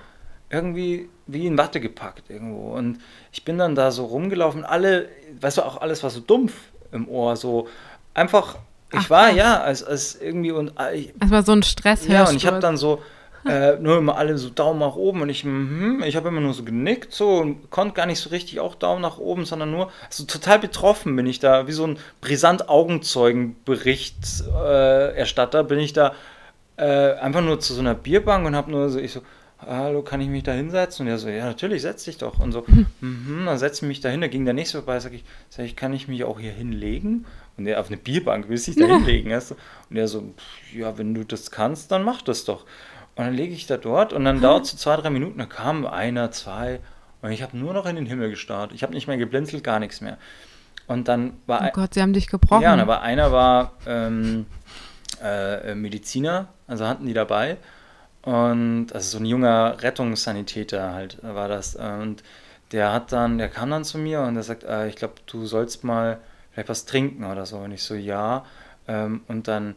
irgendwie 0.48 1.10
wie 1.26 1.46
in 1.46 1.58
Watte 1.58 1.80
gepackt 1.80 2.30
irgendwo. 2.30 2.72
Und 2.72 2.98
ich 3.30 3.44
bin 3.44 3.58
dann 3.58 3.74
da 3.74 3.90
so 3.90 4.06
rumgelaufen. 4.06 4.64
Alle, 4.64 5.10
weißt 5.38 5.58
du, 5.58 5.62
auch 5.62 5.82
alles 5.82 6.02
war 6.02 6.08
so 6.08 6.20
dumpf 6.20 6.54
im 6.92 7.06
Ohr. 7.08 7.36
So 7.36 7.68
einfach, 8.14 8.56
ich 8.90 8.98
Ach, 8.98 9.10
war 9.10 9.30
ja, 9.30 9.60
als, 9.60 9.84
als 9.84 10.18
irgendwie 10.18 10.52
und. 10.52 10.72
Äh, 10.80 10.96
ich, 10.96 11.14
es 11.20 11.30
war 11.30 11.42
so 11.42 11.52
ein 11.52 11.62
Stress. 11.62 12.06
Ja, 12.06 12.26
und 12.26 12.36
ich 12.36 12.46
habe 12.46 12.60
dann 12.60 12.78
so 12.78 13.02
äh, 13.46 13.76
nur 13.76 13.98
immer 13.98 14.16
alle 14.16 14.36
so 14.38 14.48
Daumen 14.50 14.80
nach 14.80 14.96
oben 14.96 15.22
und 15.22 15.28
ich, 15.28 15.44
mm, 15.44 16.02
ich 16.04 16.16
habe 16.16 16.28
immer 16.28 16.40
nur 16.40 16.54
so 16.54 16.64
genickt 16.64 17.12
so 17.12 17.36
und 17.38 17.70
konnte 17.70 17.94
gar 17.94 18.06
nicht 18.06 18.18
so 18.20 18.30
richtig 18.30 18.58
auch 18.60 18.74
Daumen 18.74 19.02
nach 19.02 19.18
oben, 19.18 19.44
sondern 19.44 19.70
nur 19.70 19.90
so 20.10 20.24
total 20.24 20.58
betroffen 20.58 21.14
bin 21.16 21.26
ich 21.26 21.38
da, 21.40 21.66
wie 21.66 21.72
so 21.72 21.86
ein 21.86 21.98
brisant 22.20 22.68
Augenzeugenberichterstatter 22.68 25.60
äh, 25.60 25.64
bin 25.64 25.78
ich 25.78 25.92
da 25.92 26.14
äh, 26.76 27.12
einfach 27.14 27.42
nur 27.42 27.60
zu 27.60 27.74
so 27.74 27.80
einer 27.80 27.94
Bierbank 27.94 28.46
und 28.46 28.56
habe 28.56 28.70
nur 28.70 28.88
so, 28.90 28.98
ich 28.98 29.12
so, 29.12 29.22
hallo, 29.66 30.02
kann 30.02 30.20
ich 30.20 30.28
mich 30.28 30.42
da 30.42 30.52
hinsetzen? 30.52 31.06
Und 31.06 31.12
er 31.12 31.18
so, 31.18 31.28
ja, 31.28 31.44
natürlich, 31.44 31.82
setz 31.82 32.04
dich 32.04 32.18
doch. 32.18 32.40
Und 32.40 32.52
so, 32.52 32.64
mhm, 33.00 33.44
dann 33.46 33.58
setze 33.58 33.84
ich 33.84 33.88
mich 33.88 34.00
da 34.00 34.08
hin. 34.08 34.20
Da 34.20 34.28
ging 34.28 34.44
der 34.44 34.54
nächste 34.54 34.78
vorbei, 34.78 34.98
sag 35.00 35.12
ich, 35.12 35.24
sag 35.48 35.64
ich, 35.64 35.76
kann 35.76 35.92
ich 35.92 36.08
mich 36.08 36.24
auch 36.24 36.40
hier 36.40 36.52
hinlegen? 36.52 37.26
Und 37.56 37.66
er 37.66 37.80
auf 37.80 37.88
eine 37.88 37.96
Bierbank 37.96 38.48
will 38.48 38.56
sich 38.56 38.76
da 38.76 38.86
hinlegen. 38.86 39.30
Weißt 39.30 39.54
Und 39.90 39.96
er 39.96 40.08
so, 40.08 40.34
ja, 40.74 40.96
wenn 40.98 41.14
du 41.14 41.24
das 41.24 41.50
kannst, 41.50 41.92
dann 41.92 42.02
mach 42.02 42.22
das 42.22 42.44
doch. 42.44 42.64
Und 43.14 43.26
dann 43.26 43.34
lege 43.34 43.54
ich 43.54 43.66
da 43.66 43.76
dort 43.76 44.12
und 44.12 44.24
dann 44.24 44.40
dauert 44.40 44.64
es 44.64 44.70
so 44.70 44.76
zwei, 44.78 44.96
drei 44.96 45.10
Minuten, 45.10 45.38
da 45.38 45.44
kam 45.44 45.86
einer, 45.86 46.30
zwei 46.30 46.80
und 47.20 47.30
ich 47.30 47.42
habe 47.42 47.56
nur 47.56 47.72
noch 47.72 47.86
in 47.86 47.96
den 47.96 48.06
Himmel 48.06 48.30
gestarrt. 48.30 48.72
Ich 48.72 48.82
habe 48.82 48.92
nicht 48.92 49.06
mehr 49.06 49.16
geblinzelt, 49.16 49.62
gar 49.62 49.78
nichts 49.78 50.00
mehr. 50.00 50.18
Und 50.86 51.08
dann 51.08 51.34
war. 51.46 51.68
Oh 51.68 51.70
Gott, 51.72 51.94
sie 51.94 52.02
haben 52.02 52.12
dich 52.12 52.26
gebrochen. 52.26 52.62
Ja, 52.62 52.74
aber 52.74 53.02
einer 53.02 53.30
war 53.30 53.72
ähm, 53.86 54.46
äh, 55.22 55.74
Mediziner, 55.74 56.48
also 56.66 56.86
hatten 56.86 57.06
die 57.06 57.14
dabei. 57.14 57.58
Und 58.22 58.92
also 58.92 59.18
so 59.18 59.22
ein 59.22 59.26
junger 59.26 59.76
Rettungssanitäter 59.80 60.92
halt 60.92 61.18
war 61.22 61.48
das. 61.48 61.76
Und 61.76 62.22
der 62.72 62.92
hat 62.92 63.12
dann, 63.12 63.38
der 63.38 63.48
kam 63.48 63.70
dann 63.70 63.84
zu 63.84 63.98
mir 63.98 64.20
und 64.22 64.34
der 64.34 64.42
sagt, 64.42 64.64
äh, 64.64 64.88
ich 64.88 64.96
glaube, 64.96 65.14
du 65.26 65.46
sollst 65.46 65.84
mal 65.84 66.18
vielleicht 66.50 66.68
was 66.68 66.86
trinken 66.86 67.24
oder 67.24 67.46
so. 67.46 67.58
Und 67.58 67.72
ich 67.72 67.82
so, 67.82 67.94
ja. 67.94 68.44
Ähm, 68.88 69.22
und 69.28 69.46
dann 69.46 69.76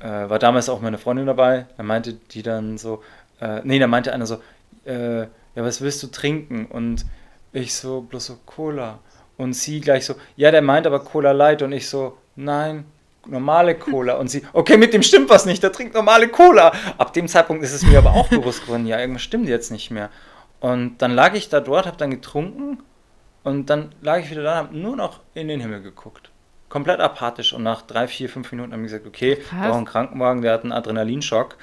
äh, 0.00 0.28
war 0.28 0.38
damals 0.38 0.68
auch 0.68 0.80
meine 0.80 0.98
Freundin 0.98 1.26
dabei. 1.26 1.66
Da 1.76 1.82
meinte 1.82 2.14
die 2.14 2.42
dann 2.42 2.78
so, 2.78 3.02
äh, 3.40 3.60
nee, 3.64 3.78
da 3.78 3.86
meinte 3.86 4.12
einer 4.12 4.26
so, 4.26 4.40
äh, 4.84 5.20
ja, 5.20 5.28
was 5.56 5.80
willst 5.80 6.02
du 6.02 6.08
trinken? 6.08 6.66
Und 6.66 7.04
ich 7.52 7.74
so, 7.74 8.02
bloß 8.02 8.26
so 8.26 8.38
Cola. 8.46 8.98
Und 9.36 9.54
sie 9.54 9.80
gleich 9.80 10.04
so, 10.04 10.14
ja, 10.36 10.50
der 10.50 10.62
meint 10.62 10.86
aber 10.86 11.00
Cola 11.00 11.32
Light. 11.32 11.62
Und 11.62 11.72
ich 11.72 11.88
so, 11.88 12.18
nein, 12.36 12.84
normale 13.26 13.74
Cola. 13.74 14.14
Und 14.14 14.28
sie, 14.28 14.42
okay, 14.52 14.76
mit 14.76 14.92
dem 14.92 15.02
stimmt 15.02 15.30
was 15.30 15.46
nicht, 15.46 15.62
der 15.62 15.72
trinkt 15.72 15.94
normale 15.94 16.28
Cola. 16.28 16.72
Ab 16.98 17.12
dem 17.12 17.28
Zeitpunkt 17.28 17.62
ist 17.62 17.72
es 17.72 17.82
mir 17.82 17.98
aber 17.98 18.12
auch 18.12 18.28
bewusst 18.30 18.64
geworden, 18.64 18.86
ja, 18.86 18.98
irgendwas 18.98 19.22
stimmt 19.22 19.48
jetzt 19.48 19.70
nicht 19.70 19.90
mehr. 19.90 20.10
Und 20.60 20.98
dann 20.98 21.12
lag 21.12 21.34
ich 21.34 21.48
da 21.48 21.60
dort, 21.60 21.86
hab 21.86 21.96
dann 21.96 22.10
getrunken 22.10 22.82
und 23.44 23.70
dann 23.70 23.94
lag 24.02 24.18
ich 24.18 24.30
wieder 24.30 24.42
da, 24.42 24.56
hab 24.56 24.72
nur 24.72 24.94
noch 24.94 25.20
in 25.32 25.48
den 25.48 25.60
Himmel 25.60 25.80
geguckt 25.80 26.29
komplett 26.70 27.00
apathisch 27.00 27.52
und 27.52 27.62
nach 27.62 27.82
drei, 27.82 28.08
vier, 28.08 28.30
fünf 28.30 28.50
Minuten 28.52 28.72
haben 28.72 28.80
wir 28.80 28.88
gesagt, 28.88 29.06
okay, 29.06 29.36
wir 29.50 29.58
brauchen 29.60 29.78
einen 29.78 29.86
Krankenwagen, 29.86 30.40
der 30.40 30.54
hat 30.54 30.62
einen 30.62 30.72
Adrenalinschock. 30.72 31.56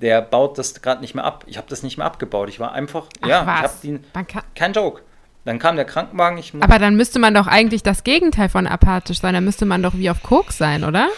Der 0.00 0.20
baut 0.22 0.58
das 0.58 0.82
gerade 0.82 1.00
nicht 1.00 1.14
mehr 1.14 1.24
ab. 1.24 1.44
Ich 1.46 1.56
habe 1.56 1.68
das 1.70 1.84
nicht 1.84 1.98
mehr 1.98 2.06
abgebaut. 2.06 2.48
Ich 2.48 2.58
war 2.58 2.72
einfach, 2.72 3.06
Ach, 3.20 3.28
ja, 3.28 3.46
was? 3.46 3.84
ich 3.84 3.90
habe 3.92 4.26
den, 4.26 4.34
kein 4.56 4.72
Joke. 4.72 5.02
Dann 5.44 5.58
kam 5.58 5.76
der 5.76 5.84
Krankenwagen. 5.84 6.38
Ich 6.38 6.52
Aber 6.58 6.78
dann 6.78 6.96
müsste 6.96 7.18
man 7.20 7.32
doch 7.34 7.46
eigentlich 7.46 7.82
das 7.82 8.02
Gegenteil 8.02 8.48
von 8.48 8.66
apathisch 8.66 9.20
sein. 9.20 9.34
Dann 9.34 9.44
müsste 9.44 9.66
man 9.66 9.82
doch 9.82 9.94
wie 9.94 10.10
auf 10.10 10.22
Koks 10.22 10.58
sein, 10.58 10.82
oder? 10.82 11.08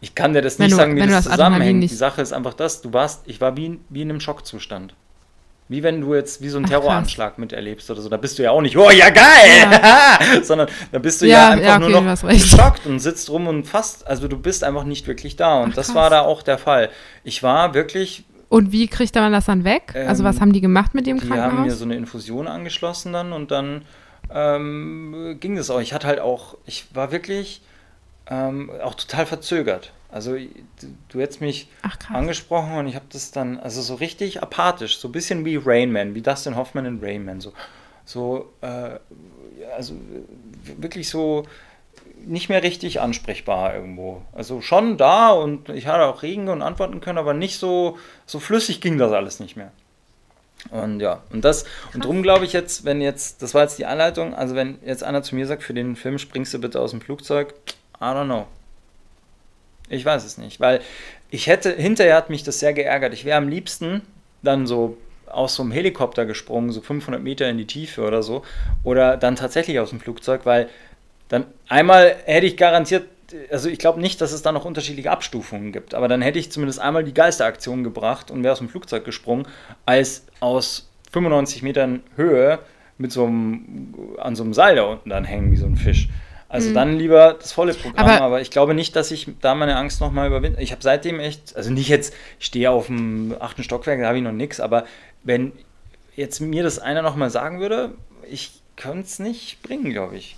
Ich 0.00 0.14
kann 0.14 0.32
dir 0.32 0.42
das 0.42 0.58
nicht 0.58 0.72
du, 0.72 0.76
sagen, 0.76 0.96
wie 0.96 1.00
das, 1.00 1.24
das 1.24 1.32
zusammenhängt. 1.32 1.82
Die 1.82 1.88
Sache 1.88 2.20
ist 2.20 2.32
einfach 2.32 2.54
das, 2.54 2.82
du 2.82 2.92
warst, 2.92 3.22
ich 3.26 3.40
war 3.40 3.56
wie, 3.56 3.78
wie 3.90 4.02
in 4.02 4.10
einem 4.10 4.20
Schockzustand. 4.20 4.94
Wie 5.68 5.82
wenn 5.82 6.00
du 6.00 6.14
jetzt 6.14 6.40
wie 6.42 6.48
so 6.48 6.58
einen 6.58 6.66
Terroranschlag 6.66 7.38
miterlebst 7.38 7.90
oder 7.90 8.00
so. 8.00 8.08
Da 8.08 8.16
bist 8.16 8.38
du 8.38 8.44
ja 8.44 8.52
auch 8.52 8.60
nicht, 8.60 8.76
oh 8.76 8.90
ja 8.90 9.10
geil, 9.10 9.68
ja. 9.70 10.18
sondern 10.42 10.68
da 10.92 11.00
bist 11.00 11.22
du 11.22 11.26
ja, 11.26 11.32
ja 11.32 11.48
einfach 11.50 11.64
ja, 11.64 11.76
okay, 11.76 11.90
nur 11.90 12.00
noch 12.02 12.28
geschockt 12.28 12.86
und 12.86 13.00
sitzt 13.00 13.28
rum 13.30 13.48
und 13.48 13.64
fast, 13.64 14.06
also 14.06 14.28
du 14.28 14.38
bist 14.38 14.62
einfach 14.62 14.84
nicht 14.84 15.08
wirklich 15.08 15.34
da. 15.34 15.60
Und 15.62 15.70
Ach, 15.72 15.74
das 15.74 15.94
war 15.94 16.08
da 16.08 16.20
auch 16.20 16.42
der 16.42 16.58
Fall. 16.58 16.90
Ich 17.24 17.42
war 17.42 17.74
wirklich. 17.74 18.24
Und 18.48 18.70
wie 18.70 18.86
kriegt 18.86 19.14
man 19.16 19.32
das 19.32 19.46
dann 19.46 19.64
weg? 19.64 19.92
Ähm, 19.96 20.08
also 20.08 20.22
was 20.22 20.36
ähm, 20.36 20.42
haben 20.42 20.52
die 20.52 20.60
gemacht 20.60 20.94
mit 20.94 21.06
dem 21.06 21.18
Krankenhaus? 21.18 21.50
Die 21.50 21.56
haben 21.56 21.64
mir 21.64 21.72
so 21.72 21.84
eine 21.84 21.96
Infusion 21.96 22.46
angeschlossen 22.46 23.12
dann 23.12 23.32
und 23.32 23.50
dann 23.50 23.82
ähm, 24.32 25.36
ging 25.40 25.56
das 25.56 25.70
auch. 25.70 25.80
Ich 25.80 25.92
hatte 25.92 26.06
halt 26.06 26.20
auch, 26.20 26.56
ich 26.64 26.86
war 26.94 27.10
wirklich 27.10 27.62
ähm, 28.28 28.70
auch 28.82 28.94
total 28.94 29.26
verzögert. 29.26 29.92
Also 30.10 30.36
du 31.08 31.20
hättest 31.20 31.40
mich 31.40 31.68
Ach, 31.82 31.96
angesprochen 32.10 32.78
und 32.78 32.86
ich 32.86 32.94
habe 32.94 33.06
das 33.10 33.32
dann, 33.32 33.58
also 33.58 33.82
so 33.82 33.94
richtig 33.96 34.42
apathisch, 34.42 34.98
so 34.98 35.08
ein 35.08 35.12
bisschen 35.12 35.44
wie 35.44 35.56
Rainman, 35.56 36.14
wie 36.14 36.22
Dustin 36.22 36.56
Hoffman 36.56 36.86
in 36.86 37.00
Rainman, 37.02 37.40
so, 37.40 37.52
so 38.04 38.52
äh, 38.60 38.98
also 39.76 39.94
wirklich 40.78 41.08
so 41.08 41.44
nicht 42.24 42.48
mehr 42.48 42.62
richtig 42.62 43.00
ansprechbar 43.00 43.74
irgendwo. 43.74 44.22
Also 44.32 44.60
schon 44.60 44.96
da 44.96 45.30
und 45.30 45.68
ich 45.68 45.86
hatte 45.86 46.06
auch 46.06 46.22
reden 46.22 46.48
und 46.48 46.62
antworten 46.62 47.00
können, 47.00 47.18
aber 47.18 47.34
nicht 47.34 47.58
so, 47.58 47.98
so 48.26 48.40
flüssig 48.40 48.80
ging 48.80 48.98
das 48.98 49.12
alles 49.12 49.40
nicht 49.40 49.56
mehr. 49.56 49.72
Und 50.70 51.00
ja, 51.00 51.22
und 51.30 51.44
das, 51.44 51.64
und 51.94 52.04
darum 52.04 52.22
glaube 52.22 52.44
ich 52.44 52.52
jetzt, 52.52 52.84
wenn 52.84 53.00
jetzt, 53.00 53.42
das 53.42 53.54
war 53.54 53.62
jetzt 53.62 53.78
die 53.78 53.86
Anleitung, 53.86 54.34
also 54.34 54.54
wenn 54.54 54.78
jetzt 54.84 55.04
einer 55.04 55.22
zu 55.22 55.34
mir 55.34 55.46
sagt, 55.46 55.62
für 55.62 55.74
den 55.74 55.94
Film 55.94 56.18
springst 56.18 56.54
du 56.54 56.60
bitte 56.60 56.80
aus 56.80 56.90
dem 56.90 57.00
Flugzeug, 57.00 57.54
I 58.00 58.04
don't 58.04 58.24
know. 58.24 58.46
Ich 59.88 60.04
weiß 60.04 60.24
es 60.24 60.38
nicht, 60.38 60.60
weil 60.60 60.80
ich 61.30 61.46
hätte, 61.46 61.72
hinterher 61.72 62.16
hat 62.16 62.30
mich 62.30 62.42
das 62.42 62.58
sehr 62.58 62.72
geärgert. 62.72 63.14
Ich 63.14 63.24
wäre 63.24 63.38
am 63.38 63.48
liebsten 63.48 64.02
dann 64.42 64.66
so 64.66 64.96
aus 65.26 65.56
so 65.56 65.62
einem 65.62 65.72
Helikopter 65.72 66.24
gesprungen, 66.24 66.70
so 66.70 66.80
500 66.80 67.22
Meter 67.22 67.48
in 67.48 67.58
die 67.58 67.66
Tiefe 67.66 68.02
oder 68.02 68.22
so, 68.22 68.42
oder 68.84 69.16
dann 69.16 69.36
tatsächlich 69.36 69.80
aus 69.80 69.90
dem 69.90 70.00
Flugzeug, 70.00 70.42
weil 70.44 70.68
dann 71.28 71.44
einmal 71.68 72.14
hätte 72.24 72.46
ich 72.46 72.56
garantiert, 72.56 73.04
also 73.50 73.68
ich 73.68 73.78
glaube 73.78 74.00
nicht, 74.00 74.20
dass 74.20 74.32
es 74.32 74.42
da 74.42 74.52
noch 74.52 74.64
unterschiedliche 74.64 75.10
Abstufungen 75.10 75.72
gibt, 75.72 75.94
aber 75.94 76.06
dann 76.06 76.22
hätte 76.22 76.38
ich 76.38 76.52
zumindest 76.52 76.80
einmal 76.80 77.02
die 77.02 77.14
Geisteraktion 77.14 77.82
gebracht 77.82 78.30
und 78.30 78.44
wäre 78.44 78.52
aus 78.52 78.58
dem 78.58 78.68
Flugzeug 78.68 79.04
gesprungen, 79.04 79.46
als 79.84 80.26
aus 80.38 80.88
95 81.12 81.62
Metern 81.62 82.02
Höhe 82.14 82.60
mit 82.98 83.10
so 83.12 83.26
einem, 83.26 83.94
an 84.18 84.36
so 84.36 84.44
einem 84.44 84.54
Seil 84.54 84.76
da 84.76 84.84
unten 84.84 85.10
dann 85.10 85.24
hängen 85.24 85.50
wie 85.50 85.56
so 85.56 85.66
ein 85.66 85.76
Fisch. 85.76 86.08
Also 86.48 86.70
mhm. 86.70 86.74
dann 86.74 86.98
lieber 86.98 87.34
das 87.34 87.52
volle 87.52 87.74
Programm, 87.74 88.06
aber, 88.06 88.20
aber, 88.20 88.40
ich 88.40 88.50
glaube 88.50 88.72
nicht, 88.74 88.94
dass 88.94 89.10
ich 89.10 89.28
da 89.40 89.54
meine 89.54 89.76
Angst 89.76 90.00
nochmal 90.00 90.28
überwinde. 90.28 90.62
Ich 90.62 90.70
habe 90.70 90.82
seitdem 90.82 91.18
echt, 91.18 91.56
also 91.56 91.72
nicht 91.72 91.88
jetzt, 91.88 92.14
ich 92.38 92.46
stehe 92.46 92.70
auf 92.70 92.86
dem 92.86 93.34
achten 93.40 93.64
Stockwerk, 93.64 94.00
da 94.00 94.06
habe 94.06 94.18
ich 94.18 94.24
noch 94.24 94.32
nichts, 94.32 94.60
aber 94.60 94.86
wenn 95.24 95.52
jetzt 96.14 96.40
mir 96.40 96.62
das 96.62 96.78
einer 96.78 97.02
nochmal 97.02 97.30
sagen 97.30 97.60
würde, 97.60 97.94
ich 98.30 98.52
könnte 98.76 99.06
es 99.06 99.18
nicht 99.18 99.60
bringen, 99.62 99.90
glaube 99.90 100.16
ich. 100.16 100.36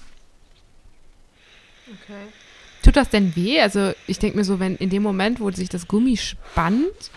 Okay. 1.86 2.32
Tut 2.82 2.96
das 2.96 3.10
denn 3.10 3.34
weh? 3.36 3.60
Also 3.60 3.92
ich 4.06 4.18
denke 4.18 4.38
mir 4.38 4.44
so, 4.44 4.60
wenn 4.60 4.76
in 4.76 4.90
dem 4.90 5.02
Moment, 5.02 5.40
wo 5.40 5.50
sich 5.50 5.68
das 5.68 5.88
Gummi 5.88 6.16
spannt, 6.16 7.10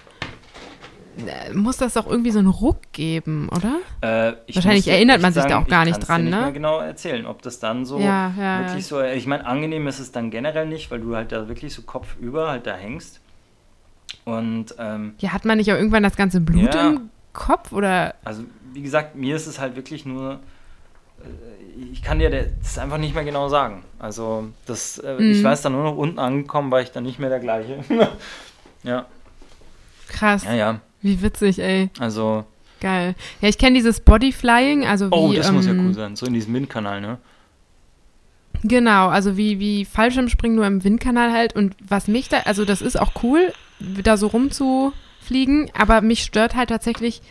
muss 1.53 1.77
das 1.77 1.93
doch 1.93 2.07
irgendwie 2.07 2.31
so 2.31 2.39
einen 2.39 2.47
Ruck 2.47 2.79
geben, 2.93 3.49
oder? 3.49 3.79
Äh, 4.01 4.33
Wahrscheinlich 4.55 4.87
erinnert 4.87 5.21
man 5.21 5.33
sich 5.33 5.43
da 5.43 5.59
auch 5.59 5.67
gar 5.67 5.85
nicht 5.85 5.99
dran, 6.07 6.23
nicht 6.23 6.31
ne? 6.33 6.41
Mehr 6.41 6.51
genau 6.51 6.79
erzählen, 6.79 7.25
ob 7.25 7.41
das 7.41 7.59
dann 7.59 7.85
so 7.85 7.99
Ja, 7.99 8.33
ja, 8.37 8.59
wirklich 8.59 8.89
ja. 8.89 9.01
so. 9.01 9.01
Ich 9.01 9.27
meine, 9.27 9.45
angenehm 9.45 9.87
ist 9.87 9.99
es 9.99 10.11
dann 10.11 10.31
generell 10.31 10.65
nicht, 10.67 10.89
weil 10.91 10.99
du 11.01 11.15
halt 11.15 11.31
da 11.31 11.47
wirklich 11.47 11.73
so 11.73 11.81
kopfüber 11.81 12.49
halt 12.49 12.65
da 12.65 12.75
hängst. 12.75 13.19
Und 14.25 14.67
ähm, 14.77 15.15
Ja, 15.19 15.33
hat 15.33 15.45
man 15.45 15.57
nicht 15.57 15.71
auch 15.71 15.75
irgendwann 15.77 16.03
das 16.03 16.15
ganze 16.15 16.39
Blut 16.41 16.73
im 16.75 17.09
Kopf 17.33 17.71
oder? 17.71 18.15
also 18.23 18.43
wie 18.73 18.81
gesagt, 18.81 19.15
mir 19.15 19.35
ist 19.35 19.47
es 19.47 19.59
halt 19.59 19.75
wirklich 19.75 20.05
nur. 20.05 20.39
äh, 21.19 21.81
Ich 21.91 22.01
kann 22.03 22.19
dir 22.19 22.29
das 22.29 22.77
einfach 22.77 22.97
nicht 22.97 23.15
mehr 23.15 23.23
genau 23.25 23.49
sagen. 23.49 23.83
Also 23.99 24.47
das, 24.65 24.97
äh, 24.99 25.21
ich 25.23 25.39
Mhm. 25.39 25.43
weiß 25.43 25.61
dann 25.63 25.73
nur 25.73 25.83
noch 25.83 25.97
unten 25.97 26.19
angekommen, 26.19 26.71
war 26.71 26.81
ich 26.81 26.91
dann 26.91 27.03
nicht 27.03 27.19
mehr 27.19 27.29
der 27.29 27.39
gleiche. 27.39 27.83
ja, 28.83 29.05
Krass. 30.07 30.43
ja, 30.45 30.53
ja. 30.53 30.79
Wie 31.01 31.21
witzig, 31.21 31.59
ey. 31.59 31.89
Also, 31.99 32.45
Geil. 32.81 33.15
Ja, 33.41 33.47
ich 33.47 33.59
kenne 33.59 33.75
dieses 33.75 33.99
Bodyflying, 33.99 34.85
also 34.85 35.09
wie. 35.11 35.15
oh, 35.15 35.33
das 35.33 35.51
muss 35.51 35.67
ja 35.67 35.71
ähm, 35.71 35.85
cool 35.85 35.93
sein. 35.93 36.15
So 36.15 36.25
in 36.25 36.33
diesem 36.33 36.53
Windkanal, 36.53 36.99
ne? 36.99 37.19
Genau, 38.63 39.07
also 39.07 39.37
wie, 39.37 39.59
wie 39.59 39.85
Fallschirmspringen 39.85 40.55
nur 40.55 40.65
im 40.65 40.83
Windkanal 40.83 41.31
halt. 41.31 41.55
Und 41.55 41.75
was 41.87 42.07
mich 42.07 42.27
da, 42.27 42.39
also 42.39 42.65
das 42.65 42.81
ist 42.81 42.99
auch 42.99 43.23
cool, 43.23 43.53
da 43.79 44.17
so 44.17 44.27
rumzufliegen, 44.27 45.71
aber 45.77 46.01
mich 46.01 46.23
stört 46.23 46.55
halt 46.55 46.69
tatsächlich, 46.69 47.21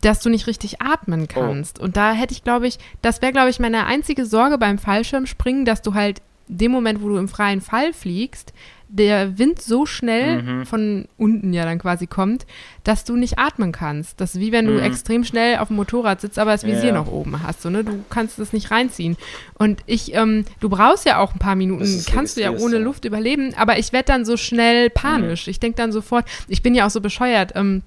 dass 0.00 0.20
du 0.20 0.30
nicht 0.30 0.46
richtig 0.46 0.80
atmen 0.80 1.28
kannst. 1.28 1.78
Und 1.78 1.96
da 1.96 2.12
hätte 2.12 2.32
ich, 2.32 2.42
glaube 2.42 2.66
ich, 2.66 2.78
das 3.02 3.20
wäre, 3.20 3.32
glaube 3.32 3.50
ich, 3.50 3.60
meine 3.60 3.86
einzige 3.86 4.24
Sorge 4.24 4.58
beim 4.58 4.78
Fallschirmspringen, 4.78 5.64
dass 5.64 5.82
du 5.82 5.94
halt 5.94 6.22
dem 6.48 6.72
Moment, 6.72 7.02
wo 7.02 7.08
du 7.08 7.16
im 7.18 7.28
freien 7.28 7.60
Fall 7.60 7.92
fliegst, 7.92 8.52
der 8.92 9.38
Wind 9.38 9.60
so 9.62 9.86
schnell 9.86 10.42
Mhm. 10.42 10.66
von 10.66 11.04
unten 11.16 11.52
ja 11.52 11.64
dann 11.64 11.78
quasi 11.78 12.06
kommt, 12.06 12.44
dass 12.84 13.04
du 13.04 13.16
nicht 13.16 13.38
atmen 13.38 13.70
kannst. 13.72 14.20
Das 14.20 14.34
ist 14.34 14.40
wie 14.40 14.52
wenn 14.52 14.66
du 14.66 14.72
Mhm. 14.72 14.80
extrem 14.82 15.24
schnell 15.24 15.58
auf 15.58 15.68
dem 15.68 15.76
Motorrad 15.76 16.20
sitzt, 16.20 16.38
aber 16.38 16.50
das 16.52 16.64
Visier 16.64 16.88
ja. 16.88 16.94
noch 16.94 17.06
oben 17.10 17.42
hast. 17.42 17.62
So, 17.62 17.70
ne? 17.70 17.84
Du 17.84 18.04
kannst 18.10 18.38
es 18.38 18.52
nicht 18.52 18.70
reinziehen. 18.70 19.16
Und 19.54 19.80
ich, 19.86 20.14
ähm, 20.14 20.44
du 20.60 20.68
brauchst 20.68 21.06
ja 21.06 21.18
auch 21.18 21.32
ein 21.34 21.38
paar 21.38 21.54
Minuten, 21.56 22.04
kannst 22.12 22.36
du 22.36 22.40
ja 22.40 22.50
ohne. 22.50 22.78
Luft 22.78 23.04
überleben, 23.04 23.54
aber 23.56 23.78
ich 23.78 23.92
werde 23.92 24.06
dann 24.06 24.24
so 24.24 24.36
schnell 24.36 24.90
panisch. 24.90 25.46
Ich 25.48 25.60
denke 25.60 25.76
dann 25.76 25.92
sofort, 25.92 26.24
ich 26.48 26.62
bin 26.62 26.74
ja 26.74 26.86
auch 26.86 26.90
so 26.90 27.00
bescheuert. 27.00 27.52
Ähm, 27.54 27.82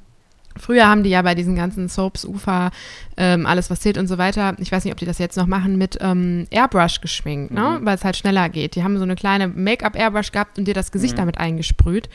Früher 0.58 0.88
haben 0.88 1.04
die 1.04 1.10
ja 1.10 1.22
bei 1.22 1.36
diesen 1.36 1.56
ganzen 1.56 1.90
Soaps, 1.90 2.26
Ufa, 2.26 2.72
ähm, 3.18 3.46
alles 3.46 3.70
was 3.70 3.80
zählt 3.82 3.98
und 3.98 4.08
so 4.08 4.18
weiter, 4.18 4.56
ich 4.60 4.72
weiß 4.72 4.84
nicht, 4.86 4.94
ob 4.94 5.00
die 5.00 5.06
das 5.06 5.18
jetzt 5.20 5.38
noch 5.38 5.48
machen, 5.48 5.78
mit 5.78 5.98
ähm, 6.02 6.48
Airbrush 6.52 7.02
geschminkt, 7.02 7.52
ne? 7.54 7.78
Mhm. 7.80 7.86
weil 7.86 7.96
es 7.96 8.04
halt 8.04 8.18
schneller 8.18 8.50
geht. 8.50 8.76
Die 8.76 8.84
haben 8.84 8.98
so 8.98 9.04
eine 9.04 9.16
kleine 9.16 9.48
Make-up-Airbrush 9.48 10.32
gehabt 10.32 10.58
und 10.58 10.66
dir 10.68 10.74
das 10.74 10.92
Gesicht 10.92 11.14
Mhm. 11.16 11.18
damit 11.20 11.38
eingesprüht. 11.40 12.10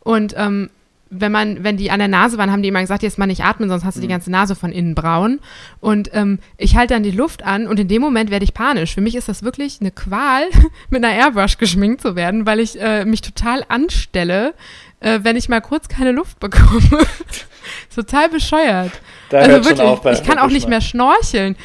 Und 0.00 0.34
ähm, 0.36 0.70
wenn 1.14 1.30
man, 1.30 1.62
wenn 1.62 1.76
die 1.76 1.90
an 1.90 1.98
der 1.98 2.08
Nase 2.08 2.38
waren, 2.38 2.50
haben 2.50 2.62
die 2.62 2.70
immer 2.70 2.80
gesagt, 2.80 3.02
jetzt 3.02 3.18
mal 3.18 3.26
nicht 3.26 3.44
atmen, 3.44 3.68
sonst 3.68 3.84
hast 3.84 3.96
du 3.98 4.00
die 4.00 4.06
Mhm. 4.06 4.12
ganze 4.12 4.30
Nase 4.30 4.54
von 4.54 4.72
innen 4.72 4.94
braun. 4.94 5.40
Und 5.78 6.08
ähm, 6.14 6.38
ich 6.56 6.74
halte 6.74 6.94
dann 6.94 7.02
die 7.02 7.10
Luft 7.10 7.42
an 7.44 7.66
und 7.66 7.78
in 7.78 7.86
dem 7.88 8.00
Moment 8.00 8.30
werde 8.30 8.44
ich 8.44 8.54
panisch. 8.54 8.94
Für 8.94 9.02
mich 9.02 9.14
ist 9.14 9.28
das 9.28 9.42
wirklich 9.42 9.82
eine 9.82 9.90
Qual, 9.90 10.44
mit 10.88 11.04
einer 11.04 11.14
Airbrush 11.14 11.58
geschminkt 11.58 12.00
zu 12.00 12.16
werden, 12.16 12.46
weil 12.46 12.60
ich 12.60 12.80
äh, 12.80 13.04
mich 13.04 13.20
total 13.20 13.62
anstelle, 13.68 14.54
äh, 15.02 15.20
wenn 15.22 15.36
ich 15.36 15.48
mal 15.48 15.60
kurz 15.60 15.88
keine 15.88 16.12
Luft 16.12 16.40
bekomme. 16.40 16.80
total 17.94 18.28
bescheuert. 18.28 18.92
Da 19.30 19.38
also 19.38 19.50
hört 19.52 19.64
schon 19.64 19.76
wirklich, 19.76 19.88
auf 19.88 20.02
bei 20.02 20.12
ich 20.12 20.22
kann 20.24 20.38
auch 20.38 20.48
nicht 20.48 20.68
mehr 20.68 20.80
schnorcheln. 20.80 21.56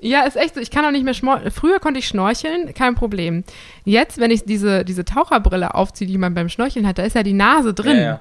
Ja, 0.00 0.22
ist 0.22 0.36
echt 0.36 0.56
so. 0.56 0.60
Ich 0.60 0.70
kann 0.70 0.84
auch 0.84 0.90
nicht 0.90 1.04
mehr 1.04 1.14
schnorcheln. 1.14 1.50
Früher 1.52 1.78
konnte 1.78 2.00
ich 2.00 2.08
schnorcheln, 2.08 2.74
kein 2.74 2.94
Problem. 2.94 3.44
Jetzt, 3.84 4.18
wenn 4.18 4.30
ich 4.30 4.44
diese, 4.44 4.84
diese 4.84 5.04
Taucherbrille 5.04 5.74
aufziehe, 5.74 6.08
die 6.08 6.18
man 6.18 6.34
beim 6.34 6.48
Schnorcheln 6.48 6.86
hat, 6.86 6.98
da 6.98 7.04
ist 7.04 7.14
ja 7.14 7.22
die 7.22 7.32
Nase 7.32 7.72
drin. 7.72 7.96
Ja, 7.96 8.02
ja. 8.02 8.20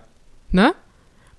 Ne? 0.51 0.73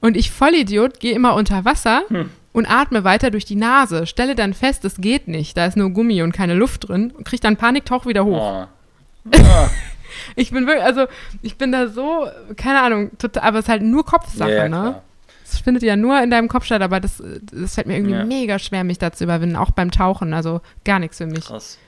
Und 0.01 0.17
ich 0.17 0.33
Vollidiot 0.33 0.99
gehe 0.99 1.15
immer 1.15 1.35
unter 1.35 1.65
Wasser 1.65 2.03
Hm. 2.09 2.31
und 2.53 2.69
atme 2.69 3.05
weiter 3.05 3.31
durch 3.31 3.45
die 3.45 3.55
Nase. 3.55 4.07
Stelle 4.07 4.35
dann 4.35 4.53
fest, 4.53 4.85
es 4.85 4.97
geht 4.97 5.29
nicht. 5.29 5.57
Da 5.57 5.67
ist 5.67 5.77
nur 5.77 5.91
Gummi 5.91 6.23
und 6.23 6.33
keine 6.33 6.55
Luft 6.55 6.89
drin. 6.89 7.13
Und 7.17 7.25
kriege 7.25 7.41
dann 7.41 7.57
Panik, 7.57 7.85
tauch 7.85 8.05
wieder 8.07 8.25
hoch. 8.25 8.67
Oh. 8.67 9.37
Ah. 9.37 9.71
Ich 10.37 10.51
bin 10.51 10.67
wirklich, 10.67 10.85
also 10.85 11.07
ich 11.43 11.57
bin 11.57 11.73
da 11.73 11.89
so, 11.89 12.27
keine 12.57 12.83
Ahnung, 12.83 13.11
total, 13.19 13.43
aber 13.45 13.59
es 13.59 13.65
ist 13.67 13.69
halt 13.71 13.83
nur 13.83 14.05
Kopfsache, 14.05 14.53
ja, 14.55 14.69
ne? 14.69 15.01
Das 15.45 15.61
findet 15.61 15.83
ja 15.83 15.97
nur 15.97 16.23
in 16.23 16.31
deinem 16.31 16.49
Kopf 16.49 16.65
statt, 16.65 16.81
aber 16.81 16.99
das, 17.01 17.23
das 17.53 17.75
fällt 17.75 17.87
mir 17.87 17.97
irgendwie 17.97 18.15
Ja. 18.15 18.25
mega 18.25 18.59
schwer, 18.59 18.85
mich 18.85 18.99
da 18.99 19.13
zu 19.13 19.25
überwinden, 19.25 19.57
auch 19.57 19.71
beim 19.71 19.91
Tauchen. 19.91 20.33
Also 20.33 20.61
gar 20.85 20.99
nichts 20.99 21.19
für 21.19 21.27
mich. 21.27 21.45
Krass. 21.45 21.79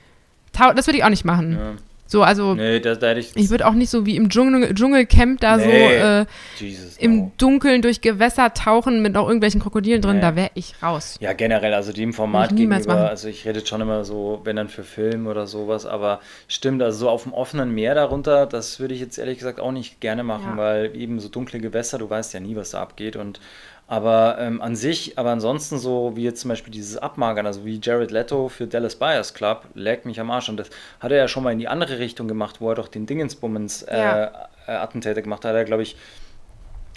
Tau 0.53 0.71
das 0.73 0.85
würde 0.87 0.97
ich 0.99 1.03
auch 1.03 1.09
nicht 1.09 1.25
machen. 1.25 1.51
Ja. 1.53 1.71
So, 2.07 2.21
also 2.21 2.53
Nee, 2.53 2.79
da, 2.79 2.93
da 2.95 3.15
ich. 3.15 3.35
ich 3.35 3.49
würde 3.49 3.65
auch 3.65 3.73
nicht 3.73 3.89
so 3.89 4.05
wie 4.05 4.15
im 4.15 4.29
Dschungel, 4.29 4.73
Dschungelcamp 4.75 5.39
da 5.39 5.57
so 5.59 5.65
Nee. 5.65 5.95
äh, 5.95 6.25
Jesus, 6.57 6.97
im 6.97 7.15
no. 7.17 7.31
Dunkeln 7.39 7.81
durch 7.81 8.01
Gewässer 8.01 8.53
tauchen 8.53 9.01
mit 9.01 9.13
noch 9.13 9.25
irgendwelchen 9.25 9.59
Krokodilen 9.59 10.01
drin, 10.03 10.17
Nee. 10.17 10.21
da 10.21 10.35
wäre 10.35 10.51
ich 10.53 10.75
raus. 10.83 11.17
Ja, 11.19 11.33
generell, 11.33 11.73
also 11.73 11.91
dem 11.93 12.13
Format 12.13 12.51
ich 12.51 12.57
gegenüber, 12.57 12.93
machen. 12.93 13.07
also 13.07 13.27
ich 13.27 13.45
rede 13.47 13.65
schon 13.65 13.81
immer 13.81 14.05
so, 14.05 14.41
wenn 14.43 14.55
dann 14.55 14.67
für 14.69 14.83
Film 14.83 15.25
oder 15.25 15.47
sowas, 15.47 15.87
aber 15.87 16.19
stimmt, 16.47 16.83
also 16.83 16.99
so 16.99 17.09
auf 17.09 17.23
dem 17.23 17.33
offenen 17.33 17.71
Meer 17.73 17.95
darunter, 17.95 18.45
das 18.45 18.79
würde 18.79 18.93
ich 18.93 18.99
jetzt 18.99 19.17
ehrlich 19.17 19.39
gesagt 19.39 19.59
auch 19.59 19.71
nicht 19.71 19.99
gerne 19.99 20.23
machen, 20.23 20.51
Ja. 20.51 20.57
weil 20.57 20.95
eben 20.95 21.19
so 21.19 21.27
dunkle 21.29 21.59
Gewässer, 21.59 21.97
du 21.97 22.07
weißt 22.07 22.35
ja 22.35 22.39
nie, 22.39 22.55
was 22.55 22.69
da 22.69 22.81
abgeht 22.81 23.15
und 23.15 23.39
aber 23.87 24.37
ähm, 24.39 24.61
an 24.61 24.75
sich, 24.75 25.17
aber 25.17 25.29
ansonsten 25.31 25.77
so 25.77 26.13
wie 26.15 26.23
jetzt 26.23 26.41
zum 26.41 26.49
Beispiel 26.49 26.73
dieses 26.73 26.97
Abmagern, 26.97 27.45
also 27.45 27.65
wie 27.65 27.79
Jared 27.81 28.11
Leto 28.11 28.49
für 28.49 28.65
Dallas 28.67 28.95
Buyers 28.95 29.33
Club, 29.33 29.65
leckt 29.75 30.05
mich 30.05 30.19
am 30.19 30.31
Arsch 30.31 30.49
und 30.49 30.57
das 30.57 30.69
hat 30.99 31.11
er 31.11 31.17
ja 31.17 31.27
schon 31.27 31.43
mal 31.43 31.51
in 31.51 31.59
die 31.59 31.67
andere 31.67 31.99
Richtung 31.99 32.27
gemacht, 32.27 32.61
wo 32.61 32.69
er 32.69 32.75
doch 32.75 32.87
den 32.87 33.05
Dingensbummens 33.05 33.83
äh, 33.83 33.97
Ja. 33.97 34.23
äh, 34.67 34.71
Attentäter 34.71 35.21
gemacht 35.21 35.45
hat, 35.45 35.49
hat 35.51 35.55
er 35.57 35.65
glaube 35.65 35.83
ich, 35.83 35.95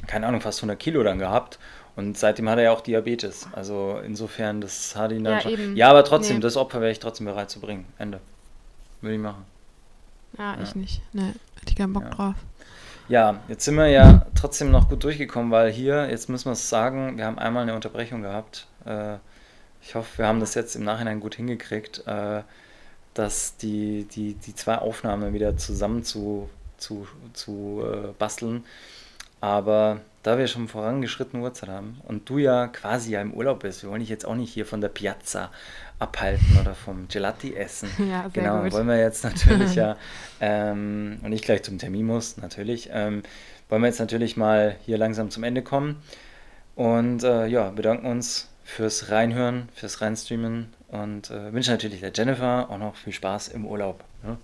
keine 0.06 0.26
Ahnung, 0.26 0.40
fast 0.40 0.60
100 0.60 0.78
Kilo 0.78 1.02
dann 1.02 1.18
gehabt. 1.18 1.58
Und 1.96 2.16
seitdem 2.16 2.48
hat 2.48 2.58
er 2.58 2.64
ja 2.64 2.70
auch 2.72 2.80
Diabetes. 2.80 3.48
Also 3.52 3.98
insofern, 4.06 4.60
das 4.60 4.94
hat 4.94 5.10
ihn 5.10 5.24
dann 5.24 5.34
Ja, 5.34 5.40
schon. 5.40 5.50
eben. 5.52 5.76
Ja, 5.76 5.90
aber 5.90 6.04
trotzdem, 6.04 6.36
Nee. 6.36 6.42
das 6.42 6.56
Opfer 6.56 6.80
wäre 6.80 6.92
ich 6.92 7.00
trotzdem 7.00 7.26
bereit 7.26 7.50
zu 7.50 7.58
bringen. 7.60 7.86
Ende. 7.98 8.20
Würde 9.00 9.16
ich 9.16 9.20
machen. 9.20 9.44
Ja, 10.38 10.54
Ja. 10.54 10.62
ich 10.62 10.76
nicht. 10.76 11.02
Nee, 11.12 11.22
hätte 11.56 11.70
ich 11.70 11.74
keinen 11.76 11.92
Bock 11.92 12.04
Ja. 12.04 12.10
drauf. 12.10 12.34
Ja, 13.08 13.40
jetzt 13.48 13.64
sind 13.64 13.74
wir 13.74 13.88
ja 13.88 14.24
trotzdem 14.38 14.70
noch 14.70 14.88
gut 14.88 15.04
durchgekommen, 15.04 15.50
weil 15.50 15.70
hier, 15.70 16.08
jetzt 16.10 16.28
müssen 16.28 16.46
wir 16.46 16.52
es 16.52 16.68
sagen, 16.68 17.16
wir 17.16 17.26
haben 17.26 17.38
einmal 17.38 17.62
eine 17.64 17.74
Unterbrechung 17.74 18.22
gehabt. 18.22 18.66
Äh, 18.86 19.16
ich 19.82 19.94
hoffe, 19.94 20.18
wir 20.18 20.26
haben 20.26 20.40
das 20.40 20.54
jetzt 20.54 20.76
im 20.76 20.84
Nachhinein 20.84 21.20
gut 21.20 21.34
hingekriegt, 21.36 22.06
äh, 22.06 22.42
dass 23.14 23.56
die, 23.56 24.04
die, 24.04 24.34
die 24.34 24.54
zwei 24.54 24.78
Aufnahmen 24.78 25.34
wieder 25.34 25.56
zusammen 25.56 26.04
zu, 26.04 26.48
zu, 26.76 27.06
zu 27.32 27.82
äh, 27.84 28.08
basteln. 28.18 28.64
Aber 29.40 30.00
da 30.24 30.36
wir 30.36 30.48
schon 30.48 30.68
vorangeschrittene 30.68 31.42
Uhrzeit 31.42 31.68
haben 31.68 32.00
und 32.04 32.28
du 32.28 32.38
ja 32.38 32.66
quasi 32.66 33.12
ja 33.12 33.20
im 33.22 33.32
Urlaub 33.32 33.60
bist, 33.60 33.82
wir 33.82 33.90
wollen 33.90 34.00
dich 34.00 34.08
jetzt 34.08 34.26
auch 34.26 34.34
nicht 34.34 34.52
hier 34.52 34.66
von 34.66 34.80
der 34.80 34.88
Piazza 34.88 35.50
abhalten 36.00 36.58
oder 36.60 36.74
vom 36.74 37.06
Gelati 37.08 37.54
essen. 37.54 37.88
Ja, 38.10 38.28
Genau, 38.32 38.62
gut. 38.62 38.72
wollen 38.72 38.88
wir 38.88 38.98
jetzt 38.98 39.24
natürlich 39.24 39.74
ja, 39.76 39.96
ähm, 40.40 41.20
und 41.22 41.32
ich 41.32 41.42
gleich 41.42 41.62
zum 41.62 41.78
Termin 41.78 42.06
muss, 42.06 42.36
natürlich, 42.36 42.90
ähm, 42.92 43.22
wollen 43.68 43.82
wir 43.82 43.88
jetzt 43.88 44.00
natürlich 44.00 44.36
mal 44.36 44.76
hier 44.84 44.98
langsam 44.98 45.30
zum 45.30 45.44
Ende 45.44 45.62
kommen. 45.62 45.96
Und 46.74 47.22
äh, 47.24 47.46
ja, 47.46 47.70
bedanken 47.70 48.06
uns 48.06 48.48
fürs 48.64 49.10
Reinhören, 49.10 49.68
fürs 49.74 50.00
Reinstreamen 50.00 50.72
und 50.88 51.30
äh, 51.30 51.52
wünschen 51.52 51.72
natürlich 51.72 52.00
der 52.00 52.12
Jennifer 52.14 52.68
auch 52.70 52.78
noch 52.78 52.94
viel 52.96 53.12
Spaß 53.12 53.48
im 53.48 53.66
Urlaub. 53.66 54.04
Ne? 54.22 54.36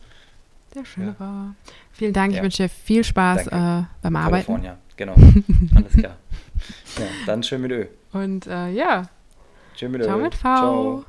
Der 0.75 0.85
schöne 0.85 1.15
Ja. 1.21 1.55
Vielen 1.93 2.13
Dank, 2.13 2.33
ich 2.33 2.39
Ja. 2.39 2.43
wünsche 2.43 2.65
dir 2.65 2.69
viel 2.69 3.05
Spaß 3.05 3.47
äh, 3.47 3.51
beim 4.03 4.17
Arbeiten. 4.17 4.47
California, 4.47 4.77
genau. 4.97 5.15
Alles 5.77 5.93
klar. 5.93 6.17
Ja, 6.99 7.05
dann 7.27 7.43
schön 7.43 7.61
mit 7.63 7.73
Ö. 7.73 7.87
Und 8.13 8.47
äh, 8.47 8.71
ja, 8.71 9.09
Schön 9.75 9.91
mit 9.91 10.01
Ö. 10.03 10.05
ciao 10.05 10.19
mit 10.19 10.35
V. 10.35 10.41
Ciao. 10.41 11.05